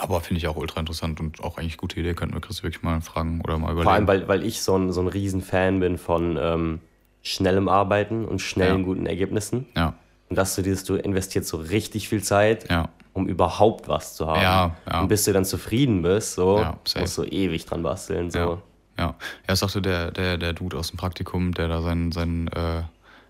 Aber 0.00 0.20
finde 0.20 0.38
ich 0.38 0.48
auch 0.48 0.56
ultra 0.56 0.80
interessant 0.80 1.20
und 1.20 1.42
auch 1.42 1.58
eigentlich 1.58 1.76
gute 1.76 2.00
Idee. 2.00 2.14
Könnten 2.14 2.34
wir 2.34 2.40
Chris 2.40 2.62
wirklich 2.62 2.82
mal 2.82 3.00
fragen 3.00 3.40
oder 3.42 3.58
mal 3.58 3.72
überlegen. 3.72 3.84
Vor 3.84 3.92
allem, 3.92 4.06
weil, 4.06 4.28
weil 4.28 4.44
ich 4.44 4.62
so 4.62 4.76
ein, 4.76 4.92
so 4.92 5.00
ein 5.00 5.08
Riesenfan 5.08 5.80
bin 5.80 5.98
von 5.98 6.38
ähm, 6.40 6.80
schnellem 7.22 7.68
Arbeiten 7.68 8.24
und 8.24 8.40
schnellen, 8.40 8.80
ja. 8.80 8.84
guten 8.84 9.06
Ergebnissen. 9.06 9.66
Ja. 9.76 9.94
Und 10.28 10.36
dass 10.36 10.54
du 10.54 10.62
dieses, 10.62 10.84
du 10.84 10.96
investierst 10.96 11.48
so 11.48 11.56
richtig 11.56 12.08
viel 12.08 12.22
Zeit, 12.22 12.70
ja. 12.70 12.88
um 13.12 13.26
überhaupt 13.26 13.88
was 13.88 14.14
zu 14.14 14.26
haben. 14.26 14.42
Ja, 14.42 14.76
ja. 14.90 15.00
Und 15.00 15.08
bis 15.08 15.24
du 15.24 15.32
dann 15.32 15.44
zufrieden 15.44 16.02
bist, 16.02 16.34
so, 16.34 16.58
ja, 16.58 16.78
musst 16.98 17.18
du 17.18 17.24
ewig 17.24 17.64
dran 17.66 17.82
basteln. 17.82 18.30
So. 18.30 18.38
Ja. 18.38 18.58
Ja, 18.98 19.14
er 19.46 19.54
sagte 19.54 19.80
der, 19.80 20.10
der, 20.10 20.36
der 20.38 20.52
Dude 20.52 20.76
aus 20.76 20.90
dem 20.90 20.96
Praktikum, 20.96 21.54
der 21.54 21.68
da 21.68 21.82
sein, 21.82 22.10
sein, 22.10 22.48
äh, 22.48 22.82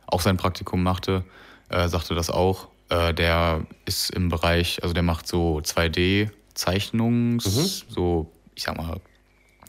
auch 0.07 0.23
sein 0.23 0.39
Praktikum 0.39 0.83
machte, 0.83 1.25
äh, 1.69 1.89
sagte 1.89 2.15
das 2.15 2.31
auch. 2.31 2.69
Äh, 2.89 3.13
der 3.13 3.67
ist 3.85 4.09
im 4.09 4.31
Bereich, 4.31 4.83
also 4.83 4.95
der 4.95 5.03
macht 5.03 5.27
so 5.27 5.59
2D 5.59 6.31
Zeichnungs, 6.59 7.47
mhm. 7.47 7.93
so, 7.93 8.33
ich 8.55 8.65
sag 8.65 8.77
mal, 8.77 9.01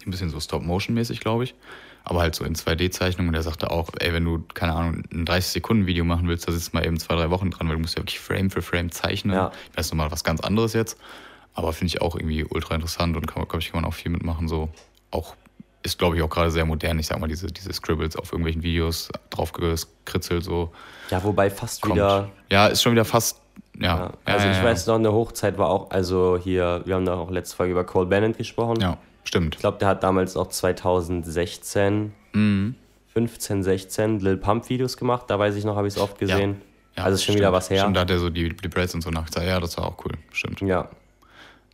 ein 0.04 0.12
bisschen 0.12 0.30
so 0.32 0.39
Stop-Motion-mäßig, 0.39 1.19
glaube 1.19 1.43
ich. 1.43 1.56
Aber 2.04 2.21
halt 2.21 2.34
so 2.34 2.43
in 2.43 2.56
2D-Zeichnungen. 2.56 3.30
Und 3.30 3.36
er 3.36 3.43
sagte 3.43 3.69
auch, 3.69 3.89
ey, 3.99 4.12
wenn 4.12 4.25
du, 4.25 4.43
keine 4.56 4.73
Ahnung, 4.73 5.04
ein 5.12 5.25
30-Sekunden-Video 5.25 6.04
machen 6.04 6.28
willst, 6.28 6.47
da 6.47 6.52
sitzt 6.52 6.73
mal 6.73 6.84
eben 6.84 6.97
zwei, 6.97 7.15
drei 7.15 7.30
Wochen 7.30 7.52
dran, 7.52 7.67
weil 7.67 7.75
du 7.75 7.82
musst 7.82 7.95
ja 7.95 8.02
wirklich 8.02 8.19
Frame 8.19 8.49
für 8.49 8.63
Frame 8.63 8.91
zeichnen. 8.91 9.36
Ja. 9.36 9.52
Ich 9.71 9.78
weiß 9.78 9.91
nochmal 9.91 10.12
was 10.12 10.23
ganz 10.23 10.41
anderes 10.41 10.73
jetzt. 10.73 10.97
Aber 11.54 11.73
finde 11.73 11.88
ich 11.88 12.02
auch 12.02 12.15
irgendwie 12.15 12.43
ultra 12.43 12.73
interessant 12.73 13.15
und 13.15 13.28
glaube 13.28 13.60
ich, 13.60 13.71
kann 13.71 13.82
man 13.82 13.89
auch 13.89 13.93
viel 13.93 14.12
mitmachen. 14.12 14.47
So 14.47 14.69
auch 15.12 15.36
ist, 15.84 15.99
glaube 15.99 16.15
ich, 16.15 16.23
auch 16.23 16.30
gerade 16.30 16.49
sehr 16.49 16.65
modern. 16.65 16.97
Ich 16.97 17.08
sag 17.08 17.19
mal, 17.19 17.28
diese, 17.28 17.47
diese 17.47 17.71
Scribbles 17.71 18.15
auf 18.15 18.32
irgendwelchen 18.32 18.63
Videos 18.63 19.10
drauf 19.30 19.52
gekritzelt 19.52 20.43
so. 20.43 20.71
Ja, 21.12 21.23
wobei 21.23 21.49
fast 21.52 21.82
kommt. 21.82 21.95
wieder. 21.95 22.30
Ja, 22.49 22.67
ist 22.67 22.82
schon 22.82 22.93
wieder 22.93 23.06
fast 23.06 23.41
ja. 23.80 23.98
ja. 23.98 24.13
Also 24.26 24.48
ja, 24.48 24.52
ich 24.52 24.63
weiß 24.63 24.88
noch, 24.88 24.96
eine 24.96 25.12
Hochzeit 25.12 25.58
war 25.58 25.70
auch, 25.70 25.92
also 25.92 26.38
hier, 26.38 26.82
wir 26.86 26.96
haben 26.96 27.06
da 27.06 27.15
auch 27.15 27.32
letzte 27.32 27.56
Folge 27.56 27.72
über 27.72 27.84
Cole 27.84 28.08
Bennett 28.08 28.38
gesprochen. 28.38 28.80
Ja, 28.82 28.98
stimmt. 29.24 29.56
Ich 29.56 29.62
glaube, 29.62 29.78
der 29.78 29.88
hat 29.88 30.04
damals 30.04 30.38
auch 30.38 30.48
2016, 30.48 32.13
mhm. 32.34 32.76
15, 33.13 33.63
16 33.63 34.20
Lil 34.20 34.38
Pump 34.38 34.70
Videos 34.70 34.98
gemacht. 34.98 35.26
Da 35.28 35.39
weiß 35.39 35.56
ich 35.56 35.65
noch, 35.65 35.76
habe 35.76 35.88
ich 35.88 35.96
es 35.96 36.00
oft 36.00 36.20
gesehen. 36.20 36.62
Ja. 36.96 37.04
also 37.04 37.15
ist 37.15 37.24
schon 37.24 37.34
stimmt. 37.34 37.39
wieder 37.39 37.54
was 37.54 37.70
her. 37.70 37.82
Stimmt, 37.82 37.98
da 37.98 38.02
hat 38.02 38.10
er 38.10 38.20
so 38.20 38.30
die, 38.30 38.50
die 38.50 38.68
Braids 38.68 38.94
und 38.94 39.02
so 39.02 39.10
nachgezeigt. 39.10 39.48
Ja, 39.48 39.60
das 39.60 39.78
war 39.78 39.86
auch 39.86 40.06
cool. 40.06 40.13
Stimmt. 40.32 40.62
Ja. 40.62 40.89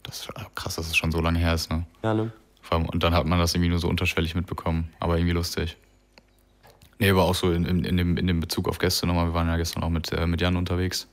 Das 0.03 0.19
ist 0.19 0.29
krass, 0.53 0.75
dass 0.75 0.87
es 0.87 0.95
schon 0.95 1.11
so 1.11 1.19
lange 1.19 1.39
her 1.39 1.55
ist, 1.55 1.71
ne? 1.71 1.85
Ja, 2.03 2.13
ne? 2.13 2.31
Und 2.71 3.03
dann 3.03 3.13
hat 3.13 3.25
man 3.25 3.39
das 3.39 3.53
irgendwie 3.53 3.69
nur 3.69 3.79
so 3.79 3.87
unterschwellig 3.87 4.35
mitbekommen. 4.35 4.89
Aber 4.99 5.17
irgendwie 5.17 5.33
lustig. 5.33 5.77
Nee, 6.97 7.09
aber 7.09 7.23
auch 7.23 7.35
so 7.35 7.51
in, 7.51 7.65
in, 7.65 7.83
in, 7.83 7.97
dem, 7.97 8.17
in 8.17 8.27
dem 8.27 8.39
Bezug 8.39 8.69
auf 8.69 8.77
Gäste 8.77 9.05
nochmal. 9.05 9.27
Wir 9.27 9.33
waren 9.33 9.47
ja 9.47 9.57
gestern 9.57 9.83
auch 9.83 9.89
mit, 9.89 10.11
äh, 10.13 10.25
mit 10.25 10.41
Jan 10.41 10.55
unterwegs. 10.55 11.07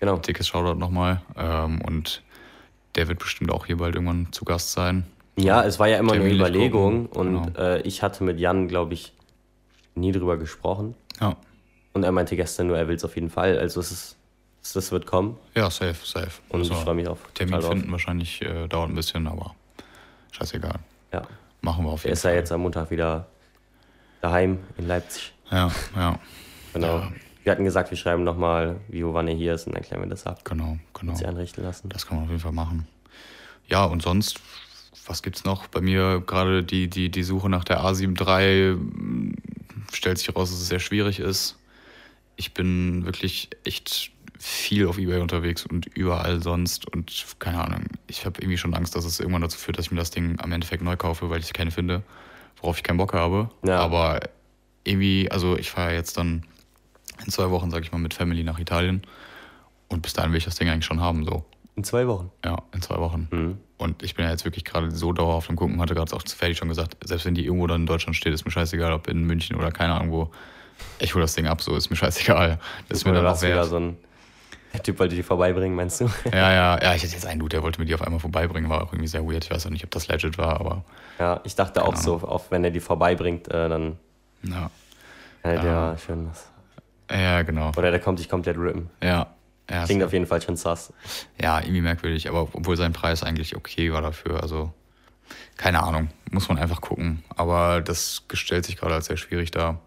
Genau. 0.00 0.16
Dickes 0.18 0.48
Shoutout 0.48 0.78
nochmal. 0.78 1.22
Ähm, 1.36 1.80
und 1.82 2.22
der 2.94 3.08
wird 3.08 3.18
bestimmt 3.18 3.50
auch 3.50 3.66
hier 3.66 3.78
bald 3.78 3.94
irgendwann 3.94 4.32
zu 4.32 4.44
Gast 4.44 4.72
sein. 4.72 5.04
Ja, 5.36 5.62
es 5.64 5.78
war 5.78 5.86
ja 5.86 5.98
immer 5.98 6.14
eine 6.14 6.28
Überlegung 6.28 7.06
und 7.06 7.54
genau. 7.54 7.58
äh, 7.58 7.80
ich 7.82 8.02
hatte 8.02 8.24
mit 8.24 8.40
Jan, 8.40 8.66
glaube 8.66 8.94
ich, 8.94 9.12
nie 9.94 10.10
drüber 10.10 10.36
gesprochen. 10.36 10.94
Ja. 11.20 11.36
Und 11.92 12.02
er 12.02 12.12
meinte 12.12 12.36
gestern 12.36 12.66
nur, 12.66 12.76
er 12.78 12.88
will 12.88 12.96
es 12.96 13.04
auf 13.04 13.14
jeden 13.14 13.30
Fall. 13.30 13.58
Also 13.58 13.80
es 13.80 13.90
ist, 13.92 14.16
das 14.74 14.90
wird 14.90 15.06
kommen. 15.06 15.36
Ja, 15.54 15.70
safe, 15.70 15.94
safe. 16.04 16.30
Und 16.48 16.60
also, 16.60 16.72
ich 16.72 16.78
freue 16.78 16.94
mich 16.94 17.08
auf. 17.08 17.18
Termin 17.34 17.62
finden 17.62 17.92
wahrscheinlich 17.92 18.42
äh, 18.42 18.66
dauert 18.66 18.90
ein 18.90 18.94
bisschen, 18.94 19.26
aber 19.26 19.54
scheißegal. 20.32 20.80
Ja. 21.12 21.22
Machen 21.60 21.84
wir 21.84 21.90
auf 21.90 22.04
jeden 22.04 22.14
er 22.14 22.16
Fall. 22.16 22.30
Er 22.30 22.32
ist 22.32 22.34
ja 22.34 22.40
jetzt 22.40 22.52
am 22.52 22.62
Montag 22.62 22.90
wieder 22.90 23.26
daheim 24.20 24.58
in 24.76 24.88
Leipzig. 24.88 25.32
Ja, 25.50 25.70
ja. 25.96 26.18
Genau. 26.72 26.98
Ja. 26.98 27.12
Wir 27.48 27.52
hatten 27.52 27.64
gesagt, 27.64 27.88
wir 27.88 27.96
schreiben 27.96 28.24
nochmal, 28.24 28.78
wie, 28.88 29.02
wo, 29.06 29.14
wann 29.14 29.26
er 29.26 29.34
hier 29.34 29.54
ist 29.54 29.66
und 29.66 29.74
dann 29.74 29.82
klären 29.82 30.02
wir 30.02 30.08
das 30.10 30.26
ab. 30.26 30.44
Genau, 30.44 30.76
genau. 30.92 31.12
Und 31.12 31.16
sie 31.16 31.24
einrichten 31.24 31.64
lassen. 31.64 31.88
Das 31.88 32.06
kann 32.06 32.18
man 32.18 32.24
auf 32.24 32.30
jeden 32.30 32.42
Fall 32.42 32.52
machen. 32.52 32.86
Ja, 33.68 33.86
und 33.86 34.02
sonst, 34.02 34.38
was 35.06 35.22
gibt's 35.22 35.44
noch? 35.44 35.66
Bei 35.68 35.80
mir 35.80 36.20
gerade 36.26 36.62
die, 36.62 36.90
die, 36.90 37.10
die 37.10 37.22
Suche 37.22 37.48
nach 37.48 37.64
der 37.64 37.80
A7 37.80 38.20
III 38.20 38.72
hm, 38.72 39.34
stellt 39.90 40.18
sich 40.18 40.28
heraus, 40.28 40.50
dass 40.50 40.60
es 40.60 40.68
sehr 40.68 40.78
schwierig 40.78 41.20
ist. 41.20 41.56
Ich 42.36 42.52
bin 42.52 43.06
wirklich 43.06 43.48
echt 43.64 44.10
viel 44.38 44.86
auf 44.86 44.98
Ebay 44.98 45.22
unterwegs 45.22 45.64
und 45.64 45.86
überall 45.86 46.42
sonst 46.42 46.86
und 46.92 47.24
keine 47.38 47.64
Ahnung. 47.64 47.86
Ich 48.08 48.26
habe 48.26 48.42
irgendwie 48.42 48.58
schon 48.58 48.74
Angst, 48.74 48.94
dass 48.94 49.06
es 49.06 49.20
irgendwann 49.20 49.40
dazu 49.40 49.56
führt, 49.56 49.78
dass 49.78 49.86
ich 49.86 49.90
mir 49.90 50.00
das 50.00 50.10
Ding 50.10 50.38
am 50.38 50.52
Endeffekt 50.52 50.82
neu 50.82 50.98
kaufe, 50.98 51.30
weil 51.30 51.40
ich 51.40 51.50
keine 51.54 51.70
finde, 51.70 52.02
worauf 52.60 52.76
ich 52.76 52.82
keinen 52.82 52.98
Bock 52.98 53.14
habe. 53.14 53.48
Ja. 53.64 53.78
Aber 53.78 54.20
irgendwie, 54.84 55.30
also 55.30 55.56
ich 55.56 55.70
fahre 55.70 55.94
jetzt 55.94 56.18
dann 56.18 56.44
in 57.24 57.30
zwei 57.30 57.50
Wochen, 57.50 57.70
sag 57.70 57.82
ich 57.82 57.92
mal, 57.92 57.98
mit 57.98 58.14
Family 58.14 58.44
nach 58.44 58.58
Italien. 58.58 59.02
Und 59.88 60.02
bis 60.02 60.12
dahin 60.12 60.32
will 60.32 60.38
ich 60.38 60.44
das 60.44 60.56
Ding 60.56 60.68
eigentlich 60.68 60.84
schon 60.84 61.00
haben, 61.00 61.24
so. 61.24 61.44
In 61.76 61.84
zwei 61.84 62.06
Wochen? 62.08 62.30
Ja, 62.44 62.62
in 62.74 62.82
zwei 62.82 62.96
Wochen. 62.96 63.28
Mhm. 63.30 63.58
Und 63.78 64.02
ich 64.02 64.16
bin 64.16 64.24
ja 64.24 64.32
jetzt 64.32 64.44
wirklich 64.44 64.64
gerade 64.64 64.90
so 64.90 65.12
dauerhaft 65.12 65.48
am 65.48 65.56
Gucken, 65.56 65.80
hatte 65.80 65.94
gerade 65.94 66.14
auch 66.14 66.22
zu 66.22 66.36
fertig 66.36 66.58
schon 66.58 66.68
gesagt, 66.68 66.96
selbst 67.04 67.24
wenn 67.24 67.34
die 67.34 67.44
irgendwo 67.44 67.66
dann 67.68 67.82
in 67.82 67.86
Deutschland 67.86 68.16
steht, 68.16 68.34
ist 68.34 68.44
mir 68.44 68.50
scheißegal, 68.50 68.92
ob 68.92 69.06
in 69.06 69.24
München 69.24 69.56
oder 69.56 69.70
keine 69.70 69.94
Ahnung 69.94 70.10
wo. 70.10 70.30
Ich 70.98 71.14
hole 71.14 71.22
das 71.22 71.34
Ding 71.34 71.46
ab, 71.46 71.62
so 71.62 71.76
ist 71.76 71.88
mir 71.90 71.96
scheißegal. 71.96 72.58
Das 72.88 72.98
ist 72.98 73.04
mir 73.04 73.12
dann 73.12 73.26
auch 73.26 73.40
wert. 73.40 73.66
so 73.66 73.76
ein 73.76 73.96
der 74.72 74.82
Typ 74.82 74.98
wollte 74.98 75.14
die 75.14 75.22
vorbeibringen, 75.22 75.74
meinst 75.74 76.00
du? 76.00 76.10
Ja, 76.30 76.52
ja, 76.52 76.78
ja, 76.82 76.94
ich 76.94 77.02
hatte 77.02 77.12
jetzt 77.12 77.26
einen 77.26 77.40
Dude, 77.40 77.50
der 77.50 77.62
wollte 77.62 77.80
mir 77.80 77.86
die 77.86 77.94
auf 77.94 78.02
einmal 78.02 78.20
vorbeibringen, 78.20 78.68
war 78.68 78.82
auch 78.82 78.92
irgendwie 78.92 79.08
sehr 79.08 79.24
weird. 79.24 79.44
Ich 79.44 79.50
weiß 79.50 79.66
auch 79.66 79.70
nicht, 79.70 79.84
ob 79.84 79.90
das 79.90 80.08
legit 80.08 80.36
war, 80.36 80.60
aber. 80.60 80.84
Ja, 81.18 81.40
ich 81.44 81.54
dachte 81.54 81.82
auch 81.82 81.94
Ahnung. 81.94 82.02
so, 82.02 82.14
auch 82.16 82.50
wenn 82.50 82.64
er 82.64 82.70
die 82.70 82.80
vorbeibringt, 82.80 83.48
äh, 83.48 83.68
dann. 83.68 83.98
Ja. 84.42 84.70
Er 85.42 85.64
ja. 85.64 85.96
schön 85.96 86.28
was 86.28 86.50
ja, 87.10 87.42
genau. 87.42 87.70
Oder 87.76 87.90
der 87.90 88.00
kommt 88.00 88.18
dich 88.18 88.28
komplett 88.28 88.56
rippen. 88.56 88.90
Ja. 89.02 89.34
ja 89.70 89.84
Klingt 89.84 90.02
auf 90.02 90.12
jeden 90.12 90.26
Fall 90.26 90.42
schon 90.42 90.56
sass. 90.56 90.92
Ja, 91.40 91.60
irgendwie 91.60 91.80
merkwürdig, 91.80 92.28
aber 92.28 92.42
obwohl 92.52 92.76
sein 92.76 92.92
Preis 92.92 93.22
eigentlich 93.22 93.56
okay 93.56 93.92
war 93.92 94.02
dafür, 94.02 94.42
also 94.42 94.72
keine 95.56 95.82
Ahnung, 95.82 96.08
muss 96.30 96.48
man 96.48 96.58
einfach 96.58 96.80
gucken. 96.80 97.22
Aber 97.36 97.80
das 97.80 98.24
gestellt 98.28 98.64
sich 98.64 98.76
gerade 98.76 98.94
als 98.94 99.06
sehr 99.06 99.16
schwierig 99.16 99.50
dar. 99.50 99.80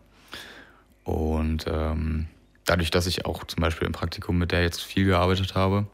Und 1.03 1.65
ähm, 1.67 2.27
dadurch, 2.65 2.91
dass 2.91 3.07
ich 3.07 3.25
auch 3.25 3.43
zum 3.45 3.62
Beispiel 3.62 3.88
im 3.88 3.93
Praktikum 3.93 4.38
mit 4.38 4.51
der 4.51 4.62
jetzt 4.62 4.81
viel 4.81 5.05
gearbeitet 5.05 5.55
habe 5.55 5.88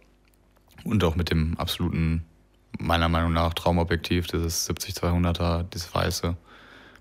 und 0.84 1.04
auch 1.04 1.16
mit 1.16 1.32
dem 1.32 1.58
absoluten, 1.58 2.26
meiner 2.78 3.10
Meinung 3.10 3.34
nach, 3.34 3.54
Traumobjektiv, 3.54 4.28
dieses 4.28 4.70
70-200er, 4.70 5.66
das 5.70 5.94
weiße, 5.94 6.36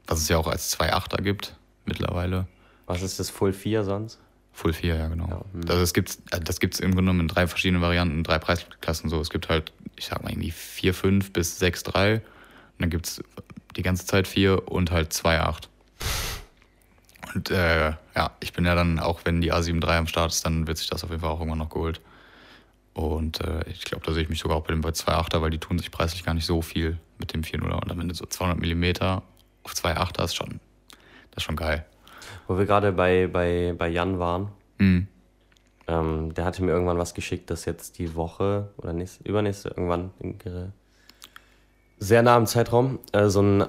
was 0.06 0.18
es 0.18 0.28
ja 0.28 0.38
auch 0.38 0.46
als 0.46 0.78
2.8er 0.78 1.22
gibt 1.22 1.56
mittlerweile. 1.84 2.46
Was 2.86 3.02
ist 3.02 3.18
das 3.18 3.30
Full 3.30 3.52
4 3.52 3.84
sonst? 3.84 4.18
Full 4.52 4.72
4, 4.72 4.96
ja, 4.96 5.08
genau. 5.08 5.28
Ja, 5.28 5.44
hm. 5.52 5.60
Also 5.68 5.80
das 5.80 5.92
gibt's, 5.92 6.22
das 6.30 6.60
gibt's 6.60 6.80
im 6.80 6.92
Grunde 6.92 7.02
genommen 7.02 7.20
in 7.20 7.28
drei 7.28 7.46
verschiedenen 7.46 7.82
Varianten, 7.82 8.24
drei 8.24 8.38
Preisklassen 8.38 9.10
so. 9.10 9.20
Es 9.20 9.30
gibt 9.30 9.48
halt, 9.48 9.72
ich 9.96 10.06
sag 10.06 10.22
mal, 10.22 10.30
irgendwie 10.30 10.50
4, 10.50 10.94
5 10.94 11.32
bis 11.32 11.58
6, 11.58 11.82
3. 11.82 12.14
Und 12.14 12.22
dann 12.78 12.90
gibt's 12.90 13.22
die 13.76 13.82
ganze 13.82 14.06
Zeit 14.06 14.26
4 14.26 14.68
und 14.68 14.90
halt 14.90 15.12
2, 15.12 15.40
8. 15.40 15.68
Und 17.34 17.50
äh, 17.50 17.92
ja, 18.14 18.30
ich 18.40 18.54
bin 18.54 18.64
ja 18.64 18.74
dann, 18.74 18.98
auch 18.98 19.20
wenn 19.24 19.42
die 19.42 19.52
A7 19.52 19.84
III 19.84 19.98
am 19.98 20.06
Start 20.06 20.32
ist, 20.32 20.46
dann 20.46 20.66
wird 20.66 20.78
sich 20.78 20.88
das 20.88 21.04
auf 21.04 21.10
jeden 21.10 21.20
Fall 21.20 21.30
auch 21.30 21.40
irgendwann 21.40 21.58
noch 21.58 21.68
geholt. 21.68 22.00
Und 22.94 23.42
äh, 23.42 23.68
ich 23.68 23.84
glaube, 23.84 24.06
da 24.06 24.14
sehe 24.14 24.22
ich 24.22 24.30
mich 24.30 24.38
sogar 24.38 24.56
auch 24.56 24.64
bei 24.64 24.72
dem 24.72 24.80
2.8er, 24.80 25.42
weil 25.42 25.50
die 25.50 25.58
tun 25.58 25.78
sich 25.78 25.90
preislich 25.90 26.24
gar 26.24 26.32
nicht 26.32 26.46
so 26.46 26.62
viel 26.62 26.98
mit 27.18 27.34
dem 27.34 27.42
4.0er. 27.42 27.82
Und 27.82 27.92
am 27.92 28.00
Ende 28.00 28.14
so 28.14 28.24
200 28.24 28.58
mm 28.58 29.20
auf 29.64 29.72
2.8er 29.74 30.24
ist 30.24 30.34
schon, 30.34 30.60
das 31.32 31.38
ist 31.38 31.42
schon 31.42 31.56
geil. 31.56 31.84
Wo 32.48 32.58
wir 32.58 32.66
gerade 32.66 32.92
bei, 32.92 33.28
bei, 33.32 33.74
bei 33.76 33.88
Jan 33.88 34.18
waren, 34.18 34.48
mhm. 34.78 35.08
ähm, 35.88 36.34
der 36.34 36.44
hatte 36.44 36.62
mir 36.62 36.72
irgendwann 36.72 36.98
was 36.98 37.14
geschickt, 37.14 37.50
das 37.50 37.64
jetzt 37.64 37.98
die 37.98 38.14
Woche 38.14 38.68
oder 38.78 38.92
nächste, 38.92 39.28
übernächste, 39.28 39.70
irgendwann, 39.70 40.10
sehr 41.98 42.22
nah 42.22 42.36
im 42.36 42.46
Zeitraum, 42.46 42.98
äh, 43.12 43.28
so 43.28 43.40
ein 43.42 43.64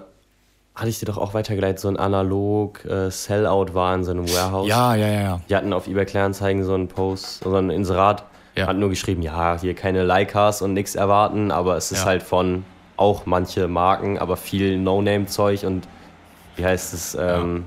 hatte 0.76 0.90
ich 0.90 1.00
dir 1.00 1.08
doch 1.08 1.18
auch 1.18 1.34
weitergeleitet, 1.34 1.80
so 1.80 1.88
ein 1.88 1.98
analog 1.98 2.86
äh, 2.86 3.10
Sellout 3.10 3.74
war 3.74 3.96
in 3.96 4.04
so 4.04 4.12
einem 4.12 4.30
Warehouse. 4.30 4.68
Ja, 4.70 4.94
ja, 4.94 5.08
ja, 5.08 5.22
ja. 5.22 5.42
Die 5.50 5.56
hatten 5.56 5.74
auf 5.74 5.88
eBay 5.88 6.06
Kleinanzeigen 6.06 6.64
so 6.64 6.76
einen 6.76 6.88
Post, 6.88 7.44
so 7.44 7.56
ein 7.56 7.72
Inserat, 7.72 8.26
Ja. 8.56 8.68
hat 8.68 8.78
nur 8.78 8.90
geschrieben, 8.90 9.24
ja, 9.24 9.60
hier 9.60 9.74
keine 9.74 10.04
Leicas 10.04 10.62
und 10.62 10.74
nichts 10.74 10.94
erwarten, 10.94 11.50
aber 11.50 11.78
es 11.78 11.92
ist 11.92 12.02
Ja. 12.02 12.06
halt 12.06 12.22
von 12.22 12.64
auch 12.96 13.26
manche 13.26 13.68
Marken, 13.68 14.20
aber 14.20 14.38
viel 14.38 14.78
No-Name-Zeug 14.78 15.64
und 15.64 15.88
wie 16.58 16.66
heißt 16.66 16.94
es, 16.94 17.18
ähm, 17.20 17.66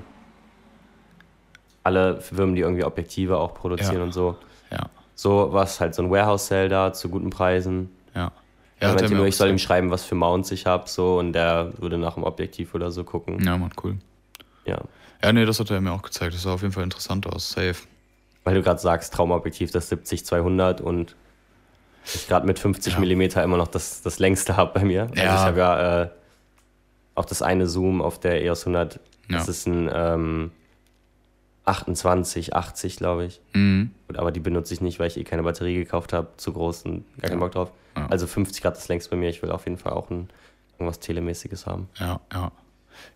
alle 1.83 2.21
Firmen, 2.21 2.55
die 2.55 2.61
irgendwie 2.61 2.83
Objektive 2.83 3.37
auch 3.37 3.53
produzieren 3.53 3.97
Ja. 3.97 4.03
und 4.03 4.13
so. 4.13 4.35
Ja, 4.71 4.89
So 5.15 5.49
was 5.51 5.79
halt 5.79 5.95
so 5.95 6.03
ein 6.03 6.11
Warehouse-Sale 6.11 6.69
da 6.69 6.93
zu 6.93 7.09
guten 7.09 7.29
Preisen. 7.29 7.89
ja. 8.15 8.31
Ja, 8.83 8.93
mir 8.95 9.09
nur, 9.11 9.27
ich 9.27 9.35
soll 9.37 9.49
ihm 9.49 9.59
schreiben, 9.59 9.91
was 9.91 10.03
für 10.03 10.15
Mounts 10.15 10.49
ich 10.51 10.65
habe, 10.65 10.89
so 10.89 11.19
und 11.19 11.33
der 11.33 11.71
würde 11.77 11.99
nach 11.99 12.15
dem 12.15 12.23
Objektiv 12.23 12.73
oder 12.73 12.89
so 12.89 13.03
gucken. 13.03 13.39
Ja, 13.43 13.55
Mann, 13.55 13.69
cool. 13.83 13.97
Ja. 14.65 14.79
Ja, 15.23 15.31
nee, 15.33 15.45
das 15.45 15.59
hat 15.59 15.69
er 15.69 15.79
mir 15.81 15.91
auch 15.91 16.01
gezeigt. 16.01 16.33
Das 16.33 16.41
sah 16.41 16.53
auf 16.55 16.63
jeden 16.63 16.73
Fall 16.73 16.83
interessant 16.83 17.27
aus. 17.27 17.51
Safe. 17.51 17.75
Weil 18.43 18.55
du 18.55 18.63
gerade 18.63 18.79
sagst, 18.79 19.13
Traumobjektiv 19.13 19.69
das 19.69 19.91
70-200 19.91 20.81
und 20.81 21.15
ich 22.05 22.27
gerade 22.27 22.47
mit 22.47 22.57
50 22.57 22.93
Ja. 22.93 22.99
Millimeter 22.99 23.43
immer 23.43 23.57
noch 23.57 23.67
das, 23.67 24.01
das 24.01 24.17
längste 24.17 24.57
habe 24.57 24.71
bei 24.79 24.83
mir. 24.83 25.03
Also 25.03 25.15
Ja. 25.15 25.35
ich 25.35 25.41
habe 25.41 25.59
ja 25.59 26.01
äh, 26.01 26.09
auch 27.13 27.25
das 27.25 27.43
eine 27.43 27.67
Zoom 27.67 28.01
auf 28.01 28.19
der 28.19 28.43
EOS 28.43 28.65
100, 28.65 28.99
das 29.29 29.45
Ja. 29.45 29.51
ist 29.51 29.67
ein 29.67 29.91
ähm, 29.93 30.51
28, 31.65 32.55
80, 32.55 32.95
glaube 32.97 33.25
ich. 33.25 33.39
Mhm. 33.53 33.91
Aber 34.15 34.31
die 34.31 34.39
benutze 34.39 34.73
ich 34.73 34.81
nicht, 34.81 34.99
weil 34.99 35.07
ich 35.07 35.17
eh 35.17 35.23
keine 35.23 35.43
Batterie 35.43 35.75
gekauft 35.75 36.13
habe, 36.13 36.29
zu 36.37 36.53
groß 36.53 36.83
und 36.83 37.03
gar 37.19 37.29
keinen 37.29 37.39
Ja. 37.39 37.45
Bock 37.45 37.51
drauf. 37.53 37.71
Ja. 37.95 38.07
Also 38.07 38.25
50 38.27 38.61
Grad 38.61 38.75
das 38.77 38.87
längst 38.87 39.09
bei 39.09 39.17
mir. 39.17 39.29
Ich 39.29 39.41
will 39.41 39.51
auf 39.51 39.65
jeden 39.65 39.77
Fall 39.77 39.93
auch 39.93 40.09
ein, 40.09 40.29
irgendwas 40.73 40.99
Telemäßiges 40.99 41.65
haben. 41.65 41.87
Ja, 41.99 42.19
ja. 42.33 42.51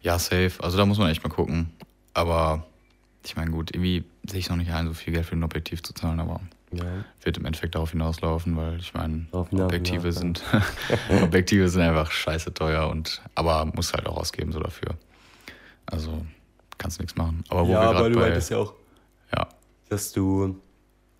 Ja, 0.02 0.20
safe. 0.20 0.52
Also 0.62 0.78
da 0.78 0.86
muss 0.86 0.98
man 0.98 1.10
echt 1.10 1.24
mal 1.24 1.30
gucken. 1.30 1.72
Aber 2.14 2.66
ich 3.26 3.36
meine, 3.36 3.52
gut, 3.52 3.74
irgendwie 3.74 4.04
sehe 4.28 4.40
ich 4.40 4.50
noch 4.50 4.56
nicht 4.58 4.72
ein, 4.72 4.88
so 4.88 4.94
viel 4.94 5.14
Geld 5.14 5.26
für 5.26 5.36
ein 5.36 5.44
Objektiv 5.44 5.82
zu 5.84 5.94
zahlen, 5.94 6.20
aber 6.20 6.40
Ja. 6.72 6.84
wird 7.24 7.38
im 7.38 7.46
Endeffekt 7.46 7.76
darauf 7.76 7.92
hinauslaufen, 7.92 8.56
weil 8.58 8.80
ich 8.80 8.94
meine, 8.94 9.26
Objektive 9.32 10.12
sind 10.12 10.44
Objektive 11.24 11.68
sind 11.70 11.82
einfach 11.82 12.12
scheiße 12.12 12.54
teuer 12.54 12.88
und 12.90 13.22
aber 13.36 13.66
muss 13.66 13.94
halt 13.94 14.08
auch 14.08 14.18
ausgeben 14.18 14.52
so 14.52 14.60
dafür. 14.60 14.96
Also 15.88 16.26
kannst 16.78 16.98
du 17.00 17.04
nichts 17.04 17.16
machen. 17.18 17.44
Aber 17.50 17.64
wo 17.64 17.70
wir 17.70 17.80
gerade 17.80 18.10
bei 18.16 18.38
ja 18.38 18.58
auch, 18.58 18.74
ja, 19.36 19.48
dass 19.90 20.12
du 20.12 20.56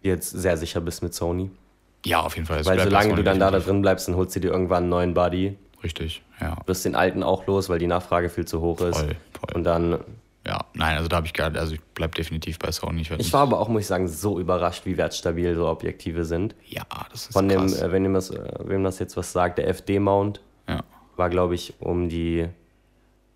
jetzt 0.02 0.30
sehr 0.32 0.58
sicher 0.58 0.82
bist 0.82 1.02
mit 1.04 1.14
Sony. 1.14 1.50
ja, 2.06 2.22
auf 2.22 2.36
jeden 2.36 2.46
Fall. 2.48 2.60
Es 2.60 2.68
Weil 2.68 2.80
solange 2.80 3.16
du 3.16 3.24
dann 3.24 3.40
da, 3.40 3.50
da 3.52 3.60
drin 3.60 3.82
bleibst, 3.82 4.08
dann 4.08 4.16
holst 4.16 4.36
du 4.36 4.40
dir 4.40 4.52
irgendwann 4.52 4.84
einen 4.84 4.90
neuen 4.90 5.14
Buddy. 5.14 5.58
richtig, 5.84 6.24
ja, 6.40 6.56
Du 6.56 6.68
wirst 6.68 6.86
den 6.86 6.96
alten 6.96 7.24
auch 7.24 7.48
los, 7.48 7.70
weil 7.70 7.80
die 7.80 7.88
Nachfrage 7.88 8.30
viel 8.30 8.46
zu 8.46 8.62
hoch 8.62 8.82
ist. 8.82 8.98
voll, 8.98 9.16
voll. 9.40 9.56
Und 9.56 9.64
dann, 9.64 10.00
ja, 10.46 10.60
nein, 10.76 10.96
also 10.98 11.08
da 11.08 11.16
habe 11.18 11.26
ich 11.26 11.34
gar, 11.34 11.56
also 11.56 11.74
ich 11.74 11.82
bleib 11.96 12.14
definitiv 12.14 12.60
bei 12.60 12.72
Sony. 12.72 13.02
Ich, 13.02 13.12
ich 13.12 13.34
war 13.34 13.42
aber 13.42 13.60
auch, 13.60 13.68
muss 13.68 13.82
ich 13.82 13.88
sagen, 13.88 14.08
so 14.08 14.40
überrascht, 14.40 14.86
wie 14.86 14.96
wertstabil 14.98 15.56
so 15.56 15.68
Objektive 15.68 16.24
sind. 16.26 16.54
ja, 16.68 16.84
das 17.12 17.28
ist 17.28 17.34
Von 17.34 17.50
dem, 17.50 17.62
krass. 17.62 17.82
äh, 17.82 17.92
wenn 17.92 18.06
ihm 18.06 18.14
das, 18.14 18.30
äh, 18.30 18.40
wem 18.64 18.84
das 18.84 19.00
jetzt 19.00 19.18
was 19.18 19.32
sagt, 19.32 19.58
der 19.58 19.68
FD-Mount 19.70 20.42
ja, 20.68 20.82
war, 21.16 21.30
glaube 21.32 21.56
ich, 21.56 21.74
um 21.80 22.10
die 22.10 22.48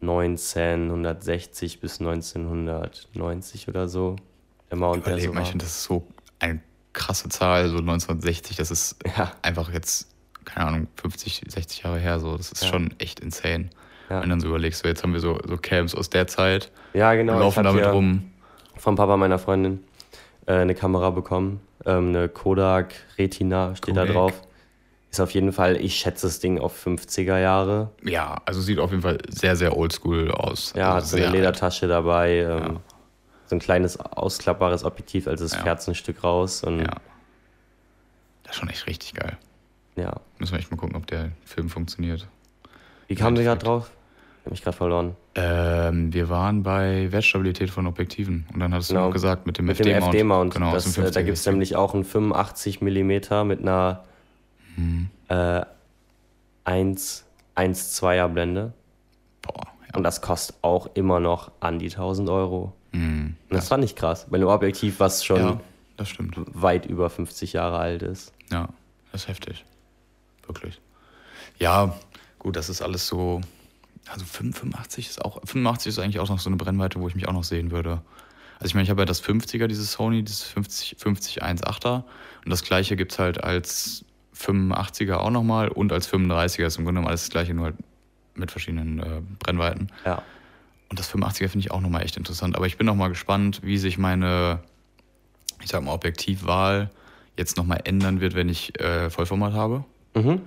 1960 0.01 1.79
bis 1.81 1.99
1990 1.99 3.67
oder 3.67 3.87
so. 3.87 4.15
Mount, 4.73 5.05
der 5.05 5.13
Überleg 5.17 5.25
so 5.25 5.43
finde, 5.51 5.65
das 5.65 5.69
ist 5.77 5.83
so 5.83 6.07
eine 6.39 6.59
krasse 6.93 7.29
Zahl, 7.29 7.69
so 7.69 7.77
1960, 7.77 8.57
das 8.57 8.71
ist 8.71 8.95
Ja. 9.17 9.31
einfach 9.41 9.71
jetzt, 9.73 10.07
keine 10.45 10.67
Ahnung, 10.67 10.87
50, 11.01 11.41
60 11.47 11.83
Jahre 11.83 11.99
her, 11.99 12.19
so, 12.19 12.37
das 12.37 12.51
ist 12.51 12.63
Ja. 12.63 12.69
schon 12.69 12.93
echt 12.99 13.19
insane. 13.19 13.69
Ja. 14.09 14.21
Wenn 14.21 14.29
dann 14.29 14.39
so 14.39 14.47
überlegst, 14.47 14.81
so 14.81 14.87
jetzt 14.87 15.03
haben 15.03 15.13
wir 15.13 15.19
so, 15.19 15.39
so 15.47 15.57
Camps 15.57 15.93
aus 15.95 16.09
der 16.09 16.27
Zeit, 16.27 16.71
Ja, 16.93 17.13
genau. 17.15 17.33
ich 17.33 17.39
laufen 17.39 17.63
damit 17.63 17.85
rum. 17.85 18.31
Vom 18.75 18.95
Papa 18.95 19.17
meiner 19.17 19.37
Freundin 19.39 19.83
äh, 20.45 20.53
eine 20.53 20.73
Kamera 20.75 21.09
bekommen. 21.09 21.59
Ähm, 21.85 22.09
eine 22.09 22.29
Kodak 22.29 22.93
Retina 23.17 23.75
steht 23.75 23.95
da 23.95 24.01
Kodak. 24.01 24.15
drauf. 24.15 24.41
Ist 25.11 25.19
auf 25.19 25.31
jeden 25.31 25.51
Fall, 25.51 25.75
ich 25.77 25.95
schätze 25.95 26.27
das 26.27 26.39
Ding 26.39 26.59
auf 26.59 26.85
50er 26.85 27.39
Jahre. 27.39 27.89
Ja, 28.03 28.41
also 28.45 28.61
sieht 28.61 28.77
auf 28.79 28.91
jeden 28.91 29.01
Fall 29.01 29.17
sehr, 29.27 29.55
sehr 29.55 29.75
oldschool 29.75 30.31
aus. 30.31 30.73
Ja, 30.75 30.89
hat 30.89 30.95
also 30.95 31.17
so 31.17 31.23
eine 31.23 31.31
Ledertasche 31.31 31.87
dabei. 31.87 32.37
Ähm, 32.39 32.79
So 33.47 33.55
ein 33.55 33.59
kleines 33.59 33.99
ausklappbares 33.99 34.83
Objektiv, 34.83 35.27
also 35.27 35.43
es 35.45 35.53
Ja. 35.53 35.59
fährt 35.63 35.81
so 35.81 35.89
ein 35.91 35.95
Stück 35.95 36.23
raus. 36.23 36.63
Und 36.63 36.81
alt. 36.81 36.87
Ja. 36.89 36.97
Das 38.43 38.51
ist 38.53 38.59
schon 38.59 38.69
echt 38.69 38.85
richtig 38.85 39.13
geil. 39.15 39.37
ja. 39.95 40.13
Müssen 40.37 40.53
wir 40.53 40.59
echt 40.59 40.69
mal 40.71 40.77
gucken, 40.77 40.95
ob 40.95 41.07
der 41.07 41.31
Film 41.45 41.69
funktioniert. 41.69 42.27
Wie 43.07 43.15
kamen 43.15 43.35
wir 43.35 43.43
gerade 43.43 43.63
drauf? 43.65 43.89
Ich 44.39 44.45
habe 44.45 44.51
mich 44.53 44.61
gerade 44.63 44.77
verloren. 44.77 45.15
Ähm, 45.35 46.13
wir 46.13 46.29
waren 46.29 46.61
bei 46.63 47.11
Wertstabilität 47.11 47.69
von 47.71 47.87
Objektiven. 47.87 48.45
Und 48.53 48.59
dann 48.59 48.73
hattest 48.73 48.91
du 48.91 48.93
Genau. 48.93 49.07
noch 49.07 49.13
gesagt, 49.13 49.45
mit 49.47 49.57
dem 49.57 49.65
Mit 49.65 49.79
dem 49.79 49.87
FD-Mount. 49.87 50.13
FD-Mount. 50.15 50.53
Genau, 50.53 50.73
das, 50.73 50.97
äh, 50.97 51.11
da 51.11 51.21
gibt 51.23 51.37
es 51.37 51.43
50er. 51.47 51.51
nämlich 51.51 51.75
auch 51.75 51.93
einen 51.95 52.03
85 52.05 52.81
mm 52.81 53.45
mit 53.47 53.59
einer 53.61 54.03
Mhm. 54.75 55.09
äh, 55.27 55.61
1, 56.65 57.25
1,2er 57.55 58.27
Blende. 58.27 58.73
Boah, 59.41 59.67
ja. 59.87 59.97
Und 59.97 60.03
das 60.03 60.21
kostet 60.21 60.55
auch 60.61 60.89
immer 60.93 61.19
noch 61.19 61.51
an 61.59 61.79
die 61.79 61.89
1000 61.89 62.29
Euro. 62.29 62.73
Mhm. 62.91 63.35
Und 63.49 63.55
das 63.55 63.67
fand 63.67 63.83
ich 63.83 63.95
krass. 63.95 64.27
Bei 64.29 64.37
einem 64.37 64.47
Objektiv, 64.47 64.99
was 64.99 65.23
schon 65.23 65.39
ja, 65.39 65.59
das 65.97 66.09
stimmt. 66.09 66.35
weit 66.37 66.85
über 66.85 67.09
50 67.09 67.53
Jahre 67.53 67.77
alt 67.77 68.03
ist. 68.03 68.33
Ja, 68.51 68.69
das 69.11 69.21
ist 69.21 69.27
heftig. 69.27 69.65
Wirklich. 70.45 70.79
Ja, 71.57 71.95
gut, 72.39 72.55
das 72.55 72.69
ist 72.69 72.81
alles 72.81 73.07
so. 73.07 73.41
Also 74.11 74.25
85 74.25 75.07
ist 75.07 75.23
auch. 75.23 75.39
85 75.45 75.89
ist 75.89 75.99
eigentlich 75.99 76.19
auch 76.19 76.29
noch 76.29 76.39
so 76.39 76.49
eine 76.49 76.57
Brennweite, 76.57 76.99
wo 76.99 77.07
ich 77.07 77.15
mich 77.15 77.27
auch 77.27 77.33
noch 77.33 77.43
sehen 77.43 77.69
würde. 77.69 78.01
Also 78.55 78.67
ich 78.67 78.73
meine, 78.73 78.83
ich 78.83 78.89
habe 78.89 79.01
ja 79.01 79.05
das 79.05 79.23
50er, 79.23 79.67
dieses 79.67 79.91
Sony, 79.91 80.23
dieses 80.23 80.43
50, 80.43 80.95
50 80.97 81.43
1.8er. 81.43 82.03
Und 82.43 82.49
das 82.49 82.63
gleiche 82.63 82.95
gibt 82.95 83.11
es 83.11 83.19
halt 83.19 83.43
als 83.43 84.03
85er 84.39 85.15
auch 85.15 85.31
nochmal 85.31 85.67
und 85.69 85.91
als 85.91 86.11
35er. 86.11 86.65
Ist 86.65 86.77
im 86.77 86.85
Grunde 86.85 86.99
genommen 86.99 87.07
alles 87.07 87.23
das 87.23 87.29
gleiche, 87.29 87.53
nur 87.53 87.65
halt 87.65 87.75
mit 88.35 88.51
verschiedenen 88.51 88.99
äh, 88.99 89.21
Brennweiten. 89.39 89.89
Ja. 90.05 90.21
Und 90.89 90.97
das 90.99 91.11
85er 91.13 91.49
finde 91.49 91.59
ich 91.59 91.71
auch 91.71 91.81
nochmal 91.81 92.03
echt 92.03 92.17
interessant. 92.17 92.55
Aber 92.55 92.65
ich 92.65 92.77
bin 92.77 92.87
nochmal 92.87 93.09
gespannt, 93.09 93.59
wie 93.63 93.77
sich 93.77 93.97
meine, 93.97 94.59
ich 95.61 95.69
sag 95.69 95.83
mal, 95.83 95.91
Objektivwahl 95.93 96.89
jetzt 97.37 97.57
nochmal 97.57 97.81
ändern 97.83 98.21
wird, 98.21 98.33
wenn 98.35 98.49
ich 98.49 98.79
äh, 98.79 99.09
Vollformat 99.09 99.53
habe 99.53 99.83
Mhm. 100.15 100.41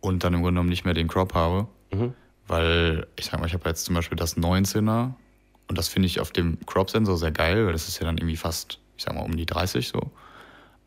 und 0.00 0.24
dann 0.24 0.34
im 0.34 0.40
Grunde 0.40 0.54
genommen 0.54 0.68
nicht 0.68 0.84
mehr 0.84 0.94
den 0.94 1.06
Crop 1.08 1.34
habe. 1.34 1.68
Mhm. 1.92 2.14
Weil, 2.48 3.06
ich 3.16 3.26
sag 3.26 3.38
mal, 3.38 3.46
ich 3.46 3.54
habe 3.54 3.68
jetzt 3.68 3.84
zum 3.84 3.94
Beispiel 3.94 4.16
das 4.16 4.36
19er 4.36 5.12
und 5.68 5.78
das 5.78 5.88
finde 5.88 6.06
ich 6.06 6.18
auf 6.18 6.32
dem 6.32 6.58
Crop-Sensor 6.66 7.16
sehr 7.16 7.30
geil, 7.30 7.64
weil 7.64 7.72
das 7.72 7.86
ist 7.88 7.98
ja 8.00 8.04
dann 8.06 8.18
irgendwie 8.18 8.36
fast, 8.36 8.80
ich 8.96 9.04
sag 9.04 9.14
mal, 9.14 9.20
um 9.22 9.36
die 9.36 9.46
30 9.46 9.86
so. 9.88 10.10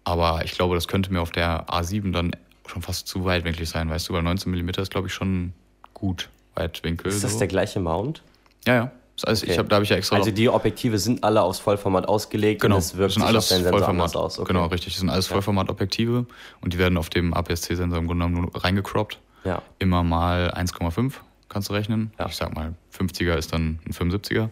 Aber 0.05 0.45
ich 0.45 0.51
glaube, 0.53 0.75
das 0.75 0.87
könnte 0.87 1.11
mir 1.11 1.19
auf 1.21 1.31
der 1.31 1.65
A7 1.67 2.11
dann 2.13 2.31
schon 2.67 2.81
fast 2.81 3.07
zu 3.07 3.25
weitwinklig 3.25 3.67
sein, 3.69 3.89
weißt 3.89 4.07
du, 4.09 4.13
weil 4.13 4.23
19 4.23 4.51
mm 4.51 4.69
ist, 4.77 4.91
glaube 4.91 5.07
ich, 5.07 5.13
schon 5.13 5.53
gut 5.93 6.29
Weitwinkel. 6.55 7.07
Ist 7.11 7.23
das 7.23 7.33
so. 7.33 7.39
der 7.39 7.47
gleiche 7.47 7.79
Mount? 7.79 8.21
Ja, 8.65 8.75
ja. 8.75 8.91
Das 9.17 9.29
heißt, 9.29 9.43
ich 9.43 9.49
Okay. 9.51 9.59
hab, 9.59 9.69
da 9.69 9.75
habe 9.75 9.83
ich 9.83 9.89
ja 9.89 9.95
extra 9.97 10.17
Also 10.17 10.31
die 10.31 10.49
Objektive 10.49 10.97
sind 10.99 11.23
alle 11.23 11.41
aufs 11.41 11.59
Vollformat 11.59 12.07
ausgelegt 12.07 12.61
Genau, 12.61 12.75
und 12.75 12.79
es 12.81 12.97
wirkt 12.97 13.13
sind 13.13 13.23
alles 13.23 13.51
auf 13.51 13.61
Vollformat. 13.61 14.15
aus. 14.15 14.39
Okay. 14.39 14.47
Genau, 14.51 14.65
richtig. 14.65 14.93
Das 14.93 14.99
sind 14.99 15.09
alles 15.09 15.27
Vollformat-Objektive 15.27 16.25
und 16.61 16.73
die 16.73 16.77
werden 16.77 16.97
auf 16.97 17.09
dem 17.09 17.33
APS-C-Sensor 17.33 17.97
im 17.99 18.07
Grunde 18.07 18.25
genommen 18.25 18.49
nur 18.53 18.63
reingecroppt. 18.63 19.19
Ja. 19.45 19.61
Immer 19.79 20.03
mal 20.03 20.51
1,5 20.55 21.13
kannst 21.49 21.69
du 21.69 21.73
rechnen. 21.73 22.11
Ja. 22.19 22.25
Ich 22.27 22.35
sag 22.35 22.53
mal, 22.55 22.73
50er 22.97 23.35
ist 23.37 23.53
dann 23.53 23.79
ein 23.85 23.93
75er. 23.93 24.49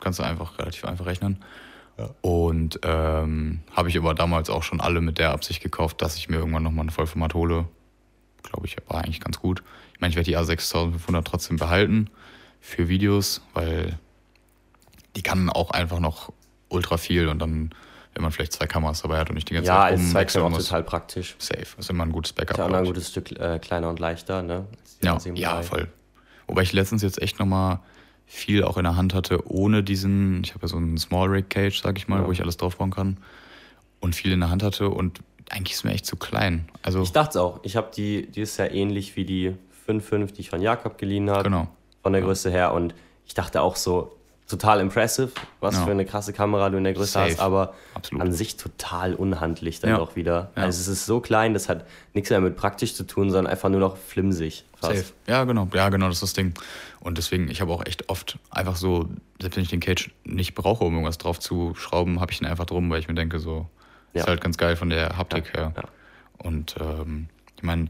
Kannst 0.00 0.18
du 0.18 0.24
einfach 0.24 0.58
relativ 0.58 0.84
einfach 0.84 1.06
rechnen. 1.06 1.42
Und 2.20 2.80
ähm, 2.82 3.60
habe 3.72 3.88
ich 3.88 3.96
aber 3.98 4.14
damals 4.14 4.50
auch 4.50 4.62
schon 4.62 4.80
alle 4.80 5.00
mit 5.00 5.18
der 5.18 5.30
Absicht 5.30 5.62
gekauft, 5.62 6.02
dass 6.02 6.16
ich 6.16 6.28
mir 6.28 6.36
irgendwann 6.36 6.62
nochmal 6.62 6.86
ein 6.86 6.90
Vollformat 6.90 7.34
hole. 7.34 7.66
Glaube 8.42 8.66
ich, 8.66 8.76
war 8.88 9.04
eigentlich 9.04 9.20
ganz 9.20 9.38
gut. 9.38 9.62
Ich 9.94 10.00
meine, 10.00 10.10
ich 10.10 10.16
werde 10.16 10.30
die 10.30 10.36
A6500 10.36 11.22
trotzdem 11.24 11.56
behalten 11.58 12.10
für 12.60 12.88
Videos, 12.88 13.40
weil 13.54 13.98
die 15.14 15.22
kann 15.22 15.48
auch 15.50 15.70
einfach 15.70 16.00
noch 16.00 16.32
ultra 16.68 16.96
viel 16.96 17.28
und 17.28 17.38
dann, 17.38 17.70
wenn 18.14 18.22
man 18.22 18.32
vielleicht 18.32 18.52
zwei 18.54 18.66
Kameras 18.66 19.02
dabei 19.02 19.18
hat 19.18 19.28
und 19.28 19.34
nicht 19.36 19.48
die 19.50 19.54
ganze 19.54 19.68
Ja, 19.68 19.82
Zeit 19.82 19.92
als 19.92 20.00
rumwechseln 20.00 20.50
muss. 20.50 20.64
total 20.64 20.82
praktisch. 20.84 21.36
Safe. 21.38 21.66
Ist 21.78 21.90
immer 21.90 22.04
ein 22.04 22.12
gutes 22.12 22.32
Backup. 22.32 22.52
Ist 22.52 22.58
ja 22.58 22.64
auch 22.64 22.70
noch 22.70 22.78
ein 22.78 22.84
gutes 22.84 23.10
Stück 23.10 23.30
äh, 23.38 23.58
kleiner 23.58 23.90
und 23.90 24.00
leichter, 24.00 24.42
ne? 24.42 24.66
Ja, 25.04 25.16
1.7 25.16 25.36
ja, 25.36 25.62
voll. 25.62 25.88
Wobei 26.46 26.62
ich 26.62 26.72
letztens 26.72 27.02
jetzt 27.02 27.20
echt 27.20 27.38
nochmal 27.38 27.80
viel 28.34 28.64
auch 28.64 28.78
in 28.78 28.84
der 28.84 28.96
Hand 28.96 29.12
hatte, 29.14 29.46
ohne 29.50 29.82
diesen, 29.82 30.42
ich 30.42 30.54
habe 30.54 30.62
ja 30.62 30.68
so 30.68 30.76
einen 30.78 30.96
Small 30.96 31.28
Rig 31.28 31.50
Cage, 31.50 31.80
sag 31.82 31.98
ich 31.98 32.08
mal, 32.08 32.20
Ja. 32.22 32.26
wo 32.26 32.32
ich 32.32 32.40
alles 32.40 32.56
draufbauen 32.56 32.90
kann. 32.90 33.18
Und 34.00 34.14
viel 34.16 34.32
in 34.32 34.40
der 34.40 34.48
Hand 34.50 34.62
hatte 34.62 34.88
und 34.88 35.20
eigentlich 35.50 35.74
ist 35.74 35.84
mir 35.84 35.92
echt 35.92 36.06
zu 36.06 36.16
klein. 36.16 36.68
Also, 36.82 37.02
Ich 37.02 37.12
dachte 37.12 37.40
auch. 37.42 37.60
Ich 37.62 37.76
habe 37.76 37.90
die, 37.94 38.26
die 38.26 38.40
ist 38.40 38.56
ja 38.56 38.64
ähnlich 38.66 39.16
wie 39.16 39.24
die 39.24 39.52
5.5, 39.86 40.32
die 40.32 40.40
ich 40.40 40.50
von 40.50 40.62
Jakob 40.62 40.96
geliehen 40.98 41.28
habe. 41.30 41.44
genau. 41.44 41.68
Von 42.02 42.14
der 42.14 42.22
Größe 42.22 42.50
her. 42.50 42.72
Und 42.72 42.94
ich 43.26 43.34
dachte 43.34 43.60
auch 43.60 43.76
so, 43.76 44.16
total 44.52 44.80
impressive, 44.80 45.30
was 45.60 45.74
Ja. 45.76 45.84
für 45.84 45.90
eine 45.90 46.04
krasse 46.04 46.32
Kamera 46.32 46.70
du 46.70 46.78
in 46.78 46.84
der 46.84 46.92
Größe 46.92 47.12
Safe. 47.12 47.30
hast, 47.32 47.40
aber 47.40 47.74
Absolut. 47.94 48.22
an 48.22 48.32
sich 48.32 48.56
total 48.56 49.14
unhandlich 49.14 49.80
dann 49.80 49.90
Ja. 49.90 49.96
doch 49.98 50.14
wieder. 50.16 50.50
Ja. 50.56 50.62
Also 50.64 50.80
es 50.80 50.88
ist 50.88 51.06
so 51.06 51.20
klein, 51.20 51.54
das 51.54 51.68
hat 51.68 51.84
nichts 52.14 52.30
mehr 52.30 52.40
mit 52.40 52.56
praktisch 52.56 52.94
zu 52.94 53.04
tun, 53.04 53.30
sondern 53.30 53.50
einfach 53.50 53.68
nur 53.68 53.80
noch 53.80 53.96
flimsig. 53.96 54.64
Fast. 54.80 54.96
Safe. 54.96 55.12
Ja, 55.26 55.44
genau. 55.44 55.68
Ja, 55.74 55.88
genau, 55.88 56.06
das 56.06 56.16
ist 56.16 56.22
das 56.22 56.32
Ding. 56.34 56.54
Und 57.00 57.18
deswegen, 57.18 57.48
ich 57.50 57.60
habe 57.60 57.72
auch 57.72 57.84
echt 57.86 58.08
oft 58.08 58.38
einfach 58.50 58.76
so, 58.76 59.08
selbst 59.40 59.56
wenn 59.56 59.64
ich 59.64 59.70
den 59.70 59.80
Cage 59.80 60.10
nicht 60.24 60.54
brauche, 60.54 60.84
um 60.84 60.92
irgendwas 60.92 61.18
drauf 61.18 61.40
zu 61.40 61.74
schrauben, 61.74 62.20
habe 62.20 62.30
ich 62.32 62.40
ihn 62.40 62.46
einfach 62.46 62.66
drum, 62.66 62.88
weil 62.90 63.00
ich 63.00 63.08
mir 63.08 63.14
denke, 63.14 63.38
so, 63.40 63.66
ist 64.12 64.26
halt 64.26 64.40
ganz 64.40 64.56
geil 64.58 64.76
von 64.76 64.90
der 64.90 65.16
Haptik 65.16 65.54
her. 65.54 65.72
Und 66.38 66.76
ähm, 66.80 67.28
ich 67.56 67.62
meine, 67.62 67.88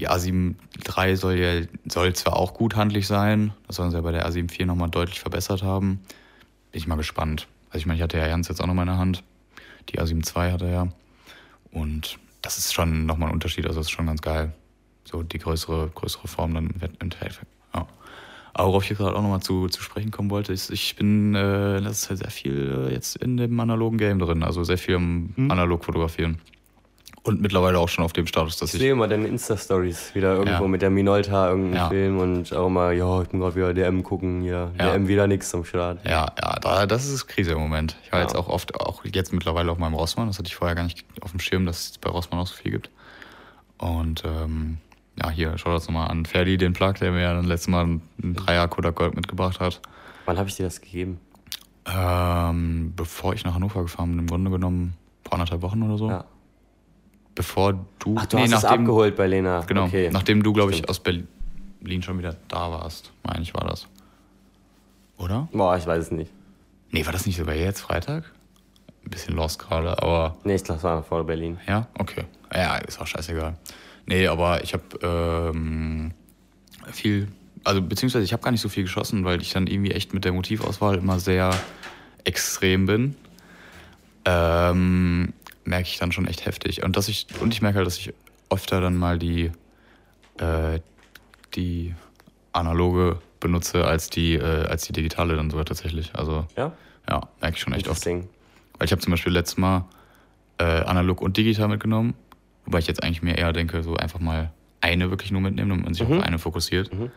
die 0.00 0.08
A7 0.08 0.54
III 0.96 1.16
soll 1.16 1.34
ja 1.34 1.66
soll 1.86 2.14
zwar 2.14 2.36
auch 2.36 2.54
gut 2.54 2.74
handlich 2.74 3.06
sein, 3.06 3.52
das 3.66 3.76
sollen 3.76 3.90
sie 3.90 3.98
ja 3.98 4.00
bei 4.00 4.12
der 4.12 4.26
A7 4.26 4.50
IV 4.50 4.66
nochmal 4.66 4.88
deutlich 4.88 5.20
verbessert 5.20 5.62
haben. 5.62 6.00
Bin 6.72 6.80
ich 6.80 6.86
mal 6.86 6.96
gespannt. 6.96 7.48
Also 7.68 7.80
ich 7.80 7.86
meine, 7.86 7.98
ich 7.98 8.02
hatte 8.02 8.16
ja 8.16 8.26
Jans 8.26 8.48
jetzt 8.48 8.62
auch 8.62 8.66
nochmal 8.66 8.84
in 8.84 8.92
der 8.92 8.98
Hand. 8.98 9.22
Die 9.90 10.00
A7 10.00 10.26
II 10.26 10.52
hat 10.52 10.62
er 10.62 10.70
ja. 10.70 10.88
Und 11.70 12.18
das 12.40 12.56
ist 12.56 12.72
schon 12.72 13.04
nochmal 13.04 13.28
ein 13.28 13.34
Unterschied, 13.34 13.66
also 13.66 13.80
das 13.80 13.88
ist 13.88 13.90
schon 13.90 14.06
ganz 14.06 14.22
geil. 14.22 14.54
So 15.04 15.22
die 15.22 15.38
größere, 15.38 15.90
größere 15.94 16.28
Form 16.28 16.54
dann 16.54 16.70
im 16.70 16.90
Endeffekt. 16.98 17.46
Ja. 17.74 17.86
Aber 18.54 18.68
worauf 18.68 18.84
ich 18.84 18.90
jetzt 18.90 18.98
gerade 18.98 19.14
auch 19.16 19.22
nochmal 19.22 19.42
zu, 19.42 19.68
zu 19.68 19.82
sprechen 19.82 20.10
kommen 20.10 20.30
wollte, 20.30 20.54
ist, 20.54 20.70
ich 20.70 20.96
bin 20.96 21.34
äh, 21.34 21.82
das 21.82 22.02
ist 22.02 22.08
halt 22.08 22.20
sehr 22.20 22.30
viel 22.30 22.86
äh, 22.88 22.94
jetzt 22.94 23.16
in 23.16 23.36
dem 23.36 23.60
analogen 23.60 23.98
Game 23.98 24.18
drin, 24.18 24.42
also 24.42 24.64
sehr 24.64 24.78
viel 24.78 24.96
am 24.96 25.34
analog 25.50 25.84
fotografieren. 25.84 26.40
Und 27.22 27.42
mittlerweile 27.42 27.78
auch 27.78 27.88
schon 27.90 28.02
auf 28.02 28.14
dem 28.14 28.26
Status, 28.26 28.56
dass 28.56 28.70
Ich 28.70 28.76
ich. 28.76 28.80
sehe 28.80 28.92
immer 28.92 29.06
deine 29.06 29.26
Insta-Stories 29.28 30.14
wieder 30.14 30.36
irgendwo 30.36 30.62
Ja. 30.62 30.68
mit 30.68 30.80
der 30.80 30.88
Minolta, 30.88 31.50
irgendein 31.50 31.74
Ja. 31.76 31.88
Film 31.88 32.18
und 32.18 32.52
auch 32.54 32.70
mal, 32.70 32.94
ja, 32.96 33.20
ich 33.20 33.28
bin 33.28 33.40
gerade 33.40 33.54
wieder 33.56 33.74
DM 33.74 34.02
gucken, 34.02 34.42
ja, 34.42 34.70
Ja. 34.78 34.92
DM 34.92 35.06
wieder 35.06 35.26
nichts 35.26 35.50
zum 35.50 35.64
Start. 35.66 36.02
Ja, 36.06 36.32
ja, 36.42 36.58
da, 36.60 36.86
das 36.86 37.06
ist 37.06 37.26
Krise 37.26 37.52
im 37.52 37.58
Moment. 37.58 37.96
Ich 38.04 38.10
war 38.12 38.22
jetzt 38.22 38.34
auch 38.34 38.48
oft, 38.48 38.74
auch 38.80 39.04
jetzt 39.04 39.34
mittlerweile 39.34 39.70
auf 39.70 39.76
meinem 39.76 39.92
Rossmann, 39.94 40.28
das 40.28 40.38
hatte 40.38 40.48
ich 40.48 40.54
vorher 40.56 40.74
gar 40.74 40.84
nicht 40.84 41.04
auf 41.20 41.32
dem 41.32 41.40
Schirm, 41.40 41.66
dass 41.66 41.90
es 41.90 41.98
bei 41.98 42.08
Rossmann 42.08 42.40
auch 42.40 42.46
so 42.46 42.54
viel 42.54 42.70
gibt. 42.72 42.88
Und 43.76 44.22
ähm, 44.24 44.78
ja, 45.22 45.28
hier, 45.28 45.58
schau 45.58 45.72
das 45.74 45.86
nochmal 45.88 46.10
an. 46.10 46.24
Ferdi, 46.24 46.56
den 46.56 46.72
Plug, 46.72 46.94
der 47.00 47.12
mir 47.12 47.20
ja 47.20 47.34
dann 47.34 47.44
letztes 47.44 47.68
Mal 47.68 47.82
einen 47.82 48.34
Dreier 48.34 48.66
Kodak 48.68 48.94
Gold 48.96 49.14
mitgebracht 49.14 49.60
hat. 49.60 49.80
Wann 50.24 50.38
habe 50.38 50.48
ich 50.48 50.56
dir 50.56 50.62
das 50.64 50.80
gegeben? 50.80 51.20
Ähm, 51.86 52.92
bevor 52.96 53.34
ich 53.34 53.44
nach 53.44 53.54
Hannover 53.54 53.82
gefahren 53.82 54.10
bin, 54.10 54.20
im 54.20 54.26
Grunde 54.26 54.50
genommen 54.50 54.94
vor 55.24 55.34
anderthalb 55.34 55.60
Wochen 55.62 55.82
oder 55.82 55.98
so. 55.98 56.08
Ja. 56.08 56.24
Bevor 57.34 57.74
du. 58.00 58.16
Ach, 58.18 58.26
du 58.26 58.38
hast 58.38 58.52
es 58.52 58.64
abgeholt 58.64 59.16
bei 59.16 59.26
Lena. 59.26 59.60
Genau, 59.62 59.84
Okay. 59.84 60.10
nachdem 60.12 60.42
du, 60.42 60.52
glaube 60.52 60.72
ich, 60.72 60.88
aus 60.88 61.00
Berlin 61.00 61.26
schon 62.02 62.18
wieder 62.18 62.36
da 62.48 62.70
warst, 62.70 63.12
meine 63.24 63.42
ich, 63.42 63.54
war 63.54 63.66
das. 63.66 63.86
Oder? 65.16 65.48
Boah, 65.52 65.76
ich 65.76 65.86
weiß 65.86 66.04
es 66.06 66.10
nicht. 66.10 66.30
Nee, 66.90 67.04
war 67.06 67.12
das 67.12 67.26
nicht 67.26 67.36
sogar 67.36 67.54
jetzt 67.54 67.80
Freitag? 67.80 68.24
Ein 69.04 69.10
bisschen 69.10 69.34
lost 69.36 69.58
gerade, 69.58 70.02
aber 70.02 70.36
Nee, 70.44 70.56
ich 70.56 70.64
glaube, 70.64 70.78
es 70.78 70.84
war 70.84 71.02
vor 71.02 71.24
Berlin. 71.24 71.58
ja, 71.66 71.86
okay. 71.98 72.24
Ja, 72.54 72.76
ist 72.78 73.00
auch 73.00 73.06
scheißegal. 73.06 73.56
Nee, 74.06 74.26
aber 74.26 74.62
ich 74.64 74.72
habe 74.74 74.82
ähm, 75.02 76.12
viel, 76.92 77.28
also 77.64 77.80
beziehungsweise 77.80 78.24
ich 78.24 78.32
habe 78.32 78.42
gar 78.42 78.50
nicht 78.50 78.60
so 78.60 78.68
viel 78.68 78.82
geschossen, 78.82 79.24
weil 79.24 79.40
ich 79.40 79.52
dann 79.52 79.66
irgendwie 79.68 79.92
echt 79.92 80.12
mit 80.14 80.24
der 80.24 80.32
Motivauswahl 80.32 80.96
immer 80.98 81.20
sehr 81.20 81.50
extrem 82.24 82.86
bin. 82.86 83.14
Ähm, 84.24 85.32
merke 85.70 85.88
ich 85.88 85.98
dann 85.98 86.12
schon 86.12 86.26
echt 86.26 86.44
heftig. 86.44 86.82
Und 86.82 86.96
dass 86.96 87.08
ich, 87.08 87.26
und 87.40 87.54
ich 87.54 87.62
merke 87.62 87.78
halt, 87.78 87.86
dass 87.86 87.96
ich 87.96 88.12
öfter 88.50 88.80
dann 88.80 88.96
mal 88.96 89.18
die, 89.18 89.50
äh, 90.38 90.80
die 91.54 91.94
analoge 92.52 93.18
benutze 93.38 93.86
als 93.86 94.10
die, 94.10 94.34
äh, 94.34 94.66
als 94.66 94.84
die 94.86 94.92
digitale 94.92 95.36
dann 95.36 95.48
sogar 95.50 95.64
tatsächlich. 95.64 96.14
Also 96.14 96.46
Ja? 96.56 96.72
ja, 97.08 97.20
merke 97.40 97.56
ich 97.56 97.62
schon 97.62 97.72
echt 97.72 97.88
oft. 97.88 98.04
Weil 98.04 98.26
ich 98.82 98.92
habe 98.92 99.00
zum 99.00 99.12
Beispiel 99.12 99.32
letztes 99.32 99.56
Mal 99.56 99.84
äh, 100.58 100.64
analog 100.82 101.22
und 101.22 101.36
digital 101.36 101.68
mitgenommen, 101.68 102.14
wobei 102.66 102.78
ich 102.80 102.86
jetzt 102.86 103.02
eigentlich 103.02 103.22
mir 103.22 103.38
eher 103.38 103.52
denke, 103.52 103.82
so 103.82 103.96
einfach 103.96 104.20
mal 104.20 104.50
eine 104.82 105.10
wirklich 105.10 105.30
nur 105.30 105.40
mitnehmen, 105.40 105.70
damit 105.70 105.84
man 105.84 105.94
sich 105.94 106.06
Mhm. 106.06 106.18
auf 106.18 106.24
eine 106.24 106.38
fokussiert. 106.38 106.92
Mhm. 106.92 107.10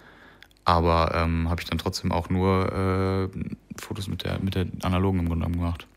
Aber 0.66 1.12
ähm, 1.16 1.50
habe 1.50 1.62
ich 1.62 1.68
dann 1.68 1.78
trotzdem 1.78 2.12
auch 2.14 2.30
nur 2.30 2.72
äh, 2.72 3.82
Fotos 3.82 4.08
mit 4.08 4.24
der, 4.24 4.40
mit 4.40 4.56
der 4.56 4.68
analogen 4.84 5.20
im 5.20 5.28
Grunde 5.28 5.46
genommen 5.46 5.60
gemacht. 5.62 5.88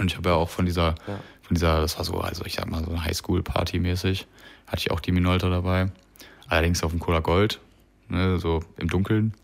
Und 0.00 0.10
ich 0.10 0.16
habe 0.16 0.30
ja 0.30 0.34
auch 0.34 0.48
von 0.48 0.66
dieser, 0.66 0.96
Ja. 1.06 1.20
Von 1.46 1.54
dieser, 1.54 1.80
das 1.80 1.96
war 1.98 2.04
so, 2.04 2.14
also 2.20 2.44
ich 2.44 2.54
sag 2.54 2.70
mal 2.70 2.82
so 2.84 3.02
Highschool-Party 3.02 3.78
mäßig, 3.78 4.26
hatte 4.66 4.78
ich 4.78 4.90
auch 4.90 5.00
die 5.00 5.12
Minolta 5.12 5.48
dabei. 5.48 5.88
Allerdings 6.48 6.82
auf 6.82 6.90
dem 6.90 7.00
Cola 7.00 7.20
Gold, 7.20 7.60
ne, 8.08 8.38
so 8.38 8.60
im 8.78 8.88
Dunkeln. 8.88 9.34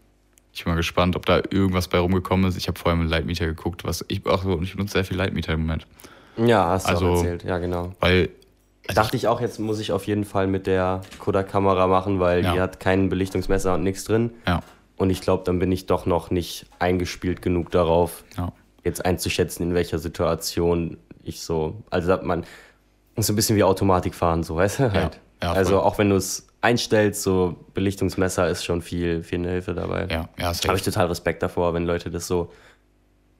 Ich 0.53 0.65
bin 0.65 0.73
mal 0.73 0.77
gespannt, 0.77 1.15
ob 1.17 1.27
da 1.27 1.39
irgendwas 1.51 1.89
bei 1.89 1.99
rumgekommen 1.99 2.49
ist. 2.49 2.57
Ich 2.57 2.69
habe 2.69 2.79
vorher 2.79 3.01
mit 3.01 3.09
Lightmeter 3.11 3.47
geguckt, 3.47 3.85
was 3.85 4.05
ich 4.09 4.27
auch 4.27 4.43
so, 4.43 4.53
und 4.55 4.65
ich 4.65 4.73
benutze 4.75 4.95
sehr 4.95 5.05
viel 5.05 5.17
Lightmeter 5.17 5.53
im 5.53 5.61
Moment. 5.61 5.87
Ja, 6.37 6.69
hast 6.71 6.87
du 6.87 6.91
Also- 6.91 7.07
auch 7.07 7.17
erzählt. 7.19 7.45
Ja, 7.45 7.59
genau. 7.59 7.95
Weil 8.01 8.31
Dachte 8.95 9.17
ich 9.17 9.29
auch, 9.29 9.41
jetzt 9.41 9.61
muss 9.61 9.79
ich 9.79 9.93
auf 9.93 10.07
jeden 10.09 10.25
Fall 10.25 10.47
mit 10.49 10.67
der 10.67 11.03
Kodak-Kamera 11.21 11.87
machen, 11.87 12.19
weil 12.19 12.43
Ja. 12.43 12.55
die 12.55 12.61
hat 12.61 12.81
kein 12.81 13.09
Belichtungsmesser 13.09 13.75
und 13.75 13.85
nichts 13.85 14.03
drin. 14.05 14.31
Ja, 14.49 14.63
Und 14.97 15.11
ich 15.11 15.21
glaube, 15.21 15.45
dann 15.45 15.59
bin 15.61 15.71
ich 15.71 15.87
doch 15.87 16.07
noch 16.07 16.31
nicht 16.31 16.67
eingespielt 16.79 17.41
genug 17.41 17.71
darauf, 17.71 18.25
ja, 18.37 18.53
jetzt 18.83 19.05
einzuschätzen, 19.05 19.63
in 19.63 19.75
welcher 19.75 19.99
Situation 19.99 20.97
ich 21.23 21.41
so. 21.43 21.83
Also 21.91 22.17
man, 22.23 22.45
ist 23.17 23.27
so 23.27 23.33
ein 23.33 23.37
bisschen 23.37 23.57
wie 23.57 23.65
Automatikfahren, 23.65 24.43
so 24.43 24.57
weißt 24.57 24.79
du 24.81 24.93
halt. 24.93 25.21
ja, 25.43 25.53
also 25.53 25.81
auch 25.81 25.99
wenn 25.99 26.11
du 26.11 26.17
es 26.17 26.47
einstellst, 26.63 27.23
so 27.23 27.57
Belichtungsmesser 27.75 28.49
ist 28.49 28.65
schon 28.65 28.83
viel, 28.83 29.23
viel 29.23 29.39
eine 29.39 29.51
Hilfe 29.51 29.75
dabei. 29.75 30.07
ja, 30.11 30.29
ja. 30.39 30.53
Habe 30.67 30.77
ich 30.77 30.83
total 30.83 31.07
Respekt 31.07 31.43
davor, 31.43 31.75
wenn 31.75 31.85
Leute 31.85 32.11
das 32.11 32.27
so 32.27 32.53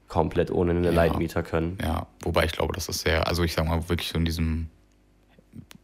komplett 0.07 0.51
ohne 0.51 0.71
eine 0.71 0.87
Ja. 0.87 0.91
Lightmeter 0.93 1.41
können. 1.43 1.77
Ja, 1.81 2.07
wobei 2.23 2.45
ich 2.45 2.51
glaube, 2.51 2.73
dass 2.73 2.87
das 2.87 2.99
sehr, 3.01 3.27
also 3.27 3.43
ich 3.43 3.53
sag 3.53 3.65
mal, 3.67 3.87
wirklich 3.89 4.09
so 4.09 4.17
in 4.17 4.25
diesem 4.25 4.69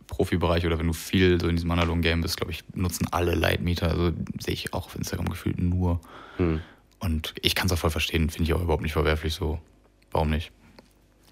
Profibereich 0.08 0.66
oder 0.66 0.80
wenn 0.80 0.88
du 0.88 0.94
viel 0.94 1.40
so 1.40 1.48
in 1.48 1.56
diesem 1.56 1.70
analogen 1.72 2.02
Game 2.02 2.22
bist, 2.22 2.38
glaube 2.38 2.52
ich, 2.52 2.64
nutzen 2.74 3.08
alle 3.12 3.36
Lightmeter. 3.36 3.90
Also 3.90 4.12
sehe 4.40 4.54
ich 4.54 4.74
auch 4.74 4.86
auf 4.86 4.96
Instagram 4.96 5.30
gefühlt 5.30 5.60
nur. 5.60 6.00
Hm. 6.38 6.62
Und 7.00 7.36
ich 7.42 7.56
kann 7.56 7.68
es 7.68 7.74
auch 7.74 7.78
voll 7.78 7.90
verstehen, 7.92 8.30
finde 8.30 8.44
ich 8.50 8.54
auch 8.54 8.62
überhaupt 8.62 8.84
nicht 8.84 8.94
verwerflich 8.94 9.34
so. 9.34 9.60
Warum 10.12 10.30
nicht? 10.30 10.52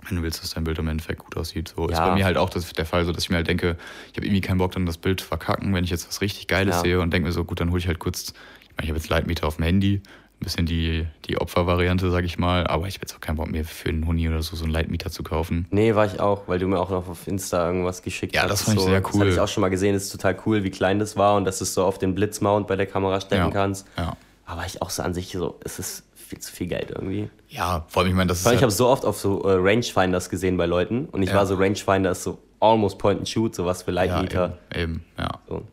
Wenn 0.08 0.18
du 0.18 0.24
willst, 0.24 0.42
dass 0.44 0.52
dein 0.52 0.64
Bild 0.64 0.78
im 0.80 0.88
Endeffekt 0.88 1.20
gut 1.20 1.36
aussieht. 1.38 1.74
So 1.76 1.88
ist 1.88 1.98
Ja. 1.98 2.10
bei 2.10 2.16
mir 2.16 2.26
halt 2.26 2.38
auch 2.38 2.50
das, 2.50 2.72
der 2.74 2.86
Fall, 2.86 3.06
so 3.06 3.12
dass 3.12 3.24
ich 3.24 3.30
mir 3.30 3.38
halt 3.38 3.48
denke, 3.48 3.78
ich 4.12 4.18
habe 4.18 4.26
irgendwie 4.28 4.42
keinen 4.42 4.58
Bock, 4.60 4.72
dann 4.74 4.86
das 4.86 4.98
Bild 4.98 5.20
zu 5.20 5.26
verkacken, 5.28 5.74
wenn 5.74 5.84
ich 5.84 5.90
jetzt 5.90 6.08
was 6.08 6.22
richtig 6.22 6.48
Geiles 6.48 6.76
Ja. 6.76 6.82
sehe 6.82 7.00
und 7.00 7.12
denke 7.12 7.28
mir 7.28 7.32
so, 7.34 7.44
gut, 7.44 7.60
dann 7.60 7.70
hole 7.72 7.80
ich 7.80 7.88
halt 7.88 8.00
kurz, 8.00 8.34
ich 8.64 8.70
meine, 8.78 8.84
ich 8.84 8.90
habe 8.90 8.98
jetzt 9.00 9.10
Lightmeter 9.10 9.48
auf 9.48 9.56
dem 9.56 9.66
Handy, 9.66 9.96
ein 10.38 10.44
bisschen 10.44 10.66
die, 10.66 11.08
die 11.28 11.38
Opfervariante, 11.40 12.12
sag 12.12 12.26
ich 12.26 12.38
mal, 12.38 12.68
aber 12.68 12.88
ich 12.88 12.96
habe 12.96 13.04
jetzt 13.04 13.16
auch 13.16 13.22
keinen 13.22 13.38
Bock 13.38 13.50
mehr 13.50 13.64
für 13.64 13.88
einen 13.90 14.06
Huni 14.06 14.28
oder 14.28 14.42
so, 14.44 14.56
so 14.58 14.66
einen 14.66 14.74
Lightmeter 14.74 15.10
zu 15.10 15.24
kaufen. 15.24 15.66
Nee, 15.72 15.96
war 15.96 16.06
ich 16.06 16.20
auch, 16.20 16.48
weil 16.48 16.60
du 16.60 16.68
mir 16.68 16.78
auch 16.80 16.90
noch 16.90 17.08
auf 17.08 17.26
Insta 17.28 17.66
irgendwas 17.68 18.02
geschickt 18.02 18.36
Ja, 18.36 18.44
hast. 18.44 18.50
das 18.52 18.62
fand 18.64 18.78
ich 18.78 18.84
so, 18.84 18.90
sehr 18.90 19.02
Das 19.02 19.14
cool. 19.14 19.22
hatte 19.22 19.32
ich 19.32 19.40
auch 19.40 19.48
schon 19.48 19.62
mal 19.62 19.70
gesehen, 19.70 19.94
das 19.94 20.04
ist 20.04 20.12
total 20.12 20.38
cool, 20.46 20.64
wie 20.64 20.72
klein 20.72 21.00
das 21.00 21.16
war 21.16 21.38
und 21.38 21.46
dass 21.46 21.60
du 21.60 21.64
es 21.64 21.74
so 21.74 21.84
auf 21.86 21.98
den 22.00 22.14
Blitzmount 22.16 22.68
bei 22.68 22.76
der 22.76 22.86
Kamera 22.86 23.22
stecken 23.22 23.46
Ja. 23.46 23.50
kannst. 23.50 23.88
Ja. 23.98 24.18
Aber 24.46 24.66
ich 24.66 24.82
auch 24.82 24.90
so 24.92 25.02
an 25.04 25.14
sich 25.14 25.30
so, 25.32 25.58
es 25.64 25.80
ist 25.80 26.04
viel 26.26 26.40
zu 26.40 26.52
viel 26.52 26.68
Geld 26.68 26.92
irgendwie. 26.92 27.30
Ja, 27.50 27.86
vor 27.88 28.02
allem, 28.04 28.10
ich 28.12 28.16
meine, 28.16 28.28
das 28.30 28.40
ist. 28.40 28.46
Weil 28.46 28.54
ich 28.54 28.58
halt- 28.58 28.64
habe 28.64 28.72
so 28.72 28.88
oft 28.88 29.06
auf 29.06 29.18
so 29.20 29.44
äh, 29.44 29.54
Rangefinders 29.54 30.30
gesehen 30.30 30.58
bei 30.58 30.66
Leuten 30.66 31.06
und 31.06 31.22
ich 31.24 31.30
Ja. 31.30 31.36
war 31.36 31.46
so, 31.46 31.56
Rangefinder 31.56 32.12
ist 32.12 32.24
so 32.24 32.40
almost 32.60 32.98
point 32.98 33.20
and 33.20 33.30
shoot, 33.30 33.54
sowas 33.56 33.84
für 33.84 33.92
ja, 33.92 34.04
Lightmeter. 34.04 34.58
eben, 34.74 34.82
eben, 34.82 35.06
ja. 35.18 35.30
So. 35.48 35.68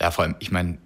Ja, 0.00 0.10
vor 0.10 0.24
allem, 0.24 0.36
ich 0.38 0.50
meine, 0.50 0.78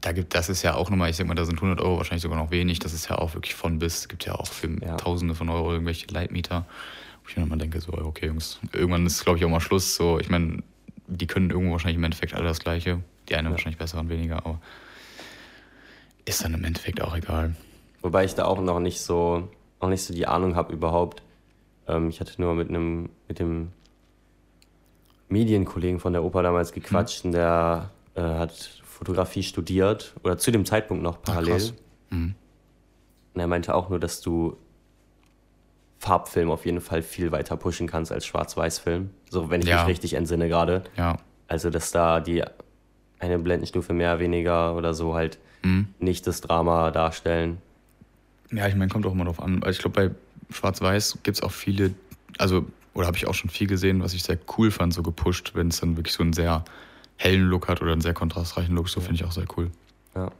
da 0.00 0.12
gibt, 0.12 0.34
das 0.34 0.48
ist 0.48 0.62
ja 0.62 0.74
auch 0.74 0.90
nochmal, 0.90 1.10
ich 1.10 1.16
sag 1.16 1.26
mal, 1.26 1.34
da 1.34 1.44
sind 1.44 1.56
100 1.56 1.80
Euro 1.80 1.96
wahrscheinlich 1.96 2.22
sogar 2.22 2.38
noch 2.38 2.50
wenig. 2.50 2.78
Das 2.78 2.92
ist 2.92 3.08
ja 3.08 3.16
auch 3.18 3.34
wirklich 3.34 3.54
von 3.54 3.78
bis. 3.78 4.00
Es 4.00 4.08
gibt 4.08 4.26
ja 4.26 4.34
auch 4.34 4.46
für 4.46 4.68
Ja. 4.84 4.96
Tausende 4.96 5.34
von 5.34 5.48
Euro 5.48 5.72
irgendwelche 5.72 6.06
Leitmieter. 6.08 6.66
Wo 7.22 7.28
ich 7.30 7.36
mir 7.38 7.42
immer 7.44 7.56
denke, 7.56 7.80
so, 7.80 7.92
okay, 7.94 8.26
Jungs, 8.26 8.60
irgendwann 8.72 9.06
ist, 9.06 9.24
glaube 9.24 9.38
ich, 9.38 9.44
auch 9.46 9.48
mal 9.48 9.60
Schluss. 9.60 9.94
So, 9.96 10.20
ich 10.20 10.28
meine, 10.28 10.62
die 11.06 11.26
können 11.26 11.48
irgendwo 11.50 11.72
wahrscheinlich 11.72 11.96
im 11.96 12.04
Endeffekt 12.04 12.34
alle 12.34 12.44
das 12.44 12.60
Gleiche. 12.60 13.00
Die 13.30 13.34
eine 13.34 13.50
wahrscheinlich 13.50 13.78
besser 13.78 13.98
und 13.98 14.10
weniger, 14.10 14.36
aber 14.44 14.60
ist 16.26 16.44
dann 16.44 16.52
im 16.54 16.64
Endeffekt 16.64 17.00
auch 17.00 17.16
egal. 17.16 17.54
Wobei 18.04 18.24
ich 18.26 18.34
da 18.34 18.44
auch 18.44 18.60
noch 18.60 18.80
nicht 18.80 19.00
so, 19.00 19.48
noch 19.80 19.88
nicht 19.88 20.02
so 20.04 20.12
die 20.12 20.26
Ahnung 20.26 20.56
habe 20.56 20.74
überhaupt. 20.74 21.22
Ähm, 21.88 22.10
ich 22.10 22.20
hatte 22.20 22.38
nur 22.40 22.52
mit 22.54 22.68
einem, 22.68 23.08
mit 23.28 23.38
dem 23.38 23.72
Medienkollegen 25.28 25.98
von 26.00 26.12
der 26.12 26.22
Oper 26.22 26.42
damals 26.42 26.72
gequatscht 26.72 27.24
und 27.24 27.32
der 27.32 27.90
äh, 28.14 28.20
hat 28.20 28.52
Fotografie 28.84 29.42
studiert 29.42 30.14
oder 30.22 30.36
zu 30.36 30.50
dem 30.50 30.66
Zeitpunkt 30.66 31.02
noch 31.02 31.22
parallel. 31.22 31.52
krass. 31.54 31.74
Mhm. 32.10 32.34
Und 33.32 33.40
er 33.40 33.46
meinte 33.46 33.74
auch 33.74 33.88
nur, 33.88 33.98
dass 33.98 34.20
du 34.20 34.56
Farbfilm 35.98 36.50
auf 36.50 36.66
jeden 36.66 36.82
Fall 36.82 37.00
viel 37.02 37.32
weiter 37.32 37.56
pushen 37.56 37.86
kannst 37.88 38.12
als 38.12 38.26
Schwarz-Weiß-Film. 38.26 39.10
So, 39.30 39.48
wenn 39.48 39.62
ich 39.62 39.68
Ja. 39.68 39.78
mich 39.78 39.86
richtig 39.86 40.12
entsinne 40.14 40.48
gerade. 40.48 40.84
Ja, 40.96 41.16
Also, 41.48 41.70
dass 41.70 41.90
da 41.90 42.20
die 42.20 42.44
eine 43.18 43.38
Blendenstufe 43.38 43.92
mehr, 43.94 44.18
weniger 44.18 44.76
oder 44.76 44.92
so 44.92 45.14
halt 45.14 45.38
Mhm. 45.62 45.88
nicht 45.98 46.26
das 46.26 46.42
Drama 46.42 46.90
darstellen. 46.90 47.58
Ja, 48.54 48.66
ich 48.68 48.74
meine, 48.74 48.90
kommt 48.90 49.06
auch 49.06 49.12
immer 49.12 49.24
drauf 49.24 49.42
an. 49.42 49.62
Also 49.62 49.70
ich 49.70 49.78
glaube, 49.78 50.08
bei 50.10 50.54
Schwarz-Weiß 50.54 51.18
gibt 51.22 51.36
es 51.38 51.42
auch 51.42 51.50
viele, 51.50 51.94
also, 52.38 52.66
oder 52.94 53.06
habe 53.06 53.16
ich 53.16 53.26
auch 53.26 53.34
schon 53.34 53.50
viel 53.50 53.66
gesehen, 53.66 54.02
was 54.02 54.14
ich 54.14 54.22
sehr 54.22 54.38
cool 54.56 54.70
fand, 54.70 54.94
so 54.94 55.02
gepusht, 55.02 55.52
wenn 55.54 55.68
es 55.68 55.80
dann 55.80 55.96
wirklich 55.96 56.14
so 56.14 56.22
einen 56.22 56.32
sehr 56.32 56.64
hellen 57.16 57.42
Look 57.48 57.68
hat 57.68 57.80
oder 57.82 57.92
einen 57.92 58.00
sehr 58.00 58.14
kontrastreichen 58.14 58.74
Look, 58.74 58.88
so 58.88 59.00
finde 59.00 59.16
ich 59.16 59.24
auch 59.24 59.32
sehr 59.32 59.46
cool. 59.56 59.70
Ja. 60.14 60.30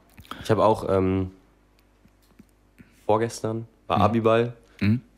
Ich 0.43 0.49
habe 0.51 0.63
auch 0.63 0.87
ähm, 0.89 1.31
vorgestern 3.05 3.67
war 3.87 4.01
Abiball 4.01 4.53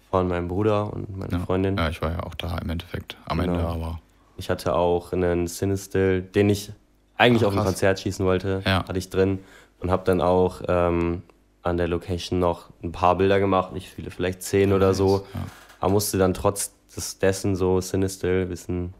von 0.10 0.28
meinem 0.28 0.48
Bruder 0.48 0.92
und 0.94 1.18
meiner 1.18 1.40
Freundin. 1.42 1.78
Ja, 1.78 1.90
ich 1.90 2.02
war 2.02 2.12
ja 2.12 2.24
auch 2.24 2.34
da 2.36 2.58
im 2.60 2.70
Endeffekt 2.70 3.18
am 3.26 3.40
Genau. 3.40 3.54
Ende, 3.54 3.68
aber 3.68 4.00
Ich 4.38 4.50
hatte 4.50 4.74
auch 4.76 5.14
einen 5.14 5.48
Cinestill, 5.48 6.22
den 6.22 6.50
ich 6.50 6.72
eigentlich 7.18 7.44
Ach, 7.44 7.48
auf 7.50 7.58
ein. 7.58 7.64
Konzert 7.64 8.00
schießen 8.00 8.26
wollte, 8.26 8.62
Ja. 8.66 8.86
hatte 8.88 8.98
ich 9.00 9.10
drin 9.10 9.40
und 9.80 9.90
habe 9.92 10.04
dann 10.06 10.22
auch 10.22 10.62
ähm, 10.68 11.24
an 11.68 11.78
der 11.78 11.88
Location 11.88 12.40
noch 12.40 12.70
ein 12.84 12.92
paar 12.92 13.18
Bilder 13.18 13.40
gemacht, 13.40 13.74
nicht 13.74 13.90
viele, 13.90 14.12
vielleicht 14.12 14.42
zehn 14.42 14.74
oder 14.74 14.94
so, 14.94 15.26
ja. 15.34 15.42
aber 15.80 15.92
musste 15.92 16.18
dann 16.18 16.34
trotz 16.34 16.74
des, 16.96 17.20
dessen 17.20 17.56
so 17.56 17.80
Cinestill 17.80 18.50
wissen, 18.50 18.94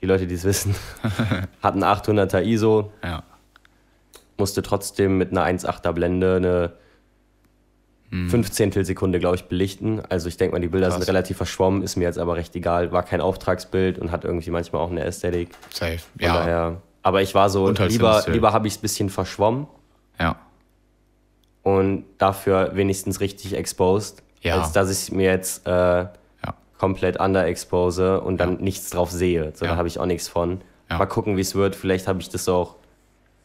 die 0.00 0.06
Leute, 0.06 0.26
die 0.26 0.34
es 0.34 0.44
wissen, 0.44 0.74
hatten 1.62 1.82
800er 1.84 2.42
ISO, 2.42 2.92
ja. 3.02 3.22
musste 4.36 4.62
trotzdem 4.62 5.18
mit 5.18 5.30
einer 5.30 5.44
1,8er 5.44 5.92
Blende 5.92 6.36
eine 6.36 6.72
Hm. 8.10 8.28
15 8.28 8.72
Sekunde, 8.84 9.20
glaube 9.20 9.36
ich, 9.36 9.44
belichten. 9.44 10.02
Also 10.08 10.28
ich 10.28 10.36
denke 10.36 10.56
mal, 10.56 10.60
die 10.60 10.66
Bilder 10.66 10.88
Krass. 10.88 10.96
sind 10.96 11.06
relativ 11.06 11.36
verschwommen, 11.36 11.82
ist 11.82 11.94
mir 11.94 12.06
jetzt 12.06 12.18
aber 12.18 12.34
recht 12.34 12.56
egal. 12.56 12.90
War 12.90 13.04
kein 13.04 13.20
Auftragsbild 13.20 14.00
und 14.00 14.10
hat 14.10 14.24
irgendwie 14.24 14.50
manchmal 14.50 14.82
auch 14.82 14.90
eine 14.90 15.04
Ästhetik. 15.04 15.50
Safe. 15.72 15.98
Von 15.98 16.26
Ja, 16.26 16.34
daher. 16.34 16.82
Aber 17.02 17.22
ich 17.22 17.36
war 17.36 17.48
so, 17.50 17.68
halt 17.68 17.78
lieber, 17.88 18.24
lieber 18.26 18.52
habe 18.52 18.66
ich 18.66 18.74
es 18.74 18.78
ein 18.80 18.82
bisschen 18.82 19.10
verschwommen 19.10 19.68
ja. 20.18 20.36
Und 21.62 22.04
dafür 22.18 22.70
wenigstens 22.74 23.20
richtig 23.20 23.54
exposed, 23.54 24.22
Ja. 24.42 24.58
als 24.60 24.72
dass 24.72 24.90
ich 24.90 25.12
mir 25.12 25.30
jetzt 25.30 25.66
äh, 25.66 25.70
Ja. 25.70 26.08
komplett 26.78 27.20
underexpose 27.20 28.20
und 28.20 28.38
dann 28.38 28.58
nichts 28.60 28.90
drauf 28.90 29.10
sehe. 29.10 29.52
So, 29.54 29.64
Ja. 29.64 29.72
da 29.72 29.76
habe 29.76 29.88
ich 29.88 29.98
auch 29.98 30.06
nichts 30.06 30.28
von. 30.28 30.60
Ja. 30.88 30.98
Mal 30.98 31.06
gucken, 31.06 31.36
wie 31.36 31.42
es 31.42 31.54
wird. 31.54 31.76
Vielleicht 31.76 32.08
habe 32.08 32.20
ich 32.20 32.28
das 32.30 32.48
auch 32.48 32.76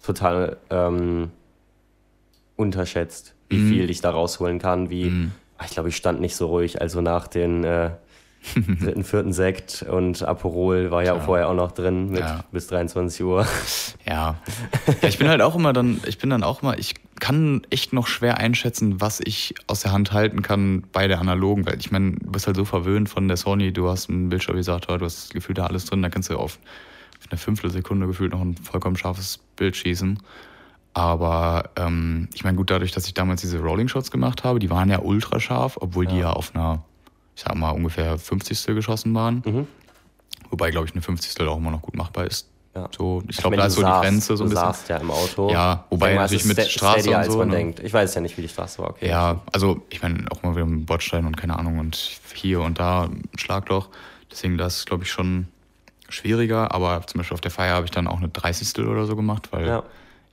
total 0.04 0.58
ähm, 0.70 1.32
unterschätzt, 2.56 3.34
wie 3.50 3.58
Mhm. 3.58 3.70
viel 3.70 3.90
ich 3.90 4.02
da 4.02 4.12
rausholen 4.12 4.60
kann. 4.60 4.90
Wie, 4.90 5.30
Ah, 5.58 5.64
ich 5.66 5.72
glaube, 5.72 5.88
ich 5.88 5.96
stand 5.96 6.20
nicht 6.20 6.36
so 6.36 6.48
ruhig. 6.48 6.82
Also 6.82 7.00
nach 7.00 7.28
den 7.28 7.64
äh, 7.64 7.92
dritten, 8.80 9.04
vierten 9.04 9.34
Sekt 9.34 9.84
und 9.90 10.24
Aperol 10.24 10.92
war 10.92 11.04
ja 11.04 11.16
Ja. 11.16 11.20
vorher 11.22 11.50
auch 11.50 11.54
noch 11.56 11.72
drin 11.72 12.10
mit 12.12 12.20
Ja. 12.22 12.44
bis 12.52 12.68
23 12.68 13.24
Uhr. 13.24 13.46
Ja. 14.06 14.36
ja. 15.02 15.08
Ich 15.08 15.18
bin 15.18 15.28
halt 15.28 15.42
auch 15.42 15.56
immer 15.56 15.74
dann, 15.74 16.00
ich 16.06 16.18
bin 16.20 16.30
dann 16.30 16.44
auch 16.44 16.62
mal, 16.62 16.80
ich 16.80 16.94
kann 17.20 17.62
echt 17.72 17.92
noch 17.94 18.06
schwer 18.08 18.38
einschätzen, 18.38 19.02
was 19.02 19.20
ich 19.20 19.56
aus 19.68 19.82
der 19.82 19.92
Hand 19.94 20.12
halten 20.12 20.42
kann 20.44 20.84
bei 20.92 21.08
der 21.08 21.20
analogen 21.20 21.66
Welt. 21.66 21.78
Ich 21.80 21.92
meine, 21.92 22.12
du 22.12 22.32
bist 22.32 22.46
halt 22.46 22.56
so 22.56 22.66
verwöhnt 22.66 23.10
von 23.10 23.28
der 23.28 23.38
Sony, 23.38 23.72
du 23.74 23.90
hast 23.90 24.10
einen 24.10 24.30
Bildstabilisator, 24.30 24.98
du 25.00 25.06
hast 25.06 25.34
gefühlt 25.34 25.58
da 25.58 25.66
alles 25.66 25.86
drin, 25.86 26.02
da 26.04 26.10
kannst 26.10 26.30
du 26.30 26.38
auf, 26.38 26.60
auf 27.20 27.28
eine 27.32 27.38
Fünftelsekunde 27.40 28.06
gefühlt 28.06 28.32
noch 28.34 28.42
ein 28.42 28.56
vollkommen 28.58 28.96
scharfes 28.98 29.40
Bild 29.56 29.76
schießen. 29.76 30.20
Aber 30.94 31.72
ähm, 31.76 32.30
ich 32.34 32.44
meine, 32.44 32.56
gut, 32.58 32.70
dadurch, 32.70 32.92
dass 32.92 33.06
ich 33.08 33.14
damals 33.14 33.42
diese 33.42 33.60
Rolling 33.60 33.88
Shots 33.90 34.12
gemacht 34.12 34.44
habe, 34.44 34.60
die 34.60 34.70
waren 34.70 34.90
ja 34.90 35.00
ultra 35.02 35.40
scharf, 35.40 35.78
obwohl 35.82 36.06
die 36.06 36.18
ja 36.20 36.30
auf 36.32 36.56
einer, 36.56 36.84
ich 37.36 37.42
sag 37.44 37.56
mal, 37.56 37.72
ungefähr 37.72 38.18
50. 38.18 38.66
geschossen 38.76 39.14
waren. 39.14 39.44
Mhm. 39.46 39.68
Wobei, 40.50 40.72
glaube 40.72 40.88
ich, 40.88 40.94
eine 40.94 41.02
50. 41.02 41.48
auch 41.48 41.58
immer 41.58 41.72
noch 41.72 41.82
gut 41.82 41.96
machbar 41.96 42.26
ist. 42.26 42.50
Ja. 42.76 42.90
So, 42.96 43.24
ich 43.30 43.38
glaube, 43.38 43.56
da 43.56 43.64
du 43.64 43.68
ist 43.70 43.76
so 43.76 43.82
die 43.82 43.88
saßt- 43.88 44.02
Grenze 44.02 44.38
so 44.38 44.44
ein 44.44 44.50
du 44.50 44.56
bisschen. 44.56 44.68
saßt 44.68 44.90
ja 44.90 44.98
im 44.98 45.12
Auto. 45.12 45.50
Ja, 45.50 45.86
wobei 45.90 46.14
mal, 46.14 46.22
natürlich 46.24 46.44
mit 46.46 46.60
Straße 46.62 47.10
und 47.10 47.16
als 47.16 47.32
so, 47.32 47.38
man 47.40 47.48
ne? 47.48 47.56
denkt. 47.56 47.80
Ich 47.80 47.94
weiß 47.94 48.14
ja 48.16 48.22
nicht, 48.22 48.38
wie 48.38 48.42
die 48.42 48.50
Straße 48.50 48.80
war. 48.82 48.90
Okay. 48.90 49.08
Ja, 49.08 49.42
also 49.54 49.82
ich 49.90 50.02
meine 50.02 50.26
auch 50.30 50.44
mal 50.44 50.56
wieder 50.56 50.66
mit 50.66 50.86
Bordstein 50.86 51.26
und 51.26 51.38
keine 51.38 51.58
Ahnung 51.58 51.80
und 51.80 51.96
hier 52.34 52.60
und 52.62 52.78
da 52.80 53.04
ein 53.04 53.24
Schlagloch. 53.38 53.88
Deswegen 54.30 54.58
das 54.58 54.78
ist, 54.80 54.86
glaube 54.88 55.04
ich, 55.04 55.12
schon 55.12 55.48
schwieriger. 56.10 56.74
Aber 56.74 57.02
zum 57.08 57.20
Beispiel 57.20 57.36
auf 57.36 57.42
der 57.42 57.52
Feier 57.52 57.76
habe 57.76 57.86
ich 57.86 57.92
dann 57.92 58.08
auch 58.08 58.18
eine 58.18 58.28
30. 58.28 58.78
oder 58.86 59.06
so 59.06 59.16
gemacht, 59.16 59.48
weil 59.52 59.68
Ja. 59.68 59.84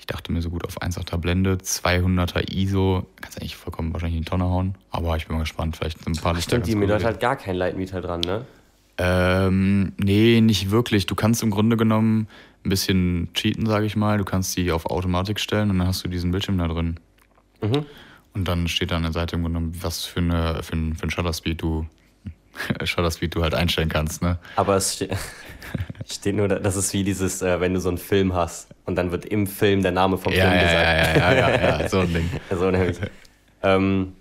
Ich 0.03 0.07
dachte 0.07 0.32
mir 0.32 0.42
so 0.42 0.50
gut 0.50 0.64
auf 0.64 0.82
1,8er 0.82 1.16
Blende, 1.16 1.55
200er 1.55 2.53
ISO, 2.53 3.07
kannst 3.20 3.40
eigentlich 3.40 3.55
vollkommen 3.55 3.92
wahrscheinlich 3.92 4.16
in 4.16 4.24
die 4.24 4.28
Tonne 4.28 4.46
hauen. 4.46 4.74
Aber 4.90 5.16
ich 5.16 5.28
bin 5.28 5.36
mal 5.36 5.42
gespannt, 5.42 5.76
vielleicht 5.76 6.03
sind 6.03 6.18
ein 6.18 6.20
paar 6.20 6.34
Lichter 6.34 6.57
Stimmt, 6.57 6.66
die 6.66 6.74
mit 6.74 6.90
hat 6.90 7.20
gar 7.20 7.36
kein 7.36 7.55
Leitmeter 7.55 8.00
dran, 8.00 8.20
ne? 8.20 8.44
Ähm, 8.98 9.92
nee, 9.98 10.40
nicht 10.40 10.72
wirklich. 10.72 11.07
Du 11.07 11.14
kannst 11.14 11.44
im 11.44 11.50
Grunde 11.50 11.76
genommen 11.76 12.26
ein 12.64 12.68
bisschen 12.68 13.28
cheaten, 13.34 13.64
sage 13.66 13.86
ich 13.86 13.94
mal. 13.94 14.18
Du 14.18 14.24
kannst 14.24 14.57
die 14.57 14.72
auf 14.72 14.86
Automatik 14.86 15.38
stellen 15.38 15.70
und 15.70 15.78
dann 15.78 15.86
hast 15.86 16.03
du 16.03 16.09
diesen 16.09 16.32
Bildschirm 16.32 16.59
da 16.59 16.66
drin. 16.66 16.98
Mhm. 17.61 17.86
Und 18.34 18.48
dann 18.48 18.66
steht 18.66 18.90
da 18.90 18.96
an 18.96 19.05
der 19.05 19.12
Seite 19.12 19.36
im 19.36 19.42
Grunde 19.42 19.61
genommen, 19.61 19.78
was 19.82 20.05
für, 20.05 20.18
eine, 20.18 20.64
für, 20.64 20.74
ein, 20.74 20.96
für 20.96 21.05
ein 21.05 21.11
Shutter 21.11 21.32
Speed 21.32 21.62
du 21.62 21.86
Shutter 22.84 23.11
Speed 23.11 23.36
du 23.36 23.42
halt 23.42 23.55
einstellen 23.55 23.88
kannst, 23.88 24.20
ne? 24.20 24.38
Aber 24.57 24.76
es 24.76 25.05
ste 26.04 26.14
steht 26.14 26.36
nur, 26.36 26.48
da- 26.48 26.58
das 26.58 26.76
ist 26.76 26.92
wie 26.92 27.04
dieses, 27.04 27.42
äh, 27.42 27.60
wenn 27.60 27.74
du 27.74 27.80
so 27.80 27.88
einen 27.88 27.98
Film 27.98 28.34
hast 28.34 28.68
und 28.84 28.96
dann 28.96 29.10
wird 29.12 29.24
im 29.24 29.46
Film 29.46 29.82
der 29.82 29.92
Name 29.92 30.18
vom 30.18 30.32
Ja, 30.32 30.42
Film 30.50 30.54
ja, 30.54 30.62
gesagt. 30.62 31.16
ja, 31.16 31.32
ja, 31.34 31.50
ja, 31.50 31.80
ja, 31.82 31.88
so 31.88 32.00
ein 32.00 32.12
Ding. 32.14 32.30
So 32.50 32.70
nämlich. 32.70 32.98
ähm, 33.62 34.12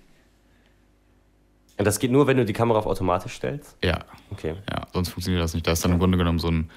und 1.77 1.85
das 1.85 1.97
geht 1.99 2.11
nur, 2.11 2.27
wenn 2.27 2.37
du 2.37 2.45
die 2.45 2.53
Kamera 2.53 2.77
auf 2.79 2.85
automatisch 2.85 3.33
stellst? 3.33 3.75
Ja, 3.83 3.99
Okay. 4.31 4.55
ja, 4.69 4.81
sonst 4.93 5.09
funktioniert 5.09 5.43
das 5.43 5.53
nicht. 5.53 5.65
Da 5.65 5.71
ist 5.71 5.83
dann 5.83 5.91
im 5.93 5.99
Grunde 5.99 6.17
genommen 6.17 6.37
so 6.39 6.49
ein, 6.49 6.69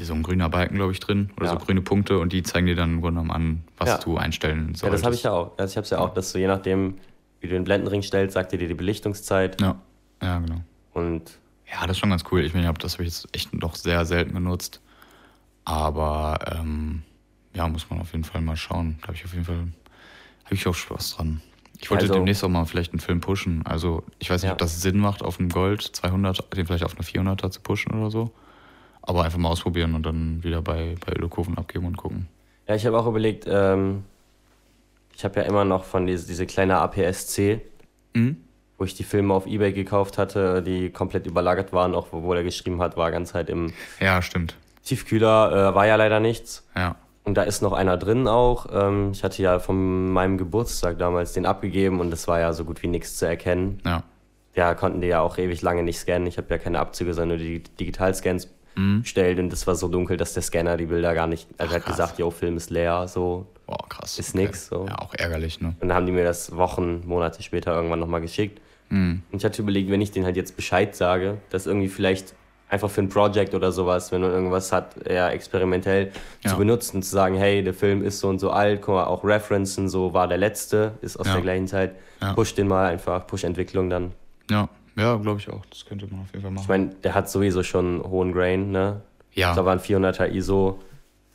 so 0.00 0.14
ein 0.14 0.22
grüner 0.22 0.48
Balken, 0.48 0.76
glaube 0.76 0.92
ich, 0.92 1.00
drin 1.00 1.30
oder 1.36 1.46
Ja. 1.46 1.52
so 1.52 1.58
grüne 1.58 1.80
Punkte 1.82 2.18
und 2.18 2.32
die 2.32 2.42
zeigen 2.42 2.66
dir 2.66 2.76
dann 2.76 2.90
im 2.94 3.00
Grunde 3.00 3.20
genommen 3.22 3.30
an, 3.32 3.64
was 3.76 3.88
Ja. 3.88 3.98
du 3.98 4.16
einstellen 4.16 4.74
solltest. 4.76 4.82
Ja, 4.84 4.90
das 4.90 5.02
habe 5.04 5.14
ich 5.14 5.22
ja 5.24 5.32
auch. 5.32 5.58
Also 5.58 5.72
ich 5.72 5.76
habe 5.76 5.84
es 5.84 5.90
ja 5.90 5.98
auch, 5.98 6.14
dass 6.14 6.32
du 6.32 6.38
je 6.38 6.46
nachdem, 6.46 6.98
wie 7.40 7.48
du 7.48 7.54
den 7.54 7.64
Blendenring 7.64 8.02
stellst, 8.02 8.34
sagt 8.34 8.52
dir 8.52 8.58
die 8.58 8.72
Belichtungszeit. 8.72 9.60
Ja, 9.60 9.76
ja, 10.22 10.38
genau. 10.38 10.60
Und 10.92 11.38
Ja, 11.72 11.80
das 11.86 11.92
ist 11.96 11.98
schon 11.98 12.10
ganz 12.10 12.24
cool. 12.30 12.40
Ich 12.44 12.54
meine, 12.54 12.66
hab- 12.66 12.78
das 12.78 12.94
habe 12.94 13.04
ich 13.04 13.10
jetzt 13.10 13.28
echt 13.34 13.52
noch 13.54 13.74
sehr 13.76 14.04
selten 14.04 14.34
genutzt. 14.34 14.80
Aber 15.64 16.38
ähm, 16.58 17.02
ja, 17.54 17.68
muss 17.68 17.88
man 17.90 18.00
auf 18.00 18.12
jeden 18.12 18.24
Fall 18.24 18.40
mal 18.40 18.56
schauen. 18.56 18.96
Da 19.02 19.08
habe 19.08 19.16
ich 19.16 19.24
auf 19.24 19.32
jeden 19.32 19.44
Fall 19.44 19.68
habe 20.44 20.54
ich 20.54 20.66
auch 20.66 20.74
Spaß 20.74 21.16
dran. 21.16 21.40
Ich 21.78 21.90
wollte 21.90 22.04
Also- 22.04 22.14
demnächst 22.14 22.42
auch 22.44 22.48
mal 22.48 22.64
vielleicht 22.66 22.92
einen 22.92 23.00
Film 23.00 23.20
pushen. 23.20 23.64
Also 23.64 24.02
ich 24.18 24.30
weiß 24.30 24.42
nicht, 24.42 24.48
Ja. 24.48 24.52
ob 24.52 24.58
das 24.58 24.80
Sinn 24.82 24.98
macht, 24.98 25.22
auf 25.22 25.38
einem 25.38 25.48
Gold 25.48 25.82
200, 25.82 26.56
den 26.56 26.66
vielleicht 26.66 26.84
auf 26.84 26.94
eine 26.96 27.04
400er 27.04 27.50
zu 27.50 27.60
pushen 27.60 27.92
oder 27.94 28.10
so. 28.10 28.32
Aber 29.02 29.24
einfach 29.24 29.38
mal 29.38 29.48
ausprobieren 29.48 29.94
und 29.94 30.04
dann 30.04 30.42
wieder 30.42 30.60
bei, 30.60 30.96
bei 31.06 31.12
Ökoven 31.14 31.56
abgeben 31.56 31.86
und 31.86 31.96
gucken. 31.96 32.26
ja, 32.68 32.74
ich 32.74 32.84
habe 32.86 32.98
auch 32.98 33.06
überlegt, 33.06 33.46
ähm, 33.48 34.04
ich 35.16 35.24
habe 35.24 35.40
ja 35.40 35.46
immer 35.46 35.64
noch 35.64 35.84
von 35.84 36.06
diese, 36.06 36.26
diese 36.26 36.46
kleine 36.46 36.76
APS-C, 36.78 37.60
Mhm. 38.14 38.36
Wo 38.80 38.84
ich 38.84 38.94
die 38.94 39.04
Filme 39.04 39.34
auf 39.34 39.46
Ebay 39.46 39.72
gekauft 39.72 40.16
hatte, 40.16 40.62
die 40.62 40.88
komplett 40.88 41.26
überlagert 41.26 41.74
waren, 41.74 41.94
auch 41.94 42.08
wo 42.12 42.32
er 42.32 42.42
geschrieben 42.42 42.80
hat, 42.80 42.96
war 42.96 43.10
ganz 43.10 43.34
halt 43.34 43.50
im 43.50 43.74
Ja, 44.00 44.22
stimmt. 44.22 44.56
Tiefkühler, 44.84 45.70
äh, 45.70 45.74
war 45.74 45.86
ja 45.86 45.96
leider 45.96 46.18
nichts. 46.18 46.66
Ja. 46.74 46.96
Und 47.22 47.34
da 47.34 47.42
ist 47.42 47.60
noch 47.60 47.74
einer 47.74 47.98
drin 47.98 48.26
auch. 48.26 48.66
Ähm, 48.72 49.10
ich 49.12 49.22
hatte 49.22 49.42
ja 49.42 49.58
von 49.58 50.10
meinem 50.10 50.38
Geburtstag 50.38 50.98
damals 50.98 51.34
den 51.34 51.44
abgegeben 51.44 52.00
und 52.00 52.10
es 52.14 52.26
war 52.26 52.40
ja 52.40 52.54
so 52.54 52.64
gut 52.64 52.82
wie 52.82 52.86
nichts 52.86 53.18
zu 53.18 53.26
erkennen. 53.26 53.82
Ja. 53.84 54.02
Ja, 54.56 54.74
konnten 54.74 55.02
die 55.02 55.08
ja 55.08 55.20
auch 55.20 55.36
ewig 55.36 55.60
lange 55.60 55.82
nicht 55.82 55.98
scannen. 55.98 56.26
Ich 56.26 56.38
habe 56.38 56.48
ja 56.48 56.56
keine 56.56 56.80
Abzüge, 56.80 57.12
sondern 57.12 57.38
nur 57.38 57.46
die 57.46 57.62
Digitalscans 57.62 58.48
bestellt 59.00 59.38
und 59.38 59.52
es 59.52 59.66
war 59.66 59.74
so 59.74 59.88
dunkel, 59.88 60.16
dass 60.16 60.32
der 60.32 60.42
Scanner 60.42 60.78
die 60.78 60.86
Bilder 60.86 61.12
gar 61.12 61.26
nicht. 61.26 61.46
Also 61.58 61.74
er 61.74 61.80
hat 61.80 61.86
gesagt, 61.86 62.18
yo, 62.18 62.30
Film 62.30 62.56
ist 62.56 62.70
leer, 62.70 63.06
so. 63.08 63.46
Boah, 63.66 63.86
krass. 63.88 64.18
Ist 64.18 64.34
nix, 64.34 64.68
so. 64.68 64.86
Ja, 64.88 64.98
auch 65.00 65.12
ärgerlich, 65.12 65.60
ne? 65.60 65.74
Und 65.80 65.88
dann 65.88 65.92
haben 65.92 66.06
die 66.06 66.12
mir 66.12 66.24
das 66.24 66.56
Wochen, 66.56 67.06
Monate 67.06 67.42
später 67.42 67.74
irgendwann 67.74 68.00
nochmal 68.00 68.22
geschickt. 68.22 68.60
Und 68.90 69.22
ich 69.30 69.44
hatte 69.44 69.62
überlegt, 69.62 69.90
wenn 69.90 70.00
ich 70.00 70.10
denen 70.10 70.24
halt 70.26 70.36
jetzt 70.36 70.56
Bescheid 70.56 70.96
sage, 70.96 71.38
dass 71.50 71.66
irgendwie 71.66 71.88
vielleicht 71.88 72.34
einfach 72.68 72.90
für 72.90 73.02
ein 73.02 73.08
Project 73.08 73.54
oder 73.54 73.70
sowas, 73.72 74.10
wenn 74.12 74.20
man 74.20 74.30
irgendwas 74.30 74.72
hat, 74.72 74.96
eher 75.06 75.30
experimentell 75.32 76.12
Ja. 76.42 76.50
zu 76.50 76.56
benutzen, 76.56 77.02
zu 77.02 77.10
sagen, 77.10 77.36
hey, 77.36 77.62
der 77.64 77.74
Film 77.74 78.02
ist 78.04 78.20
so 78.20 78.28
und 78.28 78.38
so 78.40 78.50
alt, 78.50 78.80
guck 78.82 78.94
mal, 78.94 79.04
auch 79.04 79.24
referenzen, 79.24 79.88
so 79.88 80.12
war 80.14 80.28
der 80.28 80.38
letzte, 80.38 80.92
ist 81.02 81.16
aus 81.18 81.26
Ja. 81.26 81.34
der 81.34 81.42
gleichen 81.42 81.66
Zeit. 81.66 81.94
Ja. 82.20 82.32
Push 82.34 82.54
den 82.54 82.68
mal 82.68 82.86
einfach, 82.88 83.26
Push-Entwicklung 83.26 83.90
dann. 83.90 84.12
Ja, 84.50 84.68
ja, 84.96 85.16
glaube 85.16 85.38
ich 85.40 85.48
auch. 85.50 85.64
Das 85.66 85.84
könnte 85.86 86.06
man 86.08 86.20
auf 86.22 86.28
jeden 86.32 86.42
Fall 86.42 86.50
machen. 86.50 86.62
Ich 86.62 86.68
meine, 86.68 86.86
der 87.02 87.14
hat 87.14 87.28
sowieso 87.30 87.62
schon 87.62 87.86
einen 87.86 88.04
hohen 88.10 88.32
Grain, 88.32 88.70
ne? 88.72 89.00
ja. 89.34 89.54
Da 89.54 89.64
waren 89.64 89.78
400er 89.80 90.28
ISO 90.32 90.80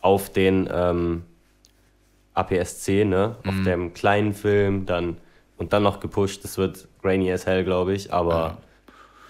auf 0.01 0.29
den 0.31 0.69
ähm, 0.71 1.23
APS-C, 2.33 3.05
ne? 3.05 3.35
Auf 3.45 3.53
Mhm. 3.55 3.63
dem 3.63 3.93
kleinen 3.93 4.33
Film, 4.33 4.85
dann 4.85 5.17
und 5.57 5.73
dann 5.73 5.83
noch 5.83 5.99
gepusht. 5.99 6.43
Das 6.43 6.57
wird 6.57 6.87
grainy 7.01 7.31
as 7.31 7.45
hell, 7.45 7.63
glaube 7.63 7.93
ich, 7.93 8.11
aber 8.13 8.33
Ja. 8.33 8.57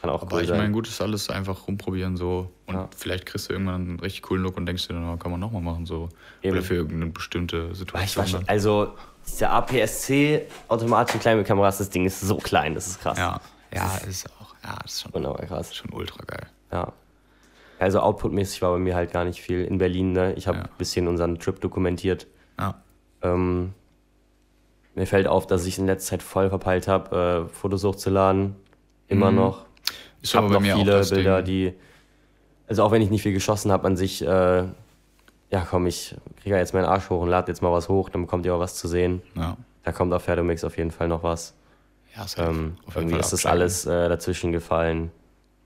kann 0.02 0.10
auch 0.10 0.22
Aber 0.24 0.36
cool 0.38 0.42
ich 0.44 0.50
sein. 0.50 0.58
meine, 0.58 0.72
gut 0.74 0.88
ist 0.88 1.02
alles 1.02 1.30
einfach 1.30 1.68
rumprobieren 1.68 2.18
so. 2.18 2.52
Und 2.68 2.76
Ja. 2.76 2.90
vielleicht 2.96 3.26
kriegst 3.26 3.50
du 3.50 3.54
irgendwann 3.54 3.76
einen 3.82 4.00
richtig 4.00 4.24
coolen 4.24 4.44
Look 4.44 4.58
und 4.58 4.66
denkst 4.66 4.88
dir 4.88 4.94
dann, 4.96 5.10
oh, 5.14 5.18
kann 5.18 5.32
man 5.32 5.40
nochmal 5.40 5.62
machen 5.62 5.86
so. 5.86 6.10
Eben. 6.42 6.58
Oder 6.58 6.64
für 6.66 6.76
irgendeine 6.76 7.12
bestimmte 7.12 7.74
Situation. 7.76 8.26
schon, 8.28 8.44
also, 8.48 8.94
dieser 9.28 9.52
APS-C 9.52 10.46
automatische 10.68 11.18
kleine 11.20 11.44
Kameras, 11.44 11.78
das 11.80 11.90
Ding 11.90 12.06
ist 12.06 12.22
so 12.22 12.38
klein, 12.38 12.76
das 12.76 12.88
ist 12.88 13.02
krass. 13.02 13.18
ja, 13.18 13.40
ja, 13.74 13.98
ist 14.08 14.28
auch, 14.40 14.54
ja, 14.64 14.78
ist 14.86 15.02
schon, 15.02 15.12
Genau, 15.12 15.34
krass. 15.34 15.74
schon 15.76 15.92
ultra 15.92 16.24
geil. 16.26 16.46
Ja. 16.72 16.94
Also 17.80 18.00
outputmäßig 18.00 18.62
war 18.62 18.72
bei 18.72 18.78
mir 18.80 18.96
halt 18.96 19.12
gar 19.12 19.26
nicht 19.26 19.42
viel 19.42 19.66
in 19.66 19.78
Berlin, 19.80 20.14
ne? 20.14 20.34
Ich 20.36 20.48
habe 20.48 20.60
Ja. 20.60 20.64
ein 20.64 20.70
bisschen 20.78 21.08
unseren 21.08 21.40
Trip 21.40 21.60
dokumentiert. 21.60 22.26
Ja, 22.60 22.82
Ähm, 23.22 23.74
mir 24.96 25.06
fällt 25.06 25.28
auf, 25.28 25.46
dass 25.48 25.66
ich 25.66 25.78
in 25.78 25.86
letzter 25.88 26.12
Zeit 26.12 26.24
voll 26.24 26.50
verpeilt 26.50 26.88
habe, 26.88 27.48
äh, 27.50 27.54
Fotos 27.54 27.84
hochzuladen. 27.84 28.56
Immer 29.08 29.30
Mhm. 29.32 29.38
noch. 29.38 29.66
ist 30.22 30.30
Ich 30.32 30.36
habe 30.36 30.52
noch 30.52 30.60
mir 30.60 30.76
viele 30.76 31.04
Bilder, 31.06 31.42
Ding. 31.44 31.46
die. 31.46 31.74
Also 32.68 32.84
auch 32.84 32.92
wenn 32.92 33.02
ich 33.02 33.12
nicht 33.12 33.22
viel 33.22 33.34
geschossen 33.34 33.72
habe 33.72 33.86
an 33.86 33.96
sich, 33.96 34.24
äh, 34.24 34.64
ja 35.52 35.68
komm, 35.70 35.86
ich 35.86 36.16
kriege 36.42 36.58
jetzt 36.58 36.74
meinen 36.74 36.86
Arsch 36.86 37.10
hoch 37.12 37.22
und 37.22 37.30
lade 37.30 37.52
jetzt 37.52 37.62
mal 37.62 37.72
was 37.72 37.90
hoch, 37.90 38.10
dann 38.10 38.22
bekommt 38.22 38.46
ihr 38.48 38.56
auch 38.56 38.60
was 38.60 38.76
zu 38.76 38.88
sehen. 38.88 39.22
Ja. 39.36 39.56
Da 39.84 39.92
kommt 39.92 40.12
auf 40.14 40.24
Ferdomix 40.24 40.64
auf 40.64 40.78
jeden 40.78 40.90
Fall 40.92 41.08
noch 41.08 41.22
was. 41.22 41.54
Ja, 42.16 42.28
safe. 42.28 42.50
Ähm, 42.50 42.78
Auf 42.88 42.96
jeden 42.96 43.10
irgendwie 43.10 43.20
ist 43.20 43.34
das 43.34 43.46
alles 43.46 43.86
äh, 43.86 44.10
dazwischen 44.10 44.52
gefallen. 44.52 45.12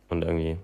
Und 0.09 0.23
irgendwie, 0.23 0.57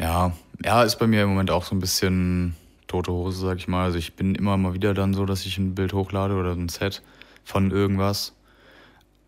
Ja, 0.00 0.32
ja, 0.64 0.82
ist 0.82 0.96
bei 0.96 1.06
mir 1.06 1.22
im 1.22 1.28
Moment 1.28 1.50
auch 1.52 1.62
so 1.64 1.76
ein 1.76 1.78
bisschen 1.80 2.56
tote 2.88 3.12
Hose, 3.12 3.38
sag 3.46 3.58
ich 3.58 3.68
mal. 3.68 3.84
Also 3.84 3.98
ich 3.98 4.14
bin 4.16 4.34
immer 4.34 4.56
mal 4.56 4.74
wieder 4.74 4.94
dann 4.94 5.14
so, 5.14 5.26
dass 5.26 5.44
ich 5.46 5.58
ein 5.58 5.74
Bild 5.76 5.92
hochlade 5.92 6.34
oder 6.34 6.52
ein 6.52 6.68
Set 6.68 7.02
von 7.46 7.70
irgendwas. 7.70 8.34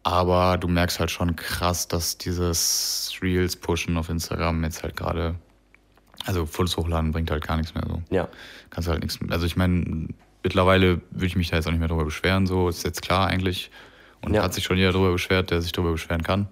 Aber 0.02 0.58
du 0.58 0.68
merkst 0.68 1.00
halt 1.00 1.10
schon 1.10 1.36
krass, 1.36 1.88
dass 1.88 2.18
dieses 2.18 3.12
Reels 3.22 3.56
pushen 3.56 3.96
auf 3.96 4.08
Instagram 4.10 4.62
jetzt 4.64 4.82
halt 4.82 4.96
gerade, 4.96 5.34
also 6.26 6.44
Fotos 6.46 6.76
hochladen 6.76 7.12
bringt 7.12 7.30
halt 7.30 7.46
gar 7.46 7.56
nichts 7.56 7.74
mehr 7.74 7.84
so. 7.88 8.02
ja. 8.10 8.28
Kannst 8.70 8.88
halt 8.88 9.02
nichts, 9.02 9.18
also 9.30 9.46
ich 9.46 9.56
meine, 9.56 10.08
mittlerweile 10.42 11.00
würde 11.10 11.26
ich 11.26 11.36
mich 11.36 11.48
da 11.50 11.56
jetzt 11.56 11.66
auch 11.66 11.70
nicht 11.70 11.78
mehr 11.80 11.88
drüber 11.88 12.04
beschweren, 12.04 12.46
so 12.46 12.68
ist 12.68 12.84
jetzt 12.84 13.02
klar 13.02 13.26
eigentlich. 13.28 13.70
Und 14.20 14.34
Ja. 14.34 14.42
hat 14.42 14.52
sich 14.54 14.64
schon 14.64 14.76
jeder 14.78 14.92
drüber 14.92 15.12
beschwert, 15.12 15.50
der 15.50 15.62
sich 15.62 15.72
drüber 15.72 15.92
beschweren 15.92 16.22
kann. 16.22 16.48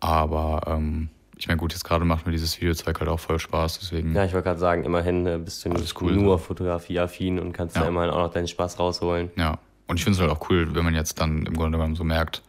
Aber 0.00 0.62
ähm, 0.66 1.08
ich 1.36 1.46
meine, 1.48 1.58
gut, 1.58 1.72
jetzt 1.72 1.84
gerade 1.84 2.04
macht 2.04 2.26
mir 2.26 2.32
dieses 2.32 2.60
Videozeug 2.60 2.98
halt 3.00 3.08
auch 3.08 3.20
voll 3.20 3.38
Spaß, 3.38 3.78
deswegen. 3.80 4.14
Ja, 4.14 4.24
ich 4.24 4.32
wollte 4.32 4.44
gerade 4.48 4.58
sagen, 4.60 4.84
immerhin 4.84 5.26
äh, 5.26 5.38
bist 5.38 5.64
du 5.64 5.68
nicht 5.68 6.00
cool, 6.00 6.12
nur 6.12 6.38
fotografieaffin 6.38 7.38
und 7.38 7.52
kannst 7.52 7.76
Ja. 7.76 7.82
da 7.82 7.88
immerhin 7.88 8.10
auch 8.10 8.18
noch 8.18 8.32
deinen 8.32 8.48
Spaß 8.48 8.78
rausholen. 8.78 9.30
Ja, 9.36 9.58
und 9.88 9.96
ich 9.98 10.04
finde 10.04 10.16
es 10.16 10.20
halt 10.20 10.30
auch 10.30 10.48
cool, 10.50 10.74
wenn 10.74 10.84
man 10.84 10.94
jetzt 10.94 11.20
dann 11.20 11.46
im 11.46 11.54
Grunde 11.54 11.78
genommen 11.78 11.94
so 11.96 12.04
merkt, 12.04 12.42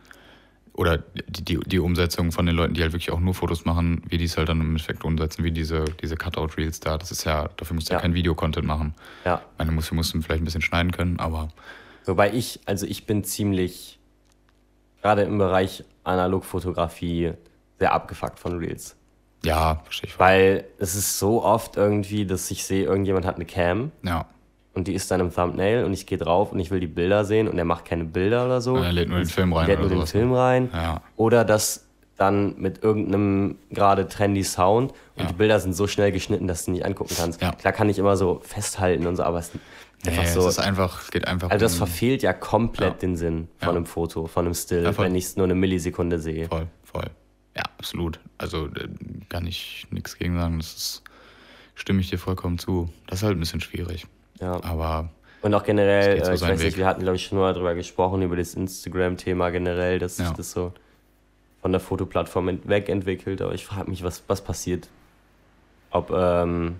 oder 0.75 0.97
die, 0.97 1.43
die, 1.43 1.59
die 1.59 1.79
Umsetzung 1.79 2.31
von 2.31 2.47
den 2.47 2.55
Leuten, 2.55 2.73
die 2.73 2.81
halt 2.81 2.93
wirklich 2.93 3.11
auch 3.11 3.19
nur 3.19 3.35
Fotos 3.35 3.63
machen, 3.63 4.01
wie 4.09 4.17
die 4.17 4.25
es 4.25 4.37
halt 4.37 4.49
dann 4.49 4.59
im 4.59 4.69
Endeffekt 4.69 5.03
umsetzen, 5.03 5.43
wie 5.43 5.51
diese, 5.51 5.85
diese 6.01 6.15
Cutout-Reels 6.15 6.79
da. 6.79 6.97
Das 6.97 7.11
ist 7.11 7.25
ja, 7.25 7.47
dafür 7.57 7.75
musst 7.75 7.89
du 7.89 7.93
ja, 7.93 7.99
Ja. 7.99 8.01
kein 8.01 8.15
Video-Content 8.15 8.65
machen. 8.65 8.95
Ja. 9.23 9.35
Ich 9.53 9.57
meine, 9.59 9.69
du 9.69 9.75
musst, 9.75 9.91
du 9.91 9.95
musst 9.95 10.11
vielleicht 10.13 10.41
ein 10.41 10.45
bisschen 10.45 10.63
schneiden 10.63 10.91
können, 10.91 11.19
aber 11.19 11.49
Wobei 12.05 12.33
ich, 12.33 12.59
also 12.65 12.87
ich 12.87 13.05
bin 13.05 13.23
ziemlich, 13.23 13.99
gerade 15.03 15.21
im 15.21 15.37
Bereich 15.37 15.83
Analogfotografie, 16.03 17.33
sehr 17.79 17.93
abgefuckt 17.93 18.39
von 18.39 18.57
Reels. 18.57 18.95
ja, 19.45 19.79
verstehe 19.83 20.09
ich. 20.09 20.19
Weil 20.19 20.65
es 20.79 20.95
ist 20.95 21.19
so 21.19 21.43
oft 21.43 21.77
irgendwie, 21.77 22.25
dass 22.25 22.49
ich 22.49 22.63
sehe, 22.65 22.83
irgendjemand 22.85 23.25
hat 23.27 23.35
eine 23.35 23.45
Cam 23.45 23.91
Ja, 24.03 24.25
und 24.73 24.87
die 24.87 24.93
ist 24.93 25.09
dann 25.11 25.19
im 25.19 25.33
Thumbnail 25.33 25.83
und 25.85 25.93
ich 25.93 26.05
gehe 26.05 26.17
drauf 26.17 26.51
und 26.51 26.59
ich 26.59 26.71
will 26.71 26.79
die 26.79 26.87
Bilder 26.87 27.25
sehen 27.25 27.47
und 27.47 27.57
er 27.57 27.65
macht 27.65 27.85
keine 27.85 28.05
Bilder 28.05 28.45
oder 28.45 28.61
so. 28.61 28.75
er 28.77 28.91
lädt 28.91 29.09
nur 29.09 29.19
den 29.19 29.27
Film 29.27 29.53
rein 29.53 29.67
hat 29.67 29.71
oder 29.73 29.79
nur 29.81 29.89
den 29.89 29.97
sowas. 29.97 30.13
ne? 30.13 30.19
Film 30.19 30.33
rein. 30.33 30.69
Ja. 30.73 31.01
Oder 31.15 31.45
das 31.45 31.87
dann 32.15 32.55
mit 32.59 32.83
irgendeinem 32.83 33.55
gerade 33.71 34.07
trendy 34.07 34.43
Sound 34.43 34.91
und 35.15 35.23
Ja. 35.23 35.25
die 35.25 35.33
Bilder 35.33 35.59
sind 35.59 35.73
so 35.73 35.87
schnell 35.87 36.11
geschnitten, 36.11 36.47
dass 36.47 36.65
du 36.65 36.71
nicht 36.71 36.85
angucken 36.85 37.15
kannst. 37.17 37.41
Ja. 37.41 37.51
Klar 37.53 37.73
kann 37.73 37.89
ich 37.89 37.97
immer 37.99 38.15
so 38.17 38.39
festhalten 38.43 39.07
und 39.07 39.15
so, 39.15 39.23
aber 39.23 39.39
es 39.39 39.47
ist 39.49 39.55
einfach 40.05 40.23
Nee, 40.23 40.29
so. 40.29 40.39
es 40.41 40.57
ist 40.57 40.59
einfach, 40.59 41.09
geht 41.11 41.27
einfach 41.27 41.49
also 41.49 41.63
das 41.65 41.73
um- 41.73 41.77
verfehlt 41.79 42.21
ja 42.21 42.33
komplett 42.33 42.93
Ja. 42.93 42.99
den 42.99 43.15
Sinn 43.17 43.47
von 43.57 43.69
Ja. 43.69 43.75
einem 43.75 43.85
Foto, 43.85 44.27
von 44.27 44.45
einem 44.45 44.53
Still, 44.53 44.83
Ja, 44.83 44.97
wenn 44.97 45.15
ich 45.15 45.25
es 45.25 45.37
nur 45.37 45.45
eine 45.45 45.55
Millisekunde 45.55 46.19
sehe. 46.19 46.47
Voll, 46.47 46.67
voll. 46.83 47.05
Ja, 47.55 47.63
absolut. 47.77 48.19
Also 48.37 48.65
äh, 48.67 48.87
kann 49.29 49.45
ich 49.47 49.87
nichts 49.91 50.17
gegen 50.17 50.35
sagen. 50.37 50.57
Das 50.59 50.73
ist, 50.75 51.03
stimme 51.75 51.99
ich 52.01 52.09
dir 52.09 52.17
vollkommen 52.19 52.57
zu. 52.59 52.89
Das 53.07 53.19
ist 53.19 53.23
halt 53.23 53.37
ein 53.37 53.39
bisschen 53.39 53.61
schwierig. 53.61 54.05
Ja. 54.39 54.61
Aber 54.63 55.09
Und 55.41 55.53
auch 55.53 55.63
generell, 55.63 56.23
so 56.23 56.31
äh, 56.31 56.35
ich 56.35 56.41
weiß 56.41 56.49
nicht, 56.51 56.63
Weg. 56.63 56.77
wir 56.77 56.85
hatten, 56.87 57.01
glaube 57.01 57.15
ich, 57.15 57.25
schon 57.25 57.37
mal 57.37 57.53
darüber 57.53 57.75
gesprochen, 57.75 58.21
über 58.21 58.35
das 58.35 58.53
Instagram-Thema 58.55 59.49
generell, 59.51 59.99
dass 59.99 60.17
sich 60.17 60.25
Ja. 60.27 60.33
das 60.33 60.51
so 60.51 60.73
von 61.61 61.71
der 61.71 61.79
Fotoplattform 61.81 62.49
ent- 62.49 62.67
wegentwickelt. 62.67 63.41
Aber 63.41 63.53
ich 63.53 63.65
frage 63.65 63.89
mich, 63.89 64.03
was, 64.03 64.23
was 64.27 64.41
passiert. 64.43 64.89
Ob 65.91 66.11
ähm, 66.11 66.75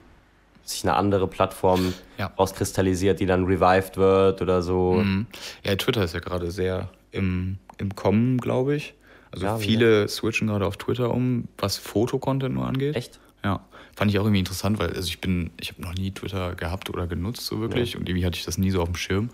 sich 0.63 0.83
eine 0.83 0.95
andere 0.95 1.27
Plattform 1.27 1.93
Ja. 2.17 2.27
rauskristallisiert, 2.37 3.19
die 3.19 3.25
dann 3.25 3.45
revived 3.45 3.97
wird 3.97 4.41
oder 4.41 4.61
so. 4.61 4.93
Mhm. 4.93 5.27
Ja, 5.63 5.75
Twitter 5.75 6.03
ist 6.03 6.13
ja 6.13 6.19
gerade 6.19 6.51
sehr 6.51 6.89
im, 7.11 7.57
im 7.77 7.95
Kommen, 7.95 8.37
glaube 8.39 8.75
ich. 8.75 8.93
Also 9.31 9.45
Ja, 9.45 9.57
viele 9.57 10.07
switchen 10.07 10.47
gerade 10.47 10.65
auf 10.65 10.77
Twitter 10.77 11.11
um, 11.11 11.47
was 11.57 11.77
Fotocontent 11.77 12.53
nur 12.55 12.67
angeht. 12.67 12.95
Echt? 12.95 13.19
Ja. 13.43 13.61
Fand 13.95 14.09
ich 14.11 14.17
auch 14.19 14.23
irgendwie 14.23 14.39
interessant, 14.39 14.79
weil 14.79 14.89
also 14.89 15.07
ich 15.07 15.21
bin, 15.21 15.51
ich 15.59 15.71
habe 15.71 15.81
noch 15.81 15.93
nie 15.93 16.11
Twitter 16.11 16.55
gehabt 16.55 16.89
oder 16.89 17.05
genutzt 17.07 17.45
so 17.45 17.59
wirklich 17.59 17.95
und 17.95 18.09
irgendwie 18.09 18.25
hatte 18.25 18.37
ich 18.37 18.45
das 18.45 18.57
nie 18.57 18.71
so 18.71 18.81
auf 18.81 18.89
dem 18.89 18.95
Schirm. 18.95 19.29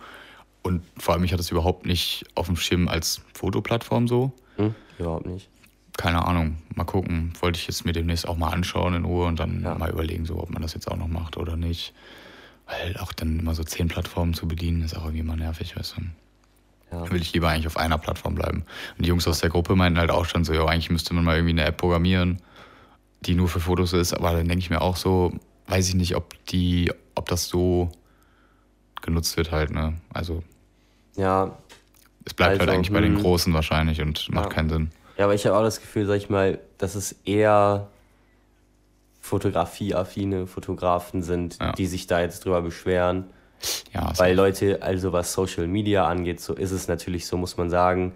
Und 0.61 0.83
vor 0.97 1.13
allem, 1.13 1.23
ich 1.23 1.31
hatte 1.31 1.41
es 1.41 1.51
überhaupt 1.51 1.85
nicht 1.85 2.25
auf 2.35 2.47
dem 2.47 2.57
Schirm 2.57 2.89
als 2.89 3.21
Fotoplattform 3.33 4.07
so. 4.07 4.33
Hm? 4.57 4.75
Überhaupt 4.97 5.25
nicht. 5.25 5.47
Keine 5.95 6.25
Ahnung, 6.25 6.57
mal 6.75 6.83
gucken. 6.83 7.33
Wollte 7.39 7.57
ich 7.57 7.67
jetzt 7.67 7.85
mir 7.85 7.93
demnächst 7.93 8.27
auch 8.27 8.37
mal 8.37 8.49
anschauen 8.49 8.93
in 8.93 9.05
Ruhe 9.05 9.25
und 9.27 9.39
dann 9.39 9.63
Ja. 9.63 9.75
mal 9.75 9.89
überlegen, 9.89 10.25
so, 10.25 10.37
ob 10.41 10.49
man 10.49 10.61
das 10.61 10.73
jetzt 10.73 10.89
auch 10.91 10.97
noch 10.97 11.07
macht 11.07 11.37
oder 11.37 11.55
nicht. 11.55 11.93
Weil 12.67 12.97
auch 12.97 13.13
dann 13.13 13.39
immer 13.39 13.55
so 13.55 13.63
zehn 13.63 13.87
Plattformen 13.87 14.33
zu 14.33 14.47
bedienen, 14.47 14.83
ist 14.83 14.95
auch 14.95 15.05
irgendwie 15.05 15.23
mal 15.23 15.37
nervig, 15.37 15.75
weißt 15.75 15.95
du. 15.97 16.01
Ja. 16.91 17.03
Dann 17.03 17.11
will 17.11 17.21
ich 17.21 17.33
lieber 17.33 17.49
eigentlich 17.49 17.67
auf 17.67 17.77
einer 17.77 17.97
Plattform 17.97 18.35
bleiben. 18.35 18.63
Und 18.97 19.05
die 19.05 19.09
Jungs 19.09 19.27
aus 19.27 19.39
der 19.39 19.49
Gruppe 19.49 19.75
meinten 19.75 19.99
halt 19.99 20.11
auch 20.11 20.25
schon 20.25 20.43
so, 20.43 20.53
ja, 20.53 20.65
eigentlich 20.65 20.89
müsste 20.89 21.13
man 21.13 21.23
mal 21.23 21.35
irgendwie 21.35 21.51
eine 21.51 21.65
App 21.65 21.77
programmieren, 21.77 22.41
die 23.21 23.35
nur 23.35 23.47
für 23.47 23.59
Fotos 23.59 23.93
ist. 23.93 24.13
Aber 24.13 24.31
dann 24.31 24.47
denke 24.47 24.59
ich 24.59 24.69
mir 24.69 24.81
auch 24.81 24.95
so, 24.95 25.31
weiß 25.67 25.89
ich 25.89 25.95
nicht, 25.95 26.15
ob 26.15 26.33
die, 26.47 26.91
ob 27.15 27.27
das 27.29 27.47
so 27.47 27.89
genutzt 29.01 29.37
wird 29.37 29.51
halt, 29.51 29.71
ne? 29.71 29.95
Also 30.13 30.43
Ja, 31.15 31.57
es 32.25 32.33
bleibt 32.33 32.51
halt 32.59 32.61
Also, 32.61 32.73
eigentlich 32.73 32.91
bei 32.93 33.01
den 33.01 33.15
hm. 33.15 33.21
Großen 33.21 33.53
wahrscheinlich 33.53 34.01
und 34.01 34.29
macht 34.31 34.45
Ja. 34.45 34.49
keinen 34.53 34.69
Sinn. 34.69 34.91
Ja, 35.17 35.25
aber 35.25 35.33
ich 35.33 35.45
habe 35.45 35.57
auch 35.57 35.63
das 35.63 35.81
Gefühl, 35.81 36.05
sag 36.05 36.15
ich 36.15 36.29
mal, 36.29 36.59
dass 36.77 36.95
es 36.95 37.13
eher 37.25 37.87
fotografieaffine 39.21 40.47
Fotografen 40.47 41.21
sind, 41.23 41.57
Ja. 41.59 41.73
die 41.73 41.85
sich 41.87 42.07
da 42.07 42.21
jetzt 42.21 42.45
drüber 42.45 42.61
beschweren. 42.61 43.25
Ja, 43.93 44.13
Weil 44.17 44.35
Leute, 44.35 44.81
also 44.81 45.11
was 45.11 45.33
Social 45.33 45.67
Media 45.67 46.07
angeht, 46.07 46.39
so 46.39 46.53
ist 46.53 46.71
es 46.71 46.87
natürlich 46.87 47.27
so, 47.27 47.35
muss 47.37 47.57
man 47.57 47.69
sagen. 47.69 48.13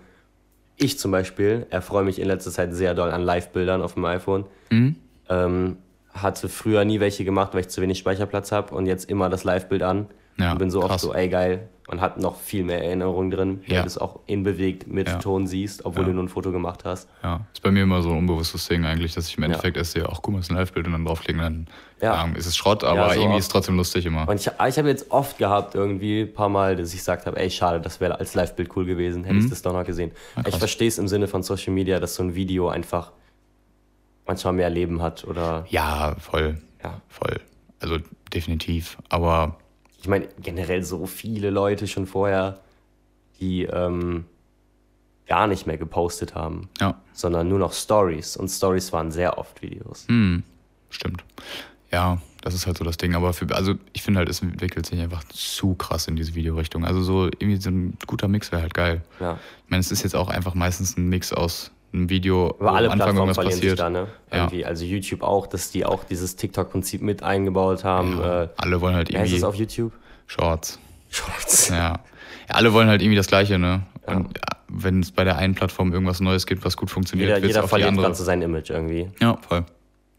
Ich 0.78 1.00
zum 1.00 1.12
Beispiel 1.12 1.68
erfreue 1.70 2.04
mich 2.04 2.20
in 2.20 2.28
letzter 2.28 2.52
Zeit 2.52 2.74
sehr 2.74 2.94
doll 2.94 3.12
an 3.12 3.22
Live-Bildern 3.22 3.82
auf 3.82 3.94
dem 3.94 4.06
iPhone. 4.06 4.46
Mhm. 4.70 4.96
Ähm, 5.30 5.78
hatte 6.14 6.50
früher 6.50 6.86
nie 6.86 7.00
welche 7.00 7.26
gemacht, 7.26 7.54
weil 7.54 7.62
ich 7.62 7.70
zu 7.70 7.82
wenig 7.82 7.98
Speicherplatz 7.98 8.52
habe 8.52 8.76
und 8.76 8.86
jetzt 8.86 9.10
immer 9.10 9.30
das 9.30 9.44
Live-Bild 9.44 9.84
an. 9.84 10.08
Ja, 10.38 10.52
und 10.52 10.58
bin 10.58 10.72
so 10.72 10.80
oft 10.80 10.90
krass. 10.90 11.02
so, 11.02 11.14
ey 11.14 11.30
geil, 11.30 11.70
und 11.88 12.00
hat 12.00 12.18
noch 12.18 12.38
viel 12.40 12.64
mehr 12.64 12.82
Erinnerungen 12.84 13.30
drin, 13.30 13.62
weil 13.68 13.76
Ja. 13.76 13.82
du 13.82 13.88
es 13.88 13.98
auch 13.98 14.22
in 14.26 14.44
bewegt 14.44 14.88
mit 14.88 15.08
Ja. 15.10 15.18
Ton 15.20 15.48
siehst, 15.48 15.84
obwohl 15.86 16.04
Ja. 16.04 16.08
du 16.10 16.14
nur 16.16 16.24
ein 16.24 16.30
Foto 16.30 16.52
gemacht 16.54 16.86
hast. 16.86 17.10
Ja, 17.24 17.42
ist 17.54 17.62
bei 17.62 17.72
mir 17.72 17.84
immer 17.84 18.02
so 18.02 18.12
ein 18.12 18.20
unbewusstes 18.20 18.68
Ding 18.70 18.86
eigentlich, 18.86 19.14
dass 19.14 19.28
ich 19.28 19.38
im 19.38 19.44
Endeffekt 19.44 19.76
erst 19.76 19.92
sehe, 19.92 20.08
ach 20.10 20.20
guck 20.22 20.34
mal, 20.34 20.40
ist 20.40 20.50
ein 20.50 20.56
Live-Bild 20.56 20.86
und 20.88 20.94
dann 20.94 21.06
draufklicken, 21.06 21.42
dann 21.42 21.68
Ja. 22.02 22.14
Ahnung, 22.16 22.36
ist 22.36 22.46
es 22.46 22.56
Schrott, 22.56 22.84
aber 22.86 23.10
so 23.10 23.16
irgendwie 23.16 23.28
oft. 23.32 23.40
ist 23.40 23.46
es 23.46 23.50
trotzdem 23.50 23.76
lustig 23.78 24.06
immer. 24.06 24.28
Und 24.30 24.40
ich, 24.40 24.50
aber 24.50 24.68
ich 24.70 24.78
habe 24.78 24.88
jetzt 24.88 25.12
oft 25.12 25.38
gehabt, 25.38 25.76
irgendwie 25.76 26.22
ein 26.22 26.34
paar 26.34 26.50
Mal, 26.50 26.76
dass 26.78 26.94
ich 26.94 27.00
gesagt 27.00 27.26
habe, 27.26 27.38
ey, 27.38 27.50
schade, 27.50 27.82
das 27.82 28.00
wäre 28.00 28.18
als 28.20 28.34
Live-Bild 28.34 28.70
cool 28.78 28.86
gewesen, 28.86 29.24
hätte 29.26 29.40
ich 29.40 29.50
das 29.50 29.62
doch 29.62 29.74
noch 29.74 29.86
gesehen. 29.86 30.12
Ah, 30.36 30.44
ich 30.48 30.56
verstehe 30.56 30.88
es 30.88 30.98
im 30.98 31.08
Sinne 31.10 31.28
von 31.28 31.44
Social 31.44 31.74
Media, 31.74 32.00
dass 32.00 32.16
so 32.16 32.24
ein 32.24 32.34
Video 32.36 32.70
einfach 32.70 33.12
manchmal 34.26 34.54
mehr 34.54 34.70
Leben 34.70 35.02
hat 35.02 35.26
oder, 35.26 35.66
Ja, 35.70 36.16
voll, 36.20 36.58
ja. 36.82 37.02
voll. 37.10 37.40
Also 37.82 37.98
definitiv. 38.34 38.98
Aber 39.10 39.58
Ich 40.04 40.10
meine, 40.10 40.28
generell 40.41 40.84
so 40.84 41.06
viele 41.06 41.49
Leute 41.49 41.88
schon 41.88 42.08
vorher, 42.08 42.60
die 43.39 43.64
ähm, 43.64 44.26
gar 45.28 45.47
nicht 45.47 45.66
mehr 45.66 45.78
gepostet 45.78 46.36
haben, 46.36 46.68
ja, 46.82 46.99
sondern 47.14 47.47
nur 47.47 47.58
noch 47.58 47.72
Stories. 47.72 48.36
Und 48.36 48.49
Stories 48.49 48.91
waren 48.91 49.12
sehr 49.12 49.38
oft 49.38 49.62
Videos. 49.62 50.06
hm, 50.10 50.43
stimmt. 50.89 51.24
Ja, 51.89 52.22
das 52.41 52.54
ist 52.54 52.68
halt 52.68 52.78
so 52.78 52.84
das 52.84 52.97
Ding. 52.97 53.16
Aber 53.16 53.32
für, 53.32 53.49
also 53.56 53.76
ich 53.93 54.01
finde 54.01 54.18
halt, 54.18 54.28
es 54.28 54.41
entwickelt 54.41 54.86
sich 54.86 54.99
einfach 54.99 55.24
zu 55.30 55.76
krass 55.76 56.10
in 56.10 56.18
diese 56.18 56.36
Videorichtung. 56.36 56.84
Also 56.84 57.01
so 57.01 57.28
irgendwie 57.28 57.62
so 57.62 57.70
ein 57.70 57.97
guter 58.06 58.28
Mix 58.28 58.51
wäre 58.51 58.62
halt 58.62 58.74
geil. 58.74 59.04
Ja. 59.22 59.39
Ich 59.64 59.70
meine, 59.70 59.80
es 59.80 59.89
ist 59.89 60.04
jetzt 60.04 60.18
auch 60.18 60.28
einfach 60.28 60.54
meistens 60.54 60.97
ein 60.97 61.08
Mix 61.08 61.32
aus 61.32 61.72
einem 61.94 62.10
Video, 62.10 62.56
Aber 62.60 62.74
alle 62.74 62.88
am 62.88 62.94
Anfang 62.94 63.16
Plattformen 63.16 63.18
irgendwas 63.30 63.46
passiert. 63.46 63.80
da, 63.80 63.89
ne? 63.89 64.08
Ja. 64.32 64.38
Irgendwie, 64.38 64.66
also 64.66 64.84
YouTube 64.86 65.22
auch, 65.22 65.48
dass 65.48 65.72
die 65.72 65.86
auch 65.86 66.04
dieses 66.04 66.36
TikTok-Prinzip 66.36 67.02
mit 67.02 67.22
eingebaut 67.24 67.84
haben. 67.84 68.20
Ja, 68.20 68.44
Äh, 68.44 68.50
alle 68.58 68.82
wollen 68.82 68.96
halt 68.96 69.10
wie 69.10 69.14
heißt 69.18 69.26
irgendwie 69.28 69.38
es 69.38 69.44
auf 69.44 69.56
YouTube? 69.56 69.94
Shorts. 70.28 70.80
Shorts. 71.10 71.70
Ja. 71.70 72.00
Alle 72.50 72.74
wollen 72.74 72.88
halt 72.89 73.02
irgendwie 73.02 73.16
das 73.18 73.28
Gleiche, 73.28 73.58
ne? 73.60 73.84
Und 74.06 74.38
ja, 74.38 74.60
wenn 74.68 75.00
es 75.00 75.12
bei 75.12 75.24
der 75.24 75.38
einen 75.38 75.56
Plattform 75.56 75.94
irgendwas 75.94 76.20
Neues 76.20 76.46
gibt, 76.46 76.66
was 76.66 76.76
gut 76.76 76.89
funktioniert, 76.89 77.30
Jeder, 77.30 77.46
jeder 77.48 77.60
auf 77.60 77.66
die 77.66 77.70
verliert 77.70 77.89
andere. 77.89 78.06
gerade 78.08 78.16
so 78.16 78.24
sein 78.24 78.41
Image 78.41 78.70
irgendwie. 78.70 79.10
Ja, 79.22 79.38
voll. 79.48 79.64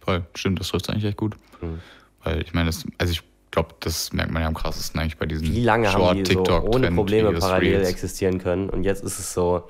Voll. 0.01 0.23
Stimmt, 0.35 0.61
das 0.61 0.69
trifft 0.69 0.89
eigentlich 0.91 1.05
echt 1.05 1.17
gut. 1.17 1.35
Mhm. 1.61 1.81
Weil 2.23 2.41
ich 2.43 2.55
meine, 2.55 2.67
das, 2.67 2.85
also 2.99 3.13
ich 3.13 3.23
glaube, 3.51 3.71
das 3.81 4.13
merkt 4.13 4.31
man 4.33 4.43
ja 4.43 4.49
am 4.49 4.55
krassesten 4.55 5.01
eigentlich 5.01 5.19
bei 5.19 5.27
diesen 5.27 5.47
Wie 5.53 5.63
lange 5.63 5.93
haben 5.93 6.23
die 6.25 6.33
so 6.33 6.43
ohne 6.63 6.91
Probleme 6.93 7.33
parallel 7.33 7.77
Reels. 7.77 7.89
existieren 7.89 8.39
können? 8.39 8.71
Und 8.71 8.85
jetzt 8.85 9.03
ist 9.05 9.19
es 9.19 9.35
so, 9.35 9.65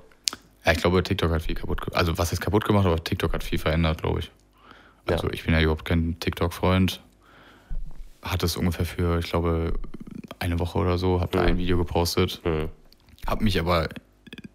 Ja, 0.64 0.72
ich 0.72 0.78
glaube, 0.78 1.02
TikTok 1.02 1.30
hat 1.30 1.42
viel 1.42 1.54
kaputt 1.54 1.80
gemacht. 1.82 1.96
Also 1.96 2.16
was 2.18 2.32
ist 2.32 2.40
kaputt 2.40 2.64
gemacht, 2.64 2.86
aber 2.86 3.02
TikTok 3.02 3.32
hat 3.34 3.44
viel 3.44 3.58
verändert, 3.58 4.00
glaube 4.02 4.20
ich. 4.20 4.30
Also 5.06 5.26
Ja. 5.26 5.32
ich 5.34 5.44
bin 5.44 5.52
ja 5.54 5.60
überhaupt 5.60 5.84
kein 5.84 6.18
TikTok-Freund. 6.20 7.02
Hatte 8.22 8.46
es 8.46 8.56
ungefähr 8.56 8.86
für, 8.86 9.18
ich 9.18 9.26
glaube, 9.26 9.74
eine 10.38 10.58
Woche 10.58 10.78
oder 10.78 10.96
so, 10.96 11.20
habe 11.20 11.32
da 11.32 11.42
Mhm. 11.42 11.48
ein 11.48 11.58
Video 11.58 11.76
gepostet. 11.76 12.40
hm, 12.44 12.68
Habe 13.26 13.44
mich 13.44 13.58
aber 13.60 13.88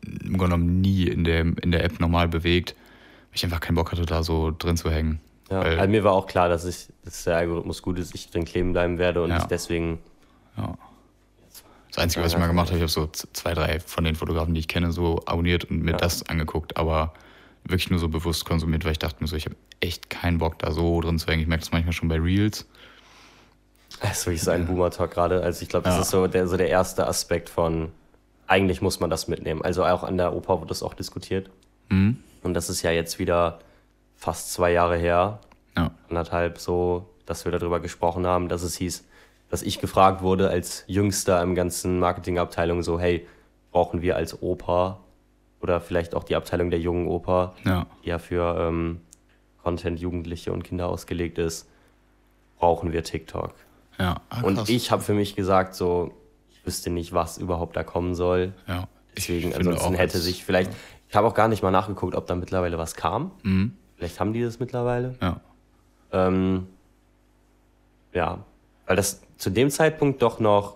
im 0.01 0.37
Grunde 0.37 0.55
genommen 0.55 0.81
nie 0.81 1.03
in 1.07 1.23
der, 1.23 1.41
in 1.41 1.71
der 1.71 1.83
App 1.83 1.99
normal 1.99 2.27
bewegt, 2.27 2.75
weil 3.29 3.35
ich 3.35 3.43
einfach 3.43 3.59
keinen 3.59 3.75
Bock 3.75 3.91
hatte, 3.91 4.05
da 4.05 4.23
so 4.23 4.51
drin 4.57 4.77
zu 4.77 4.89
hängen. 4.91 5.19
ja. 5.51 5.61
Also 5.61 5.89
mir 5.89 6.03
war 6.03 6.13
auch 6.13 6.25
klar, 6.27 6.49
dass, 6.49 6.65
ich, 6.65 6.87
dass 7.03 7.23
der 7.23 7.37
Algorithmus 7.37 7.81
gut 7.83 7.97
ist, 7.99 8.13
ich 8.15 8.29
drin 8.31 8.45
kleben 8.45 8.71
bleiben 8.73 8.97
werde 8.97 9.21
und 9.23 9.29
Ja. 9.31 9.37
ich 9.37 9.43
deswegen, 9.45 9.99
Ja. 10.57 10.75
Ist 11.99 12.03
Einzige, 12.03 12.25
was 12.25 12.33
ich 12.33 12.39
mal 12.39 12.47
gemacht 12.47 12.69
habe, 12.69 12.77
ich 12.77 12.81
habe 12.81 12.91
so 12.91 13.07
zwei, 13.07 13.53
drei 13.53 13.79
von 13.81 14.03
den 14.03 14.15
Fotografen, 14.15 14.53
die 14.53 14.61
ich 14.61 14.67
kenne, 14.67 14.91
so 14.91 15.21
abonniert 15.25 15.65
und 15.65 15.83
mir 15.83 15.91
ja. 15.91 15.97
das 15.97 16.27
angeguckt, 16.29 16.77
aber 16.77 17.13
wirklich 17.63 17.89
nur 17.89 17.99
so 17.99 18.07
bewusst 18.07 18.45
konsumiert, 18.45 18.85
weil 18.85 18.93
ich 18.93 18.99
dachte 18.99 19.17
mir 19.19 19.27
so, 19.27 19.35
ich 19.35 19.45
habe 19.45 19.55
echt 19.81 20.09
keinen 20.09 20.37
Bock 20.37 20.59
da 20.59 20.71
so 20.71 21.01
drin 21.01 21.19
zu 21.19 21.27
hängen. 21.27 21.41
Ich 21.41 21.47
merke 21.47 21.61
das 21.61 21.71
manchmal 21.71 21.93
schon 21.93 22.09
bei 22.09 22.17
Reels. 22.17 22.65
Das 24.01 24.19
ist 24.19 24.25
wirklich 24.27 24.43
so 24.43 24.51
ein 24.51 24.65
Boomer-Talk 24.65 25.11
gerade. 25.11 25.41
Also 25.41 25.61
ich 25.61 25.69
glaube, 25.69 25.83
das 25.83 25.95
ja. 25.95 26.01
ist 26.01 26.09
so 26.09 26.27
der, 26.27 26.47
so 26.47 26.57
der 26.57 26.69
erste 26.69 27.05
Aspekt 27.05 27.49
von, 27.49 27.91
eigentlich 28.47 28.81
muss 28.81 28.99
man 28.99 29.09
das 29.09 29.27
mitnehmen. 29.27 29.61
Also 29.61 29.83
auch 29.83 30.03
an 30.03 30.17
der 30.17 30.33
Oper 30.33 30.59
wurde 30.59 30.69
das 30.69 30.83
auch 30.83 30.93
diskutiert. 30.93 31.49
Mhm. 31.89 32.17
Und 32.43 32.53
das 32.53 32.69
ist 32.69 32.81
ja 32.81 32.91
jetzt 32.91 33.19
wieder 33.19 33.59
fast 34.15 34.53
zwei 34.53 34.71
Jahre 34.71 34.97
her, 34.97 35.39
ja. 35.75 35.91
anderthalb 36.07 36.59
so, 36.59 37.09
dass 37.25 37.45
wir 37.45 37.51
darüber 37.51 37.79
gesprochen 37.79 38.25
haben, 38.25 38.47
dass 38.47 38.63
es 38.63 38.75
hieß, 38.77 39.05
dass 39.49 39.63
ich 39.63 39.79
gefragt 39.79 40.21
wurde 40.21 40.49
als 40.49 40.83
Jüngster 40.87 41.41
im 41.41 41.55
ganzen 41.55 41.99
Marketingabteilung 41.99 42.83
so, 42.83 42.99
hey, 42.99 43.27
brauchen 43.71 44.01
wir 44.01 44.15
als 44.15 44.41
Oper 44.41 44.99
oder 45.61 45.81
vielleicht 45.81 46.15
auch 46.15 46.23
die 46.23 46.35
Abteilung 46.35 46.69
der 46.69 46.79
jungen 46.79 47.07
Oper, 47.07 47.55
ja. 47.65 47.85
die 48.03 48.09
ja 48.09 48.19
für 48.19 48.57
ähm, 48.59 49.01
Content 49.63 49.99
Jugendliche 49.99 50.53
und 50.53 50.63
Kinder 50.63 50.87
ausgelegt 50.87 51.37
ist, 51.37 51.67
brauchen 52.57 52.93
wir 52.93 53.03
TikTok. 53.03 53.53
Ja, 53.97 54.21
ah, 54.29 54.41
und 54.43 54.69
ich 54.69 54.91
habe 54.91 55.01
für 55.01 55.13
mich 55.13 55.35
gesagt, 55.35 55.75
so, 55.75 56.13
ich 56.51 56.65
wüsste 56.65 56.89
nicht, 56.89 57.13
was 57.13 57.37
überhaupt 57.37 57.75
da 57.75 57.83
kommen 57.83 58.15
soll. 58.15 58.53
Ja. 58.67 58.87
Deswegen, 59.15 59.53
ansonsten 59.53 59.95
hätte 59.95 60.19
sich 60.19 60.45
vielleicht, 60.45 60.71
ich 61.09 61.15
habe 61.15 61.27
auch 61.27 61.33
gar 61.33 61.49
nicht 61.49 61.61
mal 61.61 61.71
nachgeguckt, 61.71 62.15
ob 62.15 62.27
da 62.27 62.35
mittlerweile 62.35 62.77
was 62.77 62.95
kam. 62.95 63.31
Mhm. 63.43 63.73
Vielleicht 63.97 64.19
haben 64.19 64.31
die 64.31 64.41
das 64.41 64.59
mittlerweile. 64.59 65.15
Ja. 65.21 65.41
Ähm, 66.13 66.67
ja, 68.13 68.39
weil 68.87 68.95
das 68.95 69.21
zu 69.39 69.49
dem 69.49 69.71
Zeitpunkt 69.71 70.21
doch 70.21 70.39
noch 70.39 70.75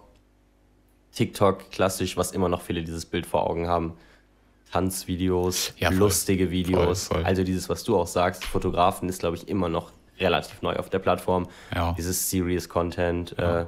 TikTok 1.12 1.70
klassisch, 1.70 2.18
was 2.18 2.32
immer 2.32 2.50
noch 2.50 2.62
viele 2.62 2.82
dieses 2.82 3.06
Bild 3.06 3.28
vor 3.28 3.48
Augen 3.48 3.68
haben. 3.68 3.94
Tanzvideos, 4.72 5.74
ja, 5.78 5.90
lustige 5.90 6.50
Videos. 6.50 7.06
Voll, 7.06 7.18
voll. 7.18 7.26
Also 7.26 7.44
dieses, 7.44 7.70
was 7.70 7.84
du 7.84 7.96
auch 7.96 8.08
sagst, 8.08 8.44
Fotografen 8.44 9.08
ist, 9.08 9.20
glaube 9.20 9.36
ich, 9.36 9.48
immer 9.48 9.70
noch 9.70 9.92
relativ 10.18 10.64
neu 10.64 10.76
auf 10.78 10.90
der 10.90 10.98
Plattform. 10.98 11.48
Ja. 11.76 11.94
Dieses 11.96 12.32
Serious 12.32 12.68
Content. 12.70 13.36
Ja. 13.38 13.62
Äh, 13.62 13.66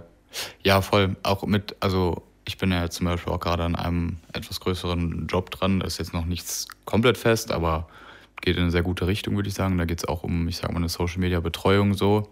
ja, 0.63 0.81
voll. 0.81 1.15
Auch 1.21 1.45
mit, 1.45 1.75
also 1.79 2.23
ich 2.45 2.57
bin 2.57 2.71
ja 2.71 2.89
zum 2.89 3.05
Beispiel 3.05 3.31
auch 3.31 3.39
gerade 3.39 3.63
an 3.63 3.75
einem 3.75 4.17
etwas 4.33 4.59
größeren 4.59 5.27
Job 5.27 5.51
dran. 5.51 5.81
Da 5.81 5.85
ist 5.85 5.99
jetzt 5.99 6.13
noch 6.13 6.25
nichts 6.25 6.67
komplett 6.85 7.17
fest, 7.17 7.51
aber 7.51 7.87
geht 8.41 8.55
in 8.55 8.63
eine 8.63 8.71
sehr 8.71 8.83
gute 8.83 9.05
Richtung, 9.05 9.35
würde 9.35 9.49
ich 9.49 9.55
sagen. 9.55 9.77
Da 9.77 9.85
geht 9.85 9.99
es 9.99 10.05
auch 10.05 10.23
um, 10.23 10.47
ich 10.47 10.57
sag 10.57 10.71
mal, 10.71 10.77
eine 10.77 10.89
Social 10.89 11.19
Media 11.19 11.39
Betreuung 11.39 11.93
so. 11.93 12.27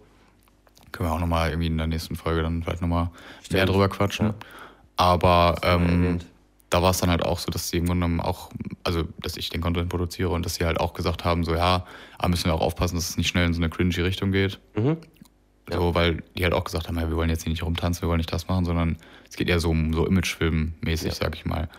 Können 0.93 1.09
wir 1.09 1.13
auch 1.13 1.19
nochmal 1.19 1.49
irgendwie 1.49 1.67
in 1.67 1.77
der 1.77 1.87
nächsten 1.87 2.15
Folge 2.15 2.43
dann 2.43 2.63
vielleicht 2.63 2.81
nochmal 2.81 3.09
mehr 3.51 3.65
drüber 3.65 3.89
quatschen. 3.89 4.27
Ja. 4.27 4.33
Aber 4.95 5.55
ähm, 5.63 6.19
da 6.69 6.81
war 6.81 6.91
es 6.91 6.99
dann 6.99 7.09
halt 7.09 7.23
auch 7.23 7.39
so, 7.39 7.51
dass 7.51 7.69
sie 7.69 7.77
im 7.77 7.85
Grunde 7.85 8.05
genommen 8.05 8.21
auch, 8.21 8.49
also 8.83 9.03
dass 9.19 9.35
ich 9.35 9.49
den 9.49 9.59
Content 9.59 9.89
produziere 9.89 10.29
und 10.29 10.45
dass 10.45 10.55
sie 10.55 10.65
halt 10.65 10.79
auch 10.79 10.93
gesagt 10.93 11.25
haben, 11.25 11.43
so 11.43 11.53
ja, 11.53 11.85
aber 12.17 12.29
müssen 12.29 12.45
wir 12.45 12.53
auch 12.53 12.61
aufpassen, 12.61 12.95
dass 12.95 13.09
es 13.09 13.17
nicht 13.17 13.27
schnell 13.27 13.45
in 13.45 13.53
so 13.53 13.59
eine 13.59 13.69
cringy 13.69 14.01
Richtung 14.01 14.31
geht. 14.31 14.59
Mhm. 14.75 14.97
Ja. 15.69 15.77
So, 15.77 15.95
weil 15.95 16.23
die 16.37 16.43
halt 16.43 16.53
auch 16.53 16.63
gesagt 16.63 16.87
haben, 16.87 16.97
ja, 16.99 17.09
wir 17.09 17.15
wollen 17.15 17.29
jetzt 17.29 17.43
hier 17.43 17.51
nicht 17.51 17.63
rumtanzen, 17.63 18.01
wir 18.01 18.09
wollen 18.09 18.17
nicht 18.17 18.31
das 18.31 18.47
machen, 18.47 18.65
sondern 18.65 18.97
es 19.29 19.35
geht 19.35 19.49
eher 19.49 19.59
so 19.59 19.69
um 19.69 19.93
so 19.93 20.05
Imagefilm-mäßig, 20.05 21.07
ja. 21.07 21.13
sag 21.13 21.35
ich 21.35 21.45
mal. 21.45 21.69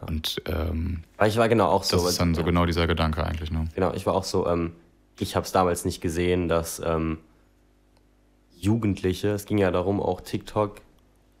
Und 0.00 0.42
ähm, 0.46 1.02
ich 1.26 1.36
war 1.36 1.48
genau 1.48 1.68
auch 1.68 1.84
so. 1.84 1.96
Das 1.96 2.06
ist 2.06 2.20
dann 2.20 2.34
so 2.34 2.44
genau 2.44 2.66
dieser 2.66 2.86
Gedanke 2.86 3.24
eigentlich. 3.24 3.50
Ne? 3.50 3.68
Genau, 3.74 3.92
ich 3.94 4.06
war 4.06 4.14
auch 4.14 4.24
so, 4.24 4.46
ähm, 4.46 4.72
ich 5.18 5.36
habe 5.36 5.44
es 5.44 5.52
damals 5.52 5.84
nicht 5.84 6.00
gesehen, 6.00 6.48
dass 6.48 6.80
ähm, 6.84 7.18
Jugendliche, 8.60 9.28
es 9.28 9.46
ging 9.46 9.58
ja 9.58 9.70
darum, 9.70 10.00
auch 10.00 10.20
TikTok, 10.20 10.76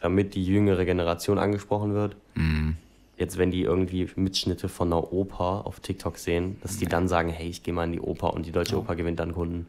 damit 0.00 0.34
die 0.34 0.44
jüngere 0.44 0.84
Generation 0.84 1.38
angesprochen 1.38 1.94
wird. 1.94 2.16
Mhm. 2.34 2.76
Jetzt, 3.16 3.36
wenn 3.36 3.50
die 3.50 3.62
irgendwie 3.62 4.08
Mitschnitte 4.16 4.68
von 4.70 4.88
einer 4.88 5.12
Oper 5.12 5.66
auf 5.66 5.80
TikTok 5.80 6.16
sehen, 6.16 6.56
dass 6.62 6.78
die 6.78 6.86
dann 6.86 7.06
sagen, 7.06 7.28
hey, 7.28 7.48
ich 7.48 7.62
gehe 7.62 7.74
mal 7.74 7.84
in 7.84 7.92
die 7.92 8.00
Oper 8.00 8.32
und 8.32 8.46
die 8.46 8.52
Deutsche 8.52 8.78
Oper 8.78 8.96
gewinnt 8.96 9.20
dann 9.20 9.34
Kunden. 9.34 9.66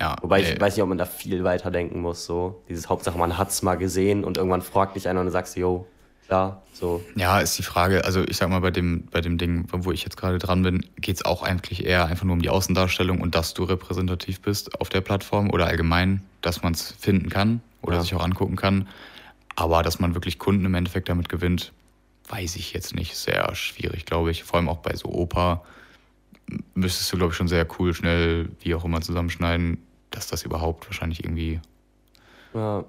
Ja, 0.00 0.16
Wobei 0.22 0.40
ich 0.40 0.60
weiß 0.60 0.74
nicht, 0.74 0.82
ob 0.82 0.88
man 0.88 0.98
da 0.98 1.04
viel 1.04 1.44
weiter 1.44 1.70
denken 1.70 2.00
muss. 2.00 2.24
So. 2.24 2.62
Dieses 2.68 2.88
Hauptsache, 2.88 3.18
man 3.18 3.36
hat 3.36 3.50
es 3.50 3.62
mal 3.62 3.76
gesehen 3.76 4.24
und 4.24 4.38
irgendwann 4.38 4.62
fragt 4.62 4.96
dich 4.96 5.08
einer 5.08 5.20
und 5.20 5.26
du 5.26 5.32
sagst, 5.32 5.56
yo, 5.56 5.86
klar, 6.30 6.62
so. 6.72 7.04
Ja, 7.16 7.40
ist 7.40 7.58
die 7.58 7.64
Frage, 7.64 8.04
also 8.04 8.22
ich 8.22 8.36
sag 8.36 8.48
mal, 8.50 8.60
bei 8.60 8.70
dem, 8.70 9.06
bei 9.10 9.20
dem 9.20 9.36
Ding, 9.36 9.66
wo 9.72 9.90
ich 9.90 10.04
jetzt 10.04 10.16
gerade 10.16 10.38
dran 10.38 10.62
bin, 10.62 10.86
geht 10.94 11.16
es 11.16 11.24
auch 11.24 11.42
eigentlich 11.42 11.84
eher 11.84 12.06
einfach 12.06 12.22
nur 12.22 12.34
um 12.34 12.40
die 12.40 12.50
Außendarstellung 12.50 13.20
und 13.20 13.34
dass 13.34 13.52
du 13.52 13.64
repräsentativ 13.64 14.40
bist 14.40 14.80
auf 14.80 14.88
der 14.90 15.00
Plattform 15.00 15.50
oder 15.50 15.66
allgemein, 15.66 16.22
dass 16.40 16.62
man 16.62 16.72
es 16.72 16.92
finden 16.92 17.30
kann 17.30 17.62
oder 17.82 17.96
ja. 17.96 18.02
sich 18.02 18.14
auch 18.14 18.22
angucken 18.22 18.54
kann. 18.54 18.86
Aber 19.56 19.82
dass 19.82 19.98
man 19.98 20.14
wirklich 20.14 20.38
Kunden 20.38 20.64
im 20.64 20.74
Endeffekt 20.74 21.08
damit 21.08 21.28
gewinnt, 21.28 21.72
weiß 22.28 22.54
ich 22.54 22.72
jetzt 22.74 22.94
nicht. 22.94 23.16
Sehr 23.16 23.52
schwierig, 23.56 24.06
glaube 24.06 24.30
ich. 24.30 24.44
Vor 24.44 24.60
allem 24.60 24.68
auch 24.68 24.78
bei 24.78 24.94
so 24.94 25.08
Oper 25.08 25.64
müsstest 26.74 27.12
du, 27.12 27.16
glaube 27.16 27.32
ich, 27.32 27.36
schon 27.36 27.48
sehr 27.48 27.66
cool, 27.80 27.92
schnell, 27.92 28.50
wie 28.60 28.76
auch 28.76 28.84
immer 28.84 29.00
zusammenschneiden, 29.00 29.78
dass 30.12 30.28
das 30.28 30.44
überhaupt 30.44 30.86
wahrscheinlich 30.86 31.24
irgendwie 31.24 31.60
ja. 32.54 32.84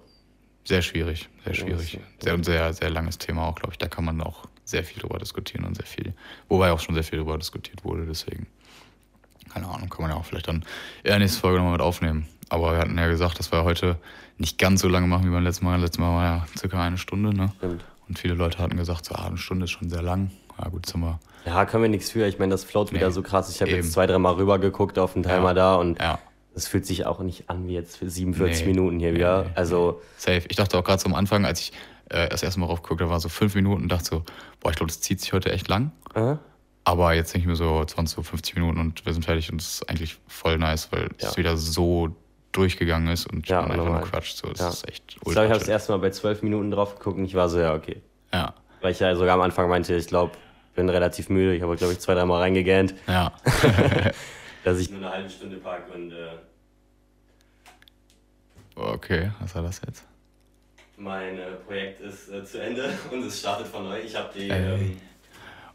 Sehr 0.63 0.81
schwierig, 0.81 1.29
sehr 1.43 1.53
schwierig. 1.53 1.99
Sehr, 2.19 2.43
sehr, 2.43 2.73
sehr 2.73 2.89
langes 2.89 3.17
Thema 3.17 3.47
auch, 3.47 3.55
glaube 3.55 3.73
ich. 3.73 3.77
Da 3.77 3.87
kann 3.87 4.05
man 4.05 4.21
auch 4.21 4.45
sehr 4.63 4.83
viel 4.83 5.01
drüber 5.01 5.17
diskutieren 5.17 5.65
und 5.65 5.75
sehr 5.75 5.85
viel, 5.85 6.13
wobei 6.47 6.71
auch 6.71 6.79
schon 6.79 6.95
sehr 6.95 7.03
viel 7.03 7.19
drüber 7.19 7.37
diskutiert 7.37 7.83
wurde, 7.83 8.05
deswegen. 8.05 8.47
Keine 9.51 9.67
Ahnung, 9.67 9.89
kann 9.89 10.03
man 10.03 10.11
ja 10.11 10.17
auch 10.17 10.25
vielleicht 10.25 10.47
dann 10.47 10.63
in 11.03 11.09
der 11.09 11.19
nächsten 11.19 11.41
Folge 11.41 11.57
nochmal 11.57 11.73
mit 11.73 11.81
aufnehmen. 11.81 12.27
Aber 12.47 12.73
wir 12.73 12.79
hatten 12.79 12.97
ja 12.97 13.07
gesagt, 13.07 13.39
dass 13.39 13.51
wir 13.51 13.63
heute 13.63 13.97
nicht 14.37 14.57
ganz 14.57 14.81
so 14.81 14.87
lange 14.87 15.07
machen 15.07 15.25
wie 15.25 15.33
beim 15.33 15.43
letzten 15.43 15.65
Mal. 15.65 15.79
Letztes 15.79 15.99
Mal 15.99 16.15
war 16.15 16.23
ja 16.23 16.45
circa 16.57 16.81
eine 16.81 16.97
Stunde, 16.97 17.35
ne? 17.35 17.51
Stimmt. 17.57 17.83
Und 18.07 18.19
viele 18.19 18.33
Leute 18.33 18.59
hatten 18.59 18.77
gesagt, 18.77 19.05
so, 19.05 19.15
ah, 19.15 19.27
eine 19.27 19.37
Stunde 19.37 19.65
ist 19.65 19.71
schon 19.71 19.89
sehr 19.89 20.01
lang. 20.01 20.31
Ja, 20.57 20.69
gut, 20.69 20.85
sind 20.85 21.01
wir. 21.01 21.19
Ja, 21.45 21.65
können 21.65 21.83
wir 21.83 21.89
nichts 21.89 22.11
für. 22.11 22.27
Ich 22.27 22.39
meine, 22.39 22.51
das 22.51 22.63
float 22.63 22.91
nee, 22.91 22.99
wieder 22.99 23.11
so 23.11 23.23
krass. 23.23 23.53
Ich 23.53 23.61
habe 23.61 23.71
jetzt 23.71 23.93
zwei, 23.93 24.05
dreimal 24.05 24.33
rüber 24.33 24.59
geguckt 24.59 24.99
auf 24.99 25.13
den 25.13 25.23
Timer 25.23 25.49
ja, 25.49 25.53
da 25.53 25.75
und 25.75 25.99
ja. 25.99 26.19
Das 26.53 26.67
fühlt 26.67 26.85
sich 26.85 27.05
auch 27.05 27.19
nicht 27.21 27.49
an 27.49 27.67
wie 27.67 27.73
jetzt 27.73 27.97
für 27.97 28.09
47 28.09 28.61
nee, 28.61 28.73
Minuten 28.73 28.99
hier 28.99 29.11
nee, 29.11 29.17
wieder. 29.17 29.43
Nee, 29.43 29.49
also 29.55 30.01
Safe. 30.17 30.43
Ich 30.49 30.57
dachte 30.57 30.77
auch 30.77 30.83
gerade 30.83 31.01
so 31.01 31.07
am 31.07 31.15
Anfang, 31.15 31.45
als 31.45 31.61
ich 31.61 31.73
äh, 32.09 32.27
das 32.29 32.43
erste 32.43 32.59
Mal 32.59 32.65
raufgeguckt 32.65 33.01
habe, 33.01 33.11
war 33.11 33.19
so 33.19 33.29
fünf 33.29 33.55
Minuten 33.55 33.83
und 33.83 33.91
dachte 33.91 34.05
so, 34.05 34.23
boah, 34.59 34.69
ich 34.69 34.75
glaube, 34.75 34.91
das 34.91 34.99
zieht 34.99 35.21
sich 35.21 35.33
heute 35.33 35.51
echt 35.51 35.67
lang. 35.69 35.91
Aha. 36.13 36.39
Aber 36.83 37.13
jetzt 37.13 37.33
denke 37.33 37.43
ich 37.43 37.47
mir 37.47 37.55
so 37.55 37.85
20, 37.85 38.15
so 38.15 38.23
50 38.23 38.55
Minuten 38.55 38.79
und 38.79 39.05
wir 39.05 39.13
sind 39.13 39.23
fertig 39.23 39.51
und 39.51 39.61
es 39.61 39.75
ist 39.75 39.89
eigentlich 39.89 40.17
voll 40.27 40.57
nice, 40.57 40.91
weil 40.91 41.09
ja. 41.19 41.29
es 41.29 41.37
wieder 41.37 41.55
so 41.55 42.15
durchgegangen 42.51 43.07
ist 43.13 43.27
und 43.31 43.47
ja, 43.47 43.61
man 43.61 43.71
einfach 43.71 43.85
nur 43.85 44.01
quatscht. 44.01 44.37
So, 44.37 44.49
das 44.49 44.59
ja. 44.59 44.69
ist 44.69 44.87
echt 44.89 45.17
ultra 45.23 45.29
Ich 45.29 45.33
glaube, 45.33 45.45
ich 45.45 45.51
habe 45.51 45.59
das 45.59 45.67
erste 45.69 45.91
Mal 45.91 45.99
bei 45.99 46.09
zwölf 46.09 46.41
Minuten 46.41 46.71
drauf 46.71 46.97
geguckt 46.97 47.17
und 47.17 47.25
ich 47.25 47.35
war 47.35 47.49
so, 47.49 47.59
ja, 47.59 47.73
okay. 47.73 48.01
Ja. 48.33 48.55
Weil 48.81 48.91
ich 48.91 48.99
ja 48.99 49.15
sogar 49.15 49.35
am 49.35 49.41
Anfang 49.41 49.69
meinte, 49.69 49.95
ich 49.95 50.07
glaube, 50.07 50.33
bin 50.75 50.89
relativ 50.89 51.29
müde. 51.29 51.55
Ich 51.55 51.61
habe, 51.61 51.75
glaube 51.75 51.93
ich, 51.93 51.99
zwei, 51.99 52.15
dreimal 52.15 52.41
reingegähnt. 52.41 52.95
Ja. 53.07 53.31
dass 54.63 54.79
ich 54.79 54.89
nur 54.89 54.99
eine 54.99 55.09
halbe 55.11 55.29
Stunde 55.29 55.57
packe 55.57 55.91
und 55.93 56.11
äh, 56.11 56.37
Okay, 58.75 59.31
was 59.39 59.53
war 59.55 59.63
das 59.63 59.81
jetzt? 59.85 60.05
Mein 60.97 61.37
äh, 61.37 61.51
Projekt 61.67 62.01
ist 62.01 62.29
äh, 62.29 62.43
zu 62.43 62.61
Ende 62.61 62.89
und 63.11 63.23
es 63.23 63.39
startet 63.39 63.67
von 63.67 63.83
neu. 63.83 63.99
Ich 63.99 64.15
habe 64.15 64.29
die 64.35 64.47
ähm, 64.49 64.97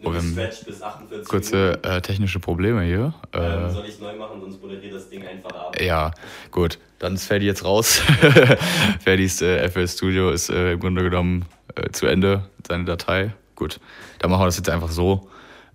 oh, 0.02 0.10
bis 0.10 0.82
48 0.82 1.28
Kurze 1.28 1.78
äh, 1.82 2.00
technische 2.00 2.40
Probleme 2.40 2.82
hier. 2.82 3.14
Ähm, 3.32 3.66
äh, 3.66 3.70
soll 3.70 3.86
ich 3.86 4.00
neu 4.00 4.16
machen, 4.16 4.40
sonst 4.40 4.62
moderiert 4.62 4.94
das 4.94 5.08
Ding 5.08 5.26
einfach 5.26 5.50
ab. 5.50 5.80
Ja, 5.80 6.12
gut. 6.50 6.78
Dann 6.98 7.14
ist 7.14 7.26
Ferdi 7.26 7.44
jetzt 7.44 7.64
raus. 7.64 7.98
Ferdis 9.00 9.42
äh, 9.42 9.68
FL 9.68 9.86
Studio 9.86 10.30
ist 10.30 10.48
äh, 10.48 10.72
im 10.72 10.80
Grunde 10.80 11.02
genommen 11.02 11.44
zu 11.92 12.06
Ende, 12.06 12.48
seine 12.66 12.86
Datei. 12.86 13.34
Gut, 13.54 13.80
dann 14.18 14.30
machen 14.30 14.42
wir 14.42 14.46
das 14.46 14.56
jetzt 14.56 14.70
einfach 14.70 14.90
so. 14.90 15.28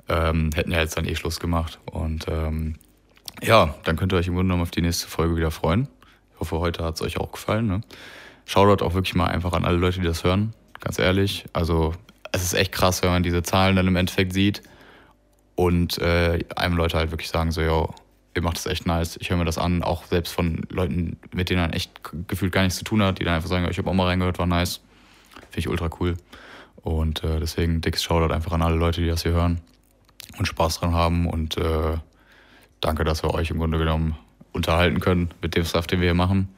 Ähm, 0.09 0.49
hätten 0.55 0.71
ja 0.71 0.79
jetzt 0.79 0.97
dann 0.97 1.05
eh 1.05 1.15
Schluss 1.15 1.39
gemacht. 1.39 1.79
Und 1.85 2.25
ähm, 2.27 2.75
ja, 3.43 3.75
dann 3.83 3.95
könnt 3.97 4.13
ihr 4.13 4.17
euch 4.17 4.27
im 4.27 4.35
Grunde 4.35 4.49
genommen 4.49 4.63
auf 4.63 4.71
die 4.71 4.81
nächste 4.81 5.07
Folge 5.07 5.35
wieder 5.35 5.51
freuen 5.51 5.87
hoffe, 6.41 6.59
heute 6.59 6.83
hat 6.83 6.95
es 6.95 7.01
euch 7.01 7.17
auch 7.17 7.31
gefallen. 7.31 7.67
Ne? 7.67 7.81
Shoutout 8.45 8.83
auch 8.83 8.93
wirklich 8.93 9.15
mal 9.15 9.27
einfach 9.27 9.53
an 9.53 9.63
alle 9.63 9.77
Leute, 9.77 10.01
die 10.01 10.07
das 10.07 10.25
hören. 10.25 10.53
Ganz 10.81 10.99
ehrlich. 10.99 11.45
Also, 11.53 11.93
es 12.33 12.43
ist 12.43 12.53
echt 12.53 12.73
krass, 12.73 13.01
wenn 13.03 13.11
man 13.11 13.23
diese 13.23 13.43
Zahlen 13.43 13.77
dann 13.77 13.87
im 13.87 13.95
Endeffekt 13.95 14.33
sieht 14.33 14.61
und 15.55 15.99
äh, 15.99 16.39
einem 16.55 16.75
Leute 16.75 16.97
halt 16.97 17.11
wirklich 17.11 17.29
sagen: 17.29 17.51
so, 17.51 17.61
yo, 17.61 17.93
ihr 18.35 18.41
macht 18.41 18.57
das 18.57 18.65
echt 18.65 18.87
nice. 18.87 19.17
Ich 19.21 19.29
höre 19.29 19.37
mir 19.37 19.45
das 19.45 19.59
an, 19.59 19.83
auch 19.83 20.05
selbst 20.05 20.33
von 20.33 20.63
Leuten, 20.69 21.17
mit 21.33 21.49
denen 21.49 21.61
man 21.61 21.73
echt 21.73 21.91
gefühlt 22.27 22.51
gar 22.51 22.63
nichts 22.63 22.79
zu 22.79 22.83
tun 22.83 23.03
hat, 23.03 23.19
die 23.19 23.23
dann 23.23 23.35
einfach 23.35 23.49
sagen: 23.49 23.67
ich 23.69 23.77
habe 23.77 23.89
auch 23.89 23.93
mal 23.93 24.07
reingehört, 24.07 24.39
war 24.39 24.47
nice. 24.47 24.81
Finde 25.49 25.59
ich 25.59 25.69
ultra 25.69 25.89
cool. 25.99 26.17
Und 26.77 27.23
äh, 27.23 27.39
deswegen 27.39 27.81
dickes 27.81 28.01
Shoutout 28.01 28.33
einfach 28.33 28.53
an 28.53 28.63
alle 28.63 28.75
Leute, 28.75 29.01
die 29.01 29.07
das 29.07 29.21
hier 29.21 29.33
hören 29.33 29.61
und 30.39 30.47
Spaß 30.47 30.79
dran 30.79 30.95
haben. 30.95 31.27
Und 31.27 31.57
äh, 31.57 31.97
danke, 32.81 33.03
dass 33.03 33.23
wir 33.23 33.33
euch 33.33 33.49
im 33.51 33.59
Grunde 33.59 33.77
genommen 33.77 34.17
unterhalten 34.51 34.99
können 34.99 35.29
mit 35.41 35.55
dem 35.55 35.65
Stuff, 35.65 35.87
den 35.87 36.01
wir 36.01 36.07
hier 36.07 36.13
machen. 36.13 36.49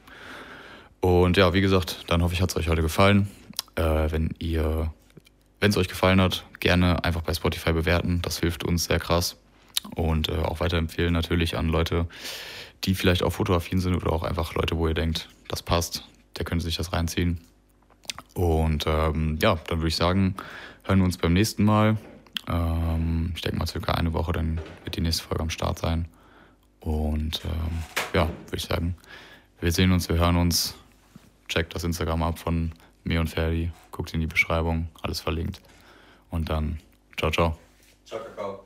Und 1.00 1.36
ja, 1.36 1.52
wie 1.52 1.60
gesagt, 1.60 2.04
dann 2.08 2.22
hoffe 2.22 2.34
ich, 2.34 2.40
hat 2.40 2.50
es 2.50 2.56
euch 2.56 2.68
heute 2.68 2.82
gefallen. 2.82 3.28
Äh, 3.76 4.10
wenn 4.10 4.34
ihr, 4.38 4.92
wenn 5.60 5.70
es 5.70 5.76
euch 5.76 5.88
gefallen 5.88 6.20
hat, 6.20 6.44
gerne 6.60 7.04
einfach 7.04 7.22
bei 7.22 7.34
Spotify 7.34 7.72
bewerten. 7.72 8.20
Das 8.22 8.38
hilft 8.38 8.64
uns 8.64 8.84
sehr 8.86 8.98
krass. 8.98 9.36
Und 9.94 10.28
äh, 10.28 10.36
auch 10.36 10.60
weiterempfehlen 10.60 11.12
natürlich 11.12 11.56
an 11.56 11.68
Leute, 11.68 12.06
die 12.84 12.94
vielleicht 12.94 13.22
auch 13.22 13.30
fotoaffin 13.30 13.80
sind 13.80 13.94
oder 13.94 14.12
auch 14.12 14.22
einfach 14.22 14.54
Leute, 14.54 14.76
wo 14.76 14.88
ihr 14.88 14.94
denkt, 14.94 15.28
das 15.48 15.62
passt, 15.62 16.08
der 16.38 16.44
könnte 16.44 16.64
sich 16.64 16.76
das 16.76 16.92
reinziehen. 16.92 17.40
Und 18.34 18.86
ähm, 18.86 19.38
ja, 19.40 19.58
dann 19.68 19.78
würde 19.78 19.88
ich 19.88 19.96
sagen, 19.96 20.34
hören 20.84 20.98
wir 20.98 21.04
uns 21.04 21.18
beim 21.18 21.32
nächsten 21.32 21.64
Mal. 21.64 21.96
Ähm, 22.48 23.32
ich 23.34 23.42
denke 23.42 23.58
mal, 23.58 23.66
circa 23.66 23.92
eine 23.92 24.12
Woche, 24.12 24.32
dann 24.32 24.60
wird 24.84 24.96
die 24.96 25.00
nächste 25.00 25.24
Folge 25.24 25.42
am 25.42 25.50
Start 25.50 25.78
sein. 25.78 26.08
Und 26.84 27.40
ähm, 27.46 27.82
ja, 28.12 28.26
würde 28.26 28.56
ich 28.56 28.64
sagen, 28.64 28.94
wir 29.60 29.72
sehen 29.72 29.90
uns, 29.90 30.08
wir 30.08 30.16
hören 30.16 30.36
uns. 30.36 30.74
Checkt 31.48 31.74
das 31.74 31.84
Instagram 31.84 32.22
ab 32.22 32.38
von 32.38 32.72
mir 33.04 33.20
und 33.20 33.28
Ferdi. 33.28 33.70
Guckt 33.90 34.12
in 34.12 34.20
die 34.20 34.26
Beschreibung, 34.26 34.88
alles 35.02 35.20
verlinkt. 35.20 35.60
Und 36.30 36.50
dann, 36.50 36.78
ciao, 37.16 37.30
ciao. 37.30 37.56
Ciao, 38.04 38.20
Kakao. 38.20 38.64